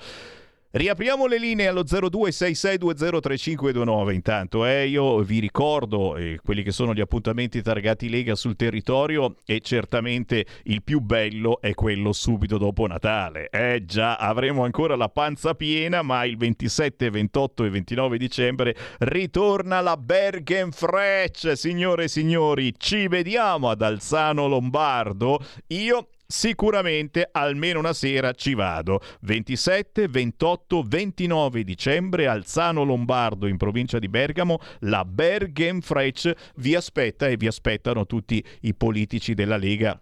[0.72, 7.00] Riapriamo le linee allo 0266203529 intanto, eh, io vi ricordo eh, quelli che sono gli
[7.00, 13.50] appuntamenti targati Lega sul territorio e certamente il più bello è quello subito dopo Natale.
[13.50, 19.82] Eh già, avremo ancora la panza piena, ma il 27, 28 e 29 dicembre ritorna
[19.82, 25.44] la Bergen Fresh, signore e signori, ci vediamo ad Alzano Lombardo.
[25.70, 29.02] Io sicuramente almeno una sera ci vado.
[29.22, 37.36] 27, 28, 29 dicembre Alzano Lombardo in provincia di Bergamo, la Bergenfresh vi aspetta e
[37.36, 40.00] vi aspettano tutti i politici della Lega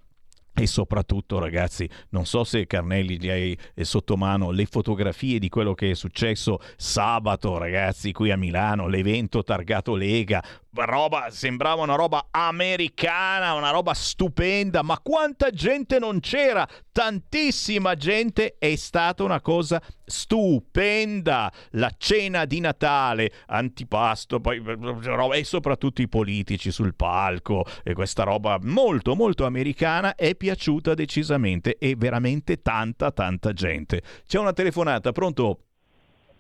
[0.60, 5.50] e soprattutto, ragazzi, non so se Carnelli gli hai eh, sotto mano le fotografie di
[5.50, 10.44] quello che è successo sabato, ragazzi, qui a Milano, l'evento targato Lega.
[10.86, 16.68] Roba, sembrava una roba americana, una roba stupenda, ma quanta gente non c'era?
[16.92, 21.52] Tantissima gente, è stata una cosa stupenda.
[21.72, 24.62] La cena di Natale, antipasto, poi
[25.34, 31.78] e soprattutto i politici sul palco e questa roba molto molto americana è piaciuta decisamente
[31.78, 34.02] e veramente tanta tanta gente.
[34.26, 35.60] C'è una telefonata, pronto?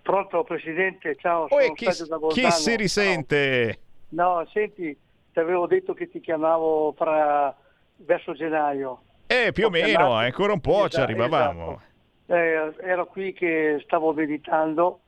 [0.01, 3.79] Pronto Presidente, ciao, sono chi, da chi si risente?
[3.79, 3.86] No.
[4.09, 4.97] No, senti,
[5.31, 7.55] ti avevo detto che ti chiamavo fra...
[7.97, 9.01] verso gennaio.
[9.27, 10.13] Eh, più o meno, chiamato...
[10.13, 11.81] ancora un po' esatto, ci arrivavamo.
[12.25, 12.33] Esatto.
[12.33, 14.99] Eh, ero qui che stavo meditando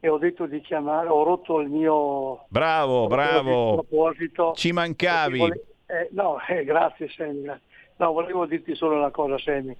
[0.00, 2.44] e ho detto di chiamare, ho rotto il mio...
[2.48, 3.74] Bravo, bravo.
[3.86, 5.38] Proposito, ci mancavi.
[5.38, 5.64] Vole...
[5.86, 7.50] Eh, no, eh, grazie Sammy.
[7.96, 9.74] No, volevo dirti solo una cosa Sammy.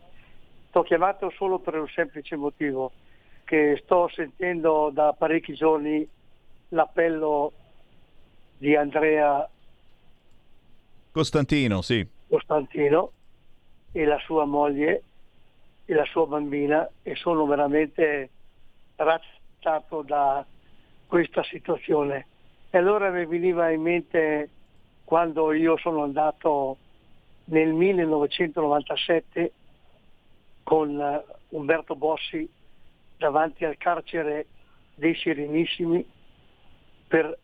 [0.71, 2.93] Ti ho chiamato solo per un semplice motivo
[3.45, 6.09] che sto sentendo da parecchi giorni
[6.69, 7.53] l'appello
[8.57, 9.49] di Andrea
[11.11, 12.05] Costantino, sì.
[12.29, 13.13] Costantino
[13.93, 15.03] e la sua moglie
[15.85, 18.31] e la sua bambina e sono veramente
[18.97, 20.45] razzato da
[21.07, 22.27] questa situazione.
[22.71, 24.51] E allora mi veniva in mente
[25.05, 26.79] quando io sono andato
[27.45, 29.53] nel 1997
[30.65, 32.51] con Umberto Bossi
[33.17, 34.47] davanti al carcere
[34.97, 36.05] dei Serenissimi
[37.07, 37.39] per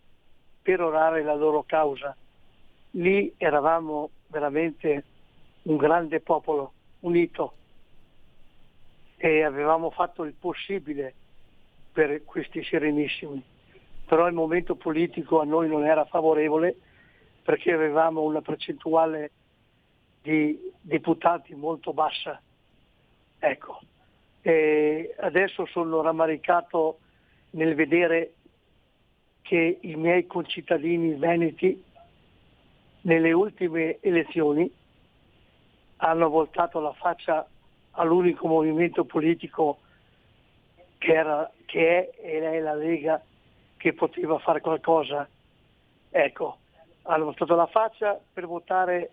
[0.62, 2.16] perorare la loro causa.
[2.92, 5.04] Lì eravamo veramente
[5.62, 7.54] un grande popolo unito
[9.16, 11.14] e avevamo fatto il possibile
[11.92, 13.42] per questi Serenissimi.
[14.06, 16.76] Però il momento politico a noi non era favorevole
[17.42, 19.30] perché avevamo una percentuale
[20.22, 22.40] di deputati molto bassa.
[23.38, 23.80] Ecco,
[24.42, 26.98] e adesso sono rammaricato
[27.50, 28.34] nel vedere
[29.50, 31.82] che i miei concittadini veneti
[33.00, 34.72] nelle ultime elezioni
[35.96, 37.44] hanno voltato la faccia
[37.92, 39.80] all'unico movimento politico
[40.98, 43.20] che, era, che è e è la Lega
[43.76, 45.28] che poteva fare qualcosa.
[46.10, 46.58] Ecco,
[47.02, 49.10] hanno voltato la faccia per votare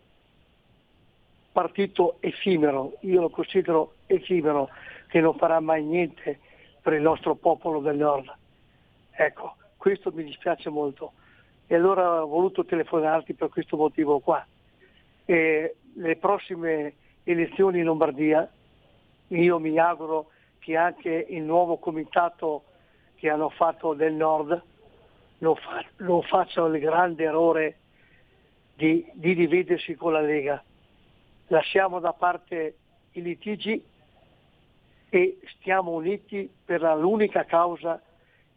[1.51, 4.69] partito effimero, io lo considero effimero,
[5.07, 6.39] che non farà mai niente
[6.79, 8.31] per il nostro popolo del nord.
[9.13, 9.55] Ecco,
[9.87, 11.13] questo mi dispiace molto.
[11.65, 14.45] E allora ho voluto telefonarti per questo motivo qua.
[15.23, 16.93] E le prossime
[17.23, 18.49] elezioni in Lombardia,
[19.27, 22.63] io mi auguro che anche il nuovo comitato
[23.15, 24.61] che hanno fatto del nord
[25.37, 27.77] non, fa, non facciano il grande errore
[28.73, 30.61] di, di dividersi con la Lega.
[31.47, 32.75] Lasciamo da parte
[33.13, 33.81] i litigi
[35.09, 38.01] e stiamo uniti per l'unica causa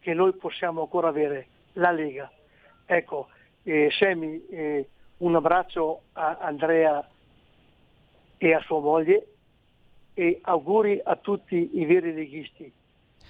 [0.01, 2.29] che noi possiamo ancora avere, la Lega.
[2.85, 3.29] Ecco,
[3.63, 7.07] eh, Semi, eh, un abbraccio a Andrea
[8.37, 9.27] e a sua moglie
[10.13, 12.71] e auguri a tutti i veri leghisti.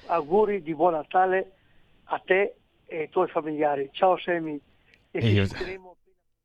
[0.08, 1.52] Auguri di buon Natale
[2.06, 3.90] a te e ai tuoi familiari.
[3.92, 4.60] Ciao Semi.
[5.12, 5.46] E, e io...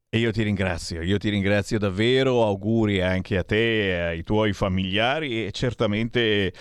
[0.09, 5.45] E io ti ringrazio, io ti ringrazio davvero, auguri anche a te ai tuoi familiari
[5.45, 6.53] e certamente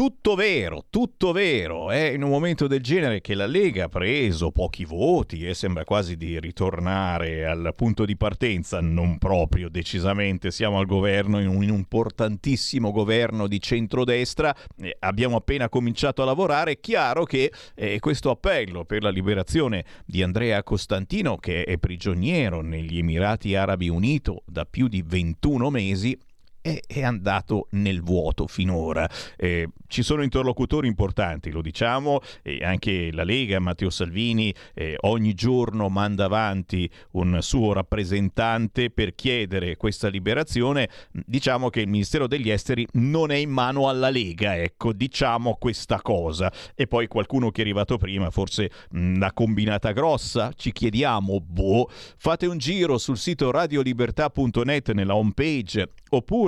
[0.00, 1.90] tutto vero, tutto vero.
[1.90, 5.84] È in un momento del genere che la Lega ha preso pochi voti e sembra
[5.84, 10.52] quasi di ritornare al punto di partenza, non proprio decisamente.
[10.52, 14.56] Siamo al governo, in un importantissimo governo di centrodestra.
[14.78, 16.72] Eh, abbiamo appena cominciato a lavorare.
[16.72, 22.62] È chiaro che eh, questo appello per la liberazione di Andrea Costantino, che è prigioniero
[22.62, 26.18] negli Emirati Arabi Uniti da più di 21 mesi,
[26.60, 29.08] è, è andato nel vuoto finora.
[29.36, 35.34] Eh, ci sono interlocutori importanti, lo diciamo, e anche la Lega, Matteo Salvini, eh, ogni
[35.34, 40.88] giorno manda avanti un suo rappresentante per chiedere questa liberazione.
[41.10, 46.00] Diciamo che il Ministero degli Esteri non è in mano alla Lega, ecco, diciamo questa
[46.00, 46.52] cosa.
[46.74, 52.46] E poi qualcuno che è arrivato prima, forse la combinata grossa, ci chiediamo, boh, fate
[52.46, 55.88] un giro sul sito radiolibertà.net nella home page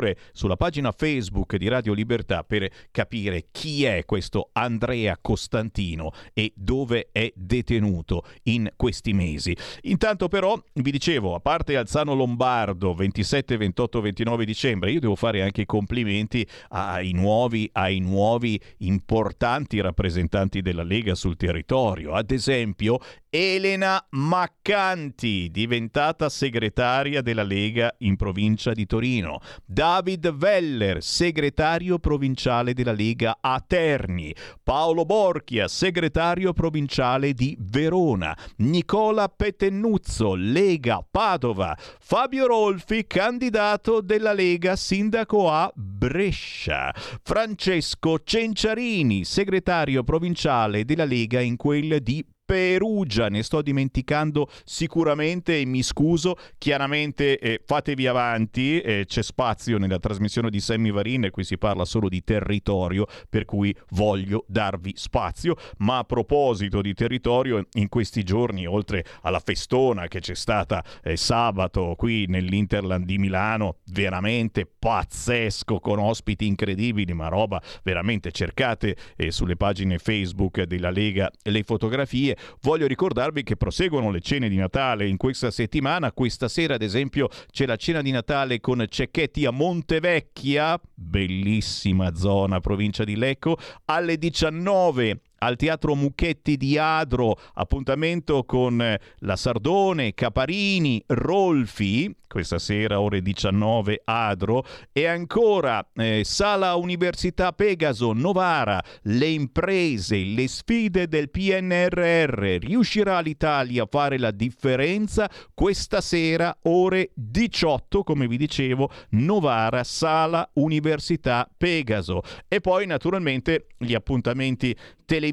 [0.03, 6.53] oppure sulla pagina Facebook di Radio Libertà per capire chi è questo Andrea Costantino e
[6.57, 9.57] dove è detenuto in questi mesi.
[9.83, 15.43] Intanto però vi dicevo, a parte Alzano Lombardo 27, 28, 29 dicembre, io devo fare
[15.43, 22.13] anche i complimenti ai nuovi, ai nuovi importanti rappresentanti della Lega sul territorio.
[22.13, 22.99] Ad esempio
[23.35, 29.41] Elena Maccanti, diventata segretaria della Lega in provincia di Torino.
[29.65, 34.35] David Veller, segretario provinciale della Lega a Terni.
[34.63, 38.37] Paolo Borchia, segretario provinciale di Verona.
[38.57, 41.75] Nicola Petennuzzo, Lega Padova.
[42.01, 46.95] Fabio Rolfi, candidato della Lega sindaco a Brescia.
[47.23, 52.23] Francesco Cenciarini, segretario provinciale della Lega in quel di
[52.53, 59.79] Perugia, ne sto dimenticando sicuramente e mi scuso, chiaramente eh, fatevi avanti, eh, c'è spazio
[59.79, 64.93] nella trasmissione di Sammy Varin, qui si parla solo di territorio, per cui voglio darvi
[64.97, 70.85] spazio, ma a proposito di territorio, in questi giorni, oltre alla festona che c'è stata
[71.03, 78.95] eh, sabato qui nell'Interland di Milano, veramente pazzesco, con ospiti incredibili, ma roba veramente cercate
[79.17, 84.57] eh, sulle pagine Facebook della Lega le fotografie, Voglio ricordarvi che proseguono le cene di
[84.57, 86.13] Natale in questa settimana.
[86.13, 92.61] Questa sera, ad esempio, c'è la cena di Natale con Cecchetti a Montevecchia, bellissima zona,
[92.61, 93.57] provincia di Lecco,
[93.87, 102.59] alle 19 al Teatro Mucchetti di Adro, appuntamento con eh, la Sardone, Caparini, Rolfi, questa
[102.59, 111.09] sera ore 19 Adro, e ancora eh, Sala Università Pegaso, Novara, le imprese, le sfide
[111.09, 115.29] del PNRR, riuscirà l'Italia a fare la differenza?
[115.53, 122.23] Questa sera ore 18, come vi dicevo, Novara, Sala Università Pegaso.
[122.49, 124.75] E poi naturalmente gli appuntamenti
[125.05, 125.32] televisivi.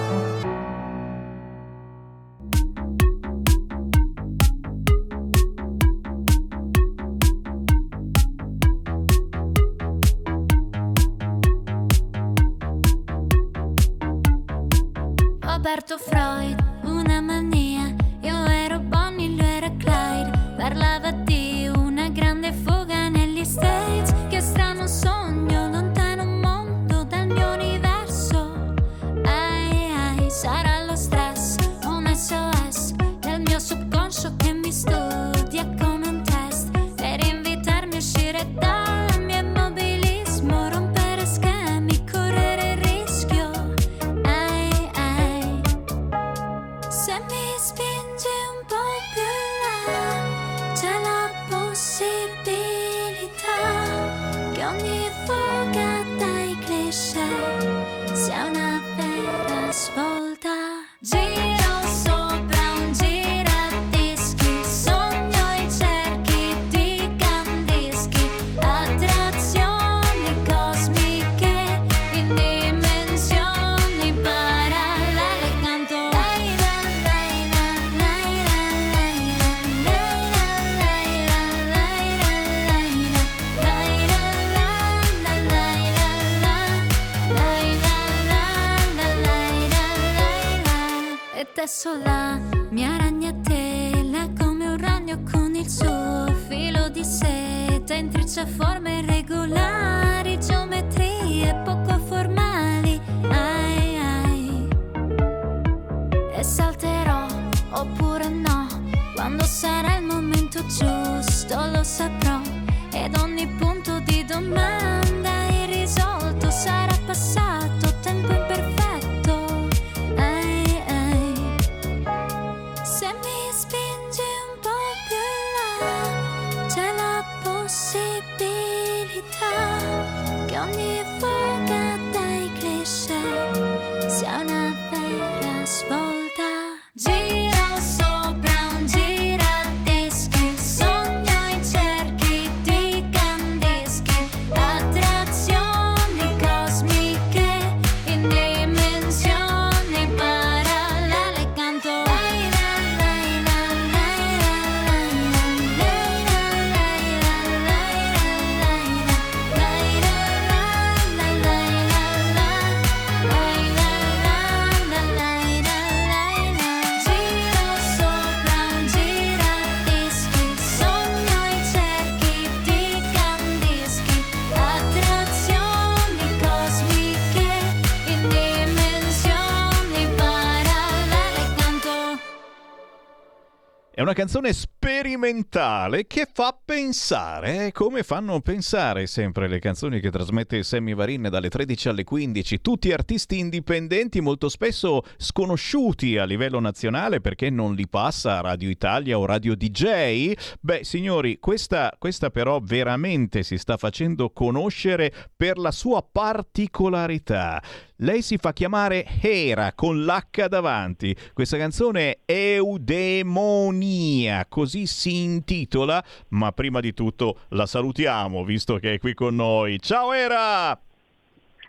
[183.93, 190.09] È una canzone sperimentale che fa pensare, eh, come fanno pensare sempre le canzoni che
[190.09, 196.61] trasmette Sammy Varin dalle 13 alle 15, tutti artisti indipendenti molto spesso sconosciuti a livello
[196.61, 200.35] nazionale perché non li passa Radio Italia o Radio DJ.
[200.61, 207.61] Beh, signori, questa, questa però veramente si sta facendo conoscere per la sua particolarità.
[208.03, 211.15] Lei si fa chiamare Hera con l'H davanti.
[211.33, 218.95] Questa canzone è Eudemonia, così si intitola, ma prima di tutto la salutiamo visto che
[218.95, 219.79] è qui con noi.
[219.79, 220.79] Ciao Hera!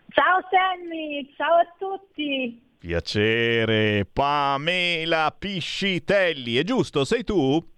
[0.09, 2.61] Ciao Sammy, ciao a tutti.
[2.79, 7.05] Piacere, Pamela Piscitelli, è giusto?
[7.05, 7.72] Sei tu?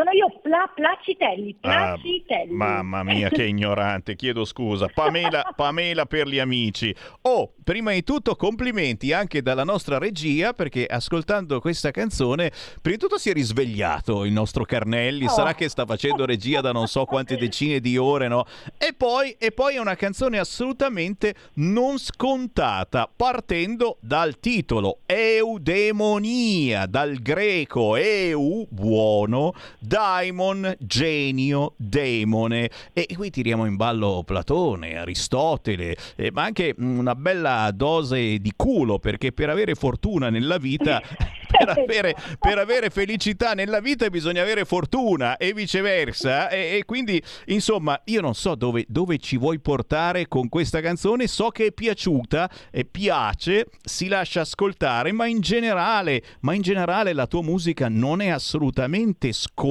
[0.00, 2.54] Sono io, Pla, Placitelli, Ah, Placitelli.
[2.54, 4.86] Mamma mia, che ignorante, chiedo scusa.
[4.88, 6.94] Pamela, Pamela per gli amici.
[7.22, 12.50] Oh, prima di tutto complimenti anche dalla nostra regia perché ascoltando questa canzone,
[12.80, 15.28] prima di tutto si è risvegliato il nostro Carnelli, Oh.
[15.28, 18.46] sarà che sta facendo regia da non so quante decine di ore, no?
[18.78, 27.16] E poi, e poi è una canzone assolutamente non scontata, partendo dal titolo Eudemonia, dal
[27.16, 29.52] greco eu, buono,
[29.90, 32.70] daimon, genio, demone.
[32.92, 39.00] E qui tiriamo in ballo Platone, Aristotele, eh, ma anche una bella dose di culo,
[39.00, 41.02] perché per avere fortuna nella vita,
[41.50, 46.48] per avere, per avere felicità nella vita bisogna avere fortuna e viceversa.
[46.50, 51.26] E, e quindi, insomma, io non so dove, dove ci vuoi portare con questa canzone,
[51.26, 57.12] so che è piaciuta, e piace, si lascia ascoltare, ma in generale, ma in generale
[57.12, 59.69] la tua musica non è assolutamente scontata.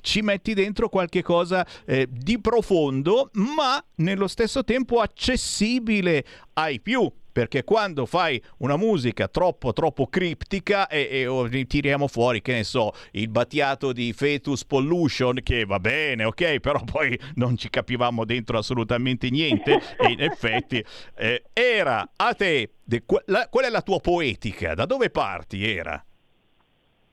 [0.00, 6.24] Ci metti dentro qualche cosa eh, di profondo, ma nello stesso tempo accessibile
[6.54, 7.10] ai più.
[7.30, 12.90] Perché quando fai una musica troppo troppo criptica e, e tiriamo fuori, che ne so,
[13.12, 18.58] il battiato di Fetus Pollution, che va bene, ok, però poi non ci capivamo dentro
[18.58, 19.80] assolutamente niente.
[20.00, 20.84] e in effetti
[21.16, 24.74] eh, era a te, de- la- qual è la tua poetica?
[24.74, 26.04] Da dove parti era?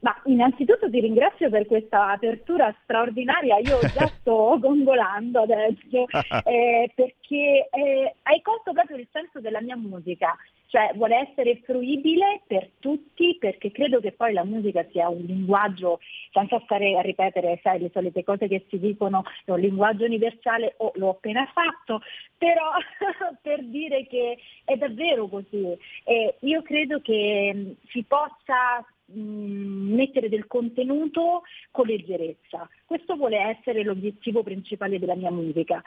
[0.06, 6.06] Ma innanzitutto ti ringrazio per questa apertura straordinaria, io già sto gongolando adesso,
[6.46, 10.38] eh, perché eh, hai colto proprio il senso della mia musica,
[10.68, 16.00] cioè vuole essere fruibile per tutti perché credo che poi la musica sia un linguaggio,
[16.32, 20.76] senza stare a ripetere sai, le solite cose che si dicono, è un linguaggio universale,
[20.78, 22.02] o l'ho appena fatto,
[22.38, 22.74] però
[23.42, 25.76] per dire che è davvero così.
[26.04, 32.68] Eh, io credo che mh, si possa mettere del contenuto con leggerezza.
[32.86, 35.82] Questo vuole essere l'obiettivo principale della mia musica.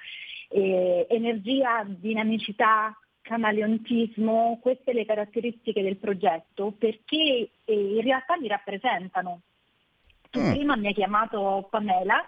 [0.49, 9.41] Eh, energia, dinamicità, camaleontismo, queste le caratteristiche del progetto perché eh, in realtà mi rappresentano.
[10.31, 10.51] Tu Mm.
[10.53, 12.25] prima mi hai chiamato Pamela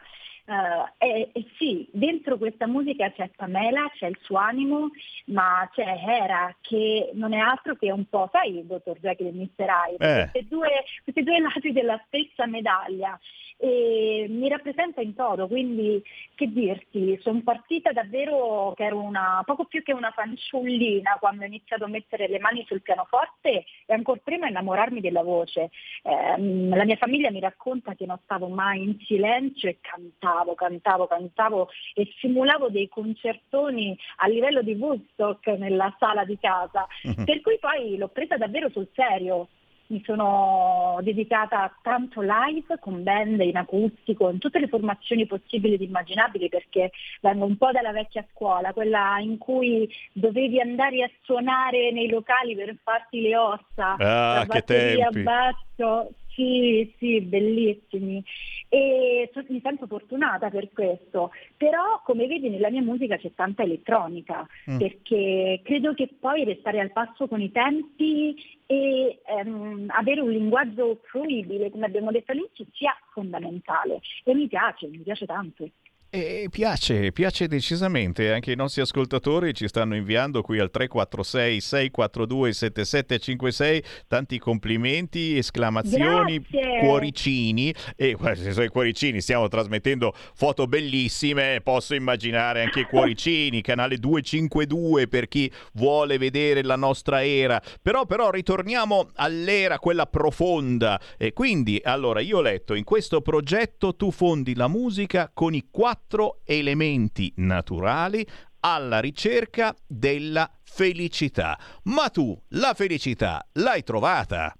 [0.50, 4.90] eh, e, e sì, dentro questa musica c'è Pamela, c'è il suo animo,
[5.26, 9.32] ma c'è Hera che non è altro che un po', sai, il dottor Jekyll e
[9.32, 9.68] Mr.
[9.68, 10.30] Hyde, Eh.
[10.30, 10.68] questi, due,
[11.04, 13.18] due lati della stessa medaglia.
[13.62, 16.02] E mi rappresenta in toto, quindi
[16.34, 21.46] che dirti, sono partita davvero che ero una, poco più che una fanciullina quando ho
[21.46, 25.70] iniziato a mettere le mani sul pianoforte e ancora prima innamorarmi della voce.
[26.02, 31.06] Eh, la mia famiglia mi racconta che non stavo mai in silenzio e cantavo, cantavo,
[31.06, 36.86] cantavo e simulavo dei concertoni a livello di Woodstock nella sala di casa,
[37.26, 39.48] per cui poi l'ho presa davvero sul serio
[39.90, 45.82] mi sono dedicata tanto live con band in acustico, in tutte le formazioni possibili ed
[45.82, 46.90] immaginabili perché
[47.20, 52.54] vengo un po' dalla vecchia scuola, quella in cui dovevi andare a suonare nei locali
[52.54, 55.22] per farti le ossa, ah, che tempi.
[55.22, 58.24] basso, sì, sì, bellissimi
[58.68, 64.46] e mi sento fortunata per questo, però come vedi nella mia musica c'è tanta elettronica
[64.70, 64.78] mm.
[64.78, 68.34] perché credo che poi restare al passo con i tempi
[68.66, 74.86] e ehm, avere un linguaggio fruibile, come abbiamo detto all'inizio, sia fondamentale e mi piace,
[74.86, 75.68] mi piace tanto.
[76.12, 82.52] E piace, piace decisamente, anche i nostri ascoltatori ci stanno inviando qui al 346 642
[82.52, 86.80] 7756 tanti complimenti, esclamazioni, Grazie.
[86.80, 87.72] cuoricini.
[87.94, 93.96] E se sono i cuoricini stiamo trasmettendo foto bellissime, posso immaginare anche i cuoricini, canale
[93.96, 101.00] 252 per chi vuole vedere la nostra era, però però ritorniamo all'era quella profonda.
[101.16, 105.68] E quindi allora io ho letto in questo progetto tu fondi la musica con i
[105.70, 108.26] quattro quattro elementi naturali
[108.60, 111.58] alla ricerca della felicità.
[111.84, 114.54] Ma tu la felicità l'hai trovata?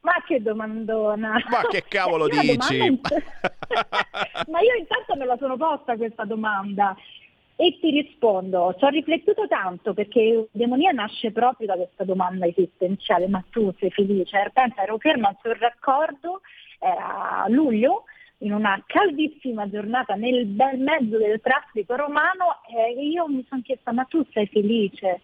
[0.00, 1.32] Ma che domandona!
[1.48, 2.78] Ma che cavolo dici?
[2.78, 3.08] Domanda...
[4.48, 6.96] Ma io intanto me la sono posta questa domanda
[7.58, 13.28] e ti rispondo, ci ho riflettuto tanto perché Demonia nasce proprio da questa domanda esistenziale,
[13.28, 14.50] ma tu sei felice?
[14.52, 16.42] Pensa, ero ferma sul raccordo,
[16.78, 18.04] era luglio,
[18.38, 23.92] in una caldissima giornata nel bel mezzo del traffico romano e io mi sono chiesta
[23.92, 25.20] ma tu sei felice?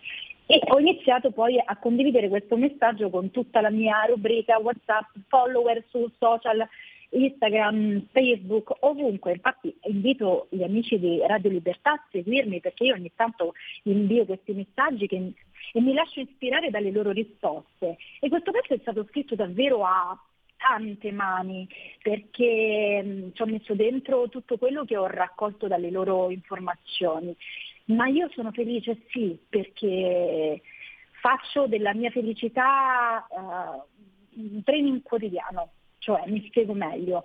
[0.47, 5.85] E ho iniziato poi a condividere questo messaggio con tutta la mia rubrica WhatsApp, follower
[5.89, 6.67] su social,
[7.11, 9.33] Instagram, Facebook, ovunque.
[9.33, 14.53] Infatti invito gli amici di Radio Libertà a seguirmi perché io ogni tanto invio questi
[14.53, 15.33] messaggi che,
[15.73, 17.97] e mi lascio ispirare dalle loro risposte.
[18.21, 20.19] E questo pezzo è stato scritto davvero a
[20.63, 21.69] tante mani
[22.01, 27.37] perché mh, ci ho messo dentro tutto quello che ho raccolto dalle loro informazioni.
[27.87, 30.63] Ma io sono felice sì perché
[31.21, 37.25] faccio della mia felicità uh, un training quotidiano, cioè mi spiego meglio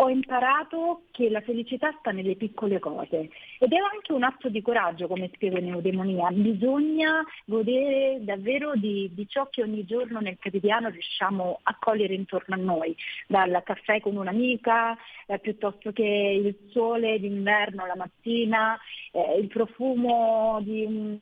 [0.00, 4.62] ho imparato che la felicità sta nelle piccole cose ed è anche un atto di
[4.62, 6.28] coraggio, come spiego in Eudemonia.
[6.30, 12.54] Bisogna godere davvero di, di, ciò che ogni giorno nel quotidiano riusciamo a cogliere intorno
[12.54, 12.94] a noi,
[13.26, 14.96] dal caffè con un'amica,
[15.26, 18.78] eh, piuttosto che il sole d'inverno la mattina,
[19.10, 21.18] eh, il profumo di, un,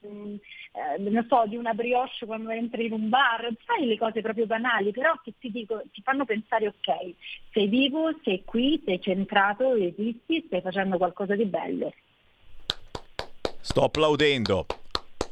[0.73, 4.91] eh, so, di, una brioche quando entri in un bar, sai le cose proprio banali,
[4.91, 7.15] però che ti, dico, ti fanno pensare ok,
[7.53, 11.93] sei vivo, sei qui sei centrato, esisti, stai facendo qualcosa di bello.
[13.61, 14.67] Sto applaudendo.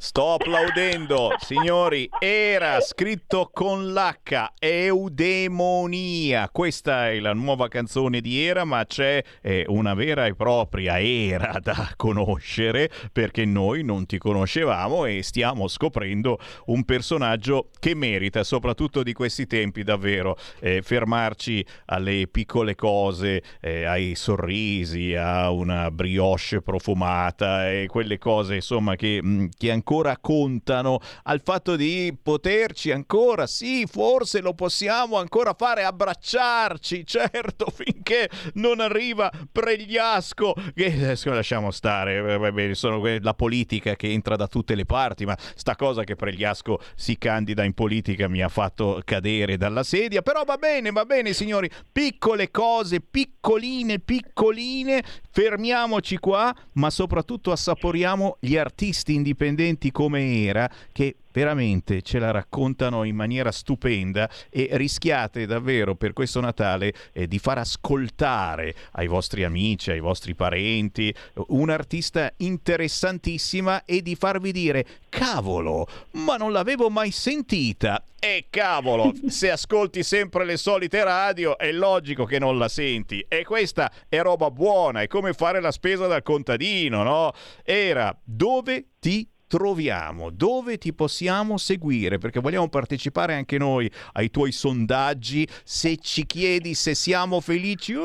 [0.04, 2.06] Sto applaudendo, signori.
[2.18, 6.50] Era scritto con l'H, Eudemonia.
[6.52, 11.56] Questa è la nuova canzone di Era, ma c'è eh, una vera e propria Era
[11.58, 19.02] da conoscere perché noi non ti conoscevamo e stiamo scoprendo un personaggio che merita, soprattutto
[19.02, 26.60] di questi tempi, davvero eh, fermarci alle piccole cose, eh, ai sorrisi, a una brioche
[26.60, 32.16] profumata e quelle cose, insomma, che, mh, mm, che ancora ancora contano, al fatto di
[32.20, 40.86] poterci ancora, sì, forse lo possiamo ancora fare, abbracciarci, certo, finché non arriva Pregliasco, che
[40.86, 45.24] adesso lasciamo stare, eh, va bene, sono la politica che entra da tutte le parti,
[45.24, 50.22] ma sta cosa che Pregliasco si candida in politica mi ha fatto cadere dalla sedia,
[50.22, 55.02] però va bene, va bene signori, piccole cose, piccoline, piccoline,
[55.34, 63.02] fermiamoci qua, ma soprattutto assaporiamo gli artisti indipendenti come era che veramente ce la raccontano
[63.02, 69.42] in maniera stupenda e rischiate davvero per questo Natale eh, di far ascoltare ai vostri
[69.42, 71.12] amici, ai vostri parenti,
[71.48, 78.04] un'artista interessantissima e di farvi dire cavolo, ma non l'avevo mai sentita.
[78.20, 83.24] E cavolo, se ascolti sempre le solite radio è logico che non la senti.
[83.28, 87.32] E questa è roba buona, è come fare la spesa dal contadino, no?
[87.64, 94.52] Era dove ti troviamo, dove ti possiamo seguire, perché vogliamo partecipare anche noi ai tuoi
[94.52, 95.46] sondaggi.
[95.64, 98.02] Se ci chiedi se siamo felici, uh,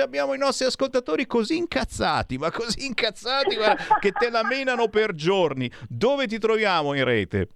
[0.00, 5.14] abbiamo i nostri ascoltatori così incazzati, ma così incazzati guarda, che te la menano per
[5.14, 5.70] giorni.
[5.88, 7.48] Dove ti troviamo in rete?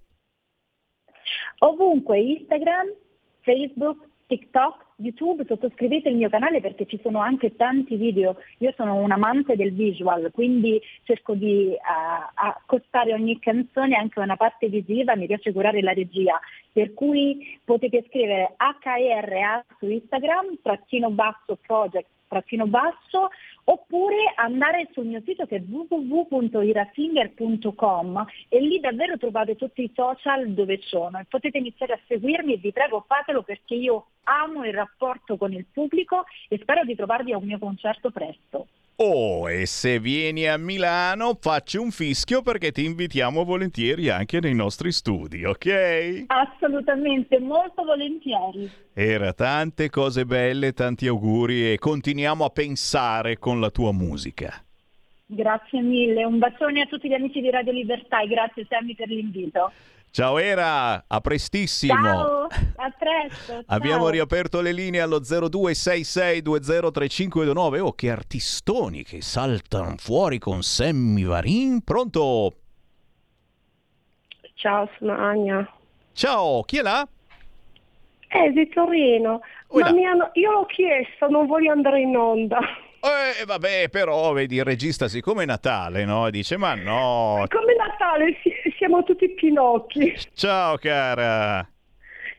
[1.59, 2.93] Ovunque, Instagram,
[3.41, 8.37] Facebook, TikTok, YouTube, sottoscrivete il mio canale perché ci sono anche tanti video.
[8.59, 14.35] Io sono un amante del visual, quindi cerco di uh, accostare ogni canzone anche una
[14.35, 16.39] parte visiva, mi piace curare la regia.
[16.71, 23.29] Per cui potete scrivere HRA su Instagram, trattino basso project trattino basso
[23.69, 30.53] oppure andare sul mio sito che è www.irafinger.com e lì davvero trovate tutti i social
[30.53, 34.73] dove sono e potete iniziare a seguirmi e vi prego fatelo perché io amo il
[34.73, 38.67] rapporto con il pubblico e spero di trovarvi a un mio concerto presto.
[38.99, 44.55] Oh, e se vieni a Milano facci un fischio perché ti invitiamo volentieri anche nei
[44.55, 46.23] nostri studi, ok?
[46.25, 48.67] Assolutamente, molto volentieri.
[48.95, 54.65] Era tante cose belle, tanti auguri e continuiamo a pensare con la tua musica.
[55.27, 59.09] Grazie mille, un bacione a tutti gli amici di Radio Libertà e grazie Sammy per
[59.09, 59.71] l'invito.
[60.11, 61.93] Ciao Era, a prestissimo.
[61.93, 63.63] Ciao, a presto.
[63.67, 64.11] Abbiamo ciao.
[64.11, 67.79] riaperto le linee allo 0266203529.
[67.79, 71.83] Oh, che artistoni che saltano fuori con Sammy Varin.
[71.83, 72.53] Pronto?
[74.55, 75.71] Ciao, sono Ania.
[76.13, 77.07] Ciao, chi è là?
[78.27, 79.41] È di Torino.
[79.69, 80.31] Ma hanno...
[80.33, 82.57] io l'ho chiesto, non voglio andare in onda.
[82.99, 86.29] Eh, vabbè, però vedi il regista, siccome è Natale, no?
[86.29, 87.45] Dice, ma no.
[87.47, 88.35] Come Natale,
[88.77, 90.13] siamo tutti pinocchi.
[90.33, 91.67] Ciao, cara.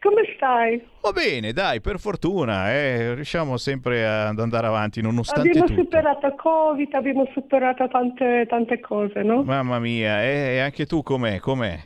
[0.00, 0.80] Come stai?
[1.00, 5.80] Va bene, dai, per fortuna, eh, riusciamo sempre ad andare avanti nonostante abbiamo tutto.
[5.82, 9.42] superato Covid, abbiamo superato tante, tante cose, no?
[9.42, 11.40] Mamma mia, eh, e anche tu com'è?
[11.40, 11.76] com'è?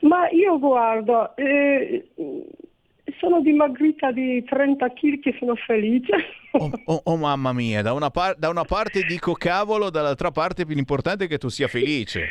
[0.00, 2.08] Ma io guardo, eh,
[3.18, 6.14] sono dimagrita di 30 kg che sono felice.
[6.52, 10.62] Oh, oh, oh mamma mia, da una, par- da una parte dico cavolo, dall'altra parte
[10.62, 12.28] è più importante che tu sia felice.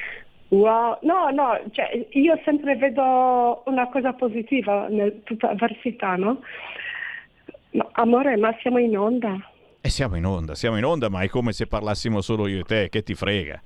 [0.50, 6.42] Wow, no, no, cioè, io sempre vedo una cosa positiva in tutta avversità, no?
[7.72, 9.38] Ma, amore, ma siamo in onda.
[9.82, 12.64] E siamo in onda, siamo in onda, ma è come se parlassimo solo io e
[12.64, 13.62] te, che ti frega?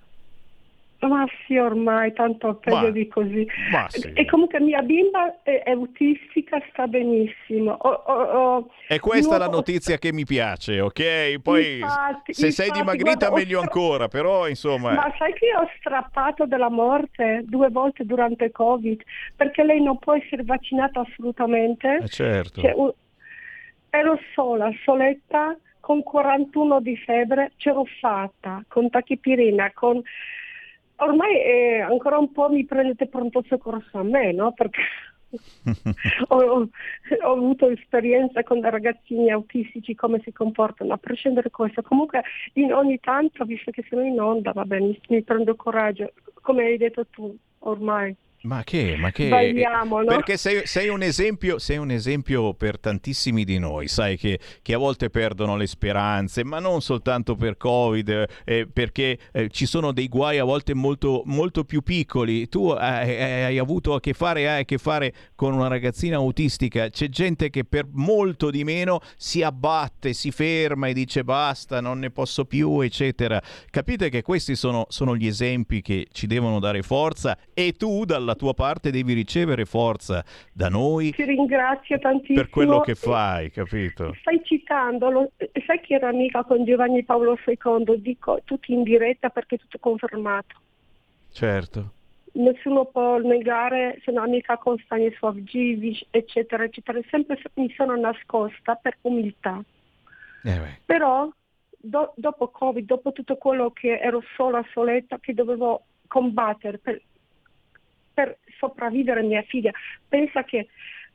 [1.08, 3.46] Ma sì, ormai, tanto peggio Ma- di così.
[3.72, 4.12] ma sì.
[4.14, 7.72] E comunque mia bimba è, è autistica, sta benissimo.
[7.72, 11.42] Ho- ho- ho- E questa è la notizia che mi piace, ok?
[11.42, 14.94] Poi Infatti, se sei infatti, dimagrita guarda, meglio stra- ancora, però insomma...
[14.94, 19.02] Ma sai che ho strappato della morte due volte durante il Covid?
[19.36, 22.00] Perché lei non può essere vaccinata assolutamente.
[22.04, 22.62] Eh, certo.
[22.62, 22.74] Cioè,
[23.90, 30.02] ero sola, soletta, con 41 di febbre, c'ero fatta, con tachipirina, con...
[31.04, 34.54] Ormai eh, ancora un po' mi prendete pronto soccorso a me, no?
[34.54, 34.82] Perché
[36.28, 36.70] ho, ho-
[37.24, 41.82] ho avuto esperienza con dei ragazzini autistici, come si comportano, a prescindere da questo.
[41.82, 42.24] Comunque
[42.54, 46.64] in ogni tanto, visto che sono in onda, va bene, mi, mi prendo coraggio, come
[46.66, 48.16] hai detto tu ormai.
[48.44, 49.28] Ma che, ma che...
[49.28, 50.06] Sbagliamo, no?
[50.06, 54.74] Perché sei, sei un esempio, sei un esempio per tantissimi di noi, sai che, che
[54.74, 59.66] a volte perdono le speranze, ma non soltanto per Covid, eh, eh, perché eh, ci
[59.66, 62.50] sono dei guai a volte molto, molto più piccoli.
[62.50, 66.90] Tu hai, hai avuto a che fare, hai a che fare con una ragazzina autistica,
[66.90, 71.98] c'è gente che per molto di meno si abbatte, si ferma e dice basta, non
[72.00, 73.42] ne posso più, eccetera.
[73.70, 78.32] Capite che questi sono, sono gli esempi che ci devono dare forza e tu dalla
[78.36, 82.40] tua parte devi ricevere forza da noi Ti ringrazio tantissimo.
[82.42, 84.14] per quello che fai, capito?
[84.20, 85.32] Stai citando, lo-
[85.66, 89.78] sai che ero amica con Giovanni Paolo II, dico tutti in diretta perché è tutto
[89.80, 90.56] confermato.
[91.32, 91.92] Certo.
[92.36, 97.00] Nessuno può negare, sono amica con Stanislav Givic, eccetera, eccetera.
[97.10, 99.62] Sempre mi sono nascosta per umiltà.
[100.44, 100.80] Eh.
[100.86, 101.30] Però
[101.78, 107.02] do- dopo Covid, dopo tutto quello che ero sola, soletta, che dovevo combattere per,
[108.14, 109.72] per sopravvivere mia figlia,
[110.08, 110.68] pensa che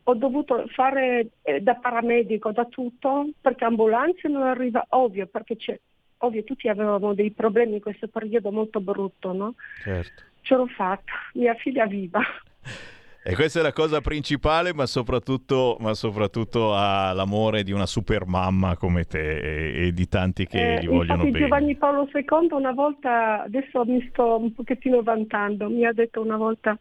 [0.04, 5.78] ho dovuto fare eh, da paramedico, da tutto, perché ambulanza non arriva, ovvio, perché c'è,
[6.18, 9.54] ovvio tutti avevamo dei problemi in questo periodo molto brutto, no?
[9.82, 10.22] Certo.
[10.40, 12.20] Ce l'ho fatta, mia figlia viva.
[13.30, 18.24] E questa è la cosa principale, ma soprattutto, ma soprattutto ha l'amore di una super
[18.24, 21.38] mamma come te e, e di tanti che Eh, gli vogliono bene.
[21.38, 26.38] Giovanni Paolo II una volta, adesso mi sto un pochettino vantando, mi ha detto una
[26.38, 26.74] volta,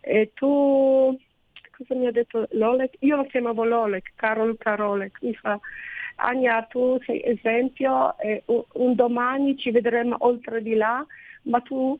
[0.00, 1.18] eh, tu,
[1.76, 2.94] cosa mi ha detto Lolek?
[3.00, 5.58] Io lo chiamavo Lolek, Carol Carolek, mi fa,
[6.18, 11.04] Ania tu sei esempio, e un, un domani ci vedremo oltre di là,
[11.42, 11.98] ma tu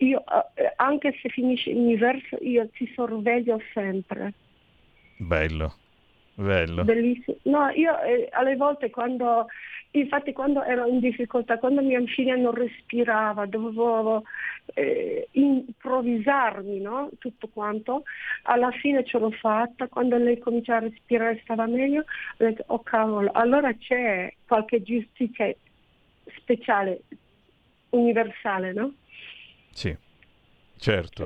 [0.00, 0.24] io,
[0.54, 4.32] eh, anche se finisce l'universo, io ti sorveglio sempre.
[5.16, 5.74] Bello,
[6.34, 6.84] bello.
[6.84, 7.36] Bellissimo.
[7.42, 9.46] No, io eh, alle volte quando,
[9.90, 14.22] infatti quando ero in difficoltà, quando mia figlia non respirava, dovevo
[14.74, 17.10] eh, improvvisarmi no?
[17.18, 18.04] tutto quanto,
[18.44, 22.04] alla fine ce l'ho fatta, quando lei cominciava a respirare stava meglio, ho
[22.36, 25.54] detto oh cavolo, allora c'è qualche giustizia
[26.38, 27.02] speciale,
[27.90, 28.94] universale, no?
[29.72, 29.96] Sì,
[30.78, 31.24] certo.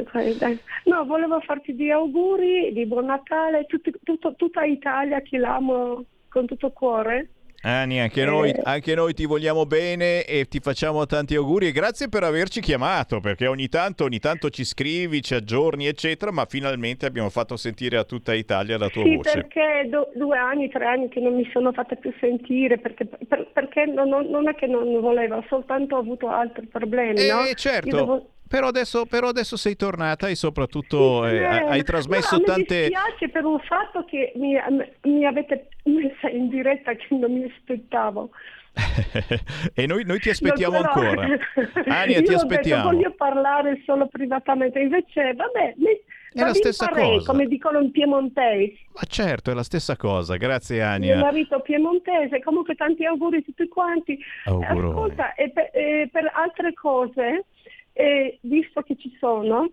[0.84, 6.70] No, volevo farti gli auguri di buon Natale, tutto- tutta Italia che l'amo con tutto
[6.70, 7.30] cuore.
[7.66, 8.26] Ani, anche Eh.
[8.26, 12.60] noi, anche noi ti vogliamo bene e ti facciamo tanti auguri e grazie per averci
[12.60, 17.56] chiamato perché ogni tanto, ogni tanto ci scrivi, ci aggiorni eccetera ma finalmente abbiamo fatto
[17.56, 19.32] sentire a tutta Italia la tua Sì, voce.
[19.32, 23.48] perché do- due anni, tre anni che non mi sono fatta più sentire, perché, per-
[23.52, 27.44] perché non, non- è che non volevo, soltanto ho avuto altri problemi, no?
[27.44, 31.78] Eh, Io certo, devo- però, adesso, però adesso sei tornata e soprattutto eh, Eh, hai
[31.78, 32.88] no, trasmesso mi tante...
[32.88, 34.54] dispiace per un fatto che mi,
[35.02, 38.30] mi avete messa in diretta che non mi aspettavo.
[39.74, 41.38] e noi, noi ti aspettiamo No, però- ancora.
[41.86, 42.84] Ania, ti aspettiamo.
[42.90, 45.88] Detto, voglio parlare solo privatamente, invece vabbè, mi,
[46.32, 47.32] È la stessa imparei, cosa.
[47.32, 48.76] come dicono in piemontese.
[48.94, 50.36] Ma certo, è la stessa cosa.
[50.36, 51.18] Grazie Mio Ania.
[51.18, 54.16] marito piemontese, comunque tanti auguri a tutti quanti.
[54.44, 54.88] Auguroni.
[54.92, 57.46] Ascolta, e per, e per altre cose,
[57.94, 59.70] eh, visto che ci sono,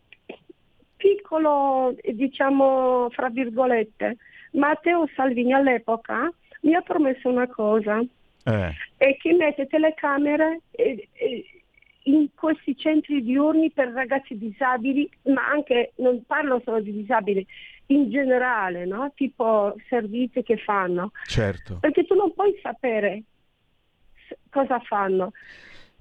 [0.96, 4.18] piccolo, diciamo, fra virgolette,
[4.52, 6.32] Matteo Salvini all'epoca
[6.62, 8.00] mi ha promesso una cosa,
[8.44, 10.62] Eh, e che mette telecamere
[12.04, 17.46] in questi centri diurni per ragazzi disabili, ma anche, non parlo solo di disabili,
[17.88, 19.12] in generale, no?
[19.16, 21.78] tipo servizi che fanno, certo.
[21.80, 23.24] perché tu non puoi sapere
[24.50, 25.32] cosa fanno.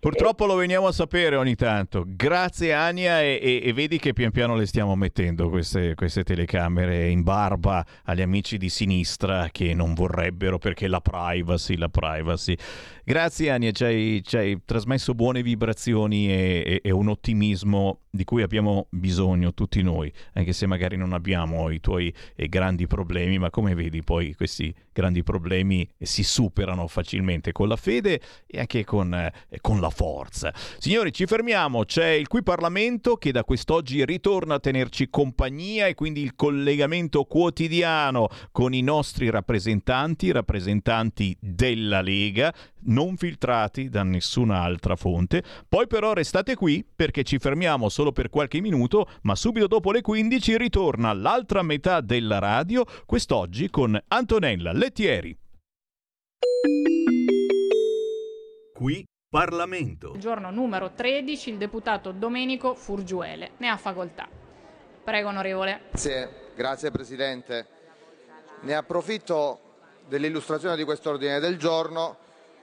[0.00, 2.04] Purtroppo lo veniamo a sapere ogni tanto.
[2.06, 7.10] Grazie Ania e, e- e vedi che pian piano le stiamo mettendo queste, queste telecamere
[7.10, 12.56] in barba agli amici di sinistra che non vorrebbero perché la privacy, la privacy.
[13.04, 18.42] Grazie Ania, ci hai, ci hai trasmesso buone vibrazioni e, e- un ottimismo di cui
[18.42, 23.50] abbiamo bisogno tutti noi, anche se magari non abbiamo i tuoi eh, grandi problemi, ma
[23.50, 29.12] come vedi poi questi grandi problemi si superano facilmente con la fede e anche con,
[29.14, 30.52] eh, con la forza.
[30.78, 35.94] Signori, ci fermiamo, c'è il qui Parlamento che da quest'oggi ritorna a tenerci compagnia e
[35.94, 42.52] quindi il collegamento quotidiano con i nostri rappresentanti, rappresentanti della Lega,
[42.82, 45.42] non filtrati da nessun'altra fonte.
[45.68, 50.00] Poi però restate qui perché ci fermiamo solo per qualche minuto, ma subito dopo le
[50.00, 55.36] 15 ritorna l'altra metà della radio, quest'oggi con Antonella Lettieri.
[58.72, 60.18] Qui Parlamento.
[60.18, 63.52] Giorno numero 13, il deputato Domenico Furgiuele.
[63.58, 64.28] Ne ha facoltà.
[65.04, 65.82] Prego, onorevole.
[65.90, 67.66] Grazie, grazie Presidente.
[68.62, 69.60] Ne approfitto
[70.08, 72.16] dell'illustrazione di quest'ordine del giorno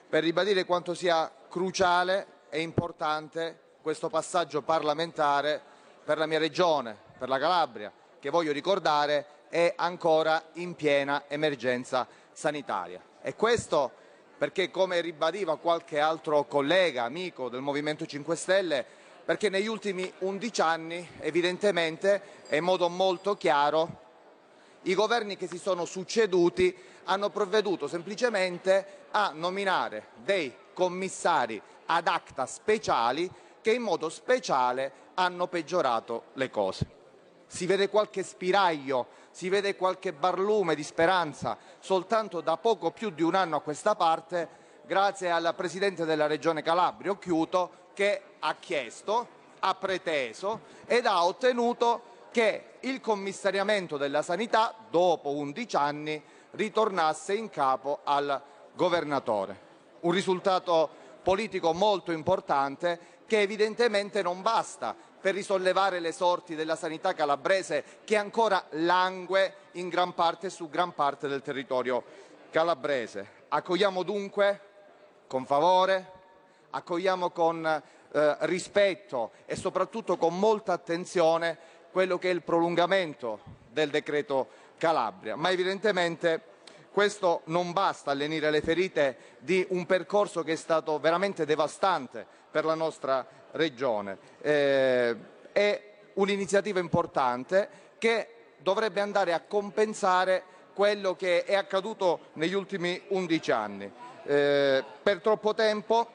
[0.09, 5.61] per ribadire quanto sia cruciale e importante questo passaggio parlamentare
[6.03, 12.05] per la mia regione, per la Calabria, che voglio ricordare è ancora in piena emergenza
[12.33, 13.01] sanitaria.
[13.21, 14.05] E questo
[14.37, 18.85] perché, come ribadiva qualche altro collega, amico del Movimento 5 Stelle,
[19.25, 24.05] perché negli ultimi 11 anni, evidentemente e in modo molto chiaro,
[24.83, 26.73] i governi che si sono succeduti
[27.05, 33.29] hanno provveduto semplicemente a nominare dei commissari ad acta speciali
[33.61, 36.95] che in modo speciale hanno peggiorato le cose.
[37.47, 39.07] Si vede qualche spiraglio,
[39.37, 43.93] si vede qualche barlume di speranza soltanto da poco più di un anno a questa
[43.93, 44.49] parte,
[44.87, 49.27] grazie al Presidente della Regione Calabria, Occhiuto, che ha chiesto,
[49.59, 52.01] ha preteso ed ha ottenuto
[52.31, 58.41] che il commissariamento della sanità, dopo 11 anni, ritornasse in capo al
[58.73, 59.59] governatore.
[59.99, 60.89] Un risultato
[61.27, 62.97] politico molto importante
[63.27, 69.89] che evidentemente non basta per risollevare le sorti della sanità calabrese che ancora langue in
[69.89, 72.01] gran parte su gran parte del territorio
[72.49, 73.43] calabrese.
[73.49, 74.61] Accogliamo dunque
[75.27, 76.11] con favore,
[76.69, 81.57] accogliamo con eh, rispetto e soprattutto con molta attenzione
[81.91, 84.47] quello che è il prolungamento del decreto
[84.77, 86.41] Calabria, ma evidentemente
[86.97, 92.25] questo non basta a lenire le ferite di un percorso che è stato veramente devastante
[92.49, 94.17] per la nostra regione.
[94.41, 95.15] Eh,
[95.51, 97.69] è un'iniziativa importante
[97.99, 100.41] che dovrebbe andare a compensare
[100.73, 103.91] quello che è accaduto negli ultimi 11 anni.
[104.23, 106.07] Eh, per troppo tempo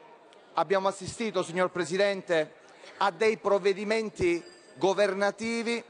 [0.55, 2.55] abbiamo assistito, signor Presidente,
[2.97, 4.43] a dei provvedimenti
[4.75, 5.81] governativi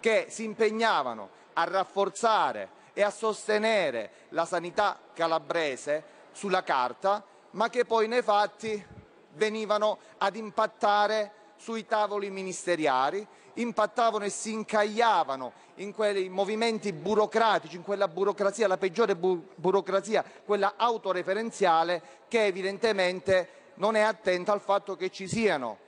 [0.00, 7.84] che si impegnavano a rafforzare e a sostenere la sanità calabrese sulla carta, ma che
[7.84, 8.84] poi nei fatti
[9.34, 17.82] venivano ad impattare sui tavoli ministeriali, impattavano e si incagliavano in quei movimenti burocratici, in
[17.82, 24.96] quella burocrazia, la peggiore bu- burocrazia, quella autoreferenziale, che evidentemente non è attenta al fatto
[24.96, 25.78] che ci siano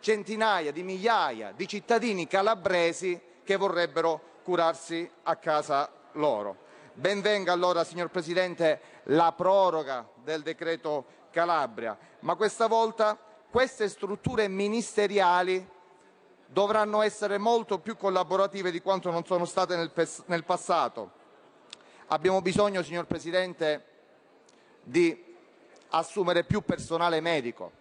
[0.00, 6.66] centinaia di migliaia di cittadini calabresi che vorrebbero curarsi a casa loro.
[6.92, 13.16] Ben venga allora, signor Presidente, la proroga del decreto Calabria, ma questa volta
[13.50, 15.66] queste strutture ministeriali
[16.46, 19.92] dovranno essere molto più collaborative di quanto non sono state nel,
[20.26, 21.12] nel passato.
[22.08, 23.84] Abbiamo bisogno, signor Presidente,
[24.82, 25.36] di
[25.90, 27.72] assumere più personale medico.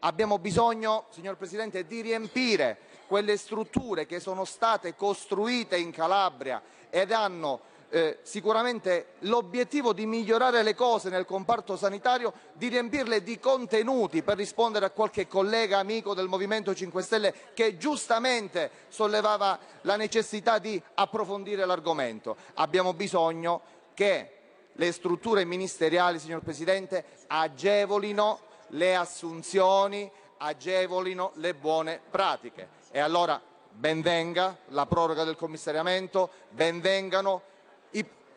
[0.00, 7.12] Abbiamo bisogno, signor Presidente, di riempire quelle strutture che sono state costruite in Calabria ed
[7.12, 14.22] hanno eh, sicuramente l'obiettivo di migliorare le cose nel comparto sanitario, di riempirle di contenuti
[14.22, 20.58] per rispondere a qualche collega amico del Movimento 5 Stelle che giustamente sollevava la necessità
[20.58, 22.36] di approfondire l'argomento.
[22.54, 23.60] Abbiamo bisogno
[23.94, 24.30] che
[24.72, 32.68] le strutture ministeriali, signor Presidente, agevolino le assunzioni, agevolino le buone pratiche.
[32.90, 33.40] E allora
[33.70, 37.42] ben venga la proroga del commissariamento, ben vengano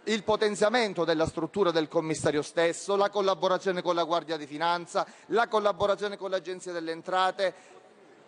[0.05, 5.47] il potenziamento della struttura del commissario stesso, la collaborazione con la Guardia di Finanza, la
[5.47, 7.53] collaborazione con l'Agenzia delle Entrate,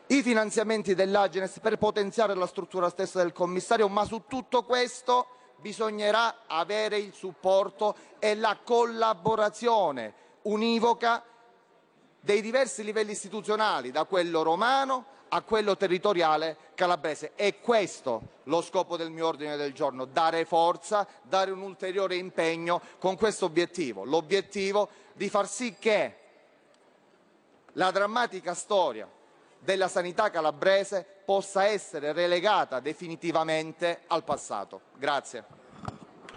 [0.07, 5.27] i finanziamenti dell'Agenes per potenziare la struttura stessa del commissario, ma su tutto questo
[5.61, 11.23] bisognerà avere il supporto e la collaborazione univoca
[12.19, 17.33] dei diversi livelli istituzionali, da quello romano a quello territoriale calabrese.
[17.35, 22.81] È questo lo scopo del mio ordine del giorno, dare forza, dare un ulteriore impegno
[22.99, 26.15] con questo obiettivo, l'obiettivo di far sì che
[27.73, 29.09] la drammatica storia
[29.59, 34.81] della sanità calabrese possa essere relegata definitivamente al passato.
[34.97, 35.45] Grazie.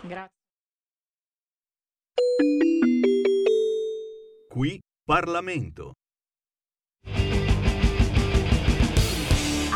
[0.03, 0.33] Grazie.
[4.49, 5.95] Qui Parlamento.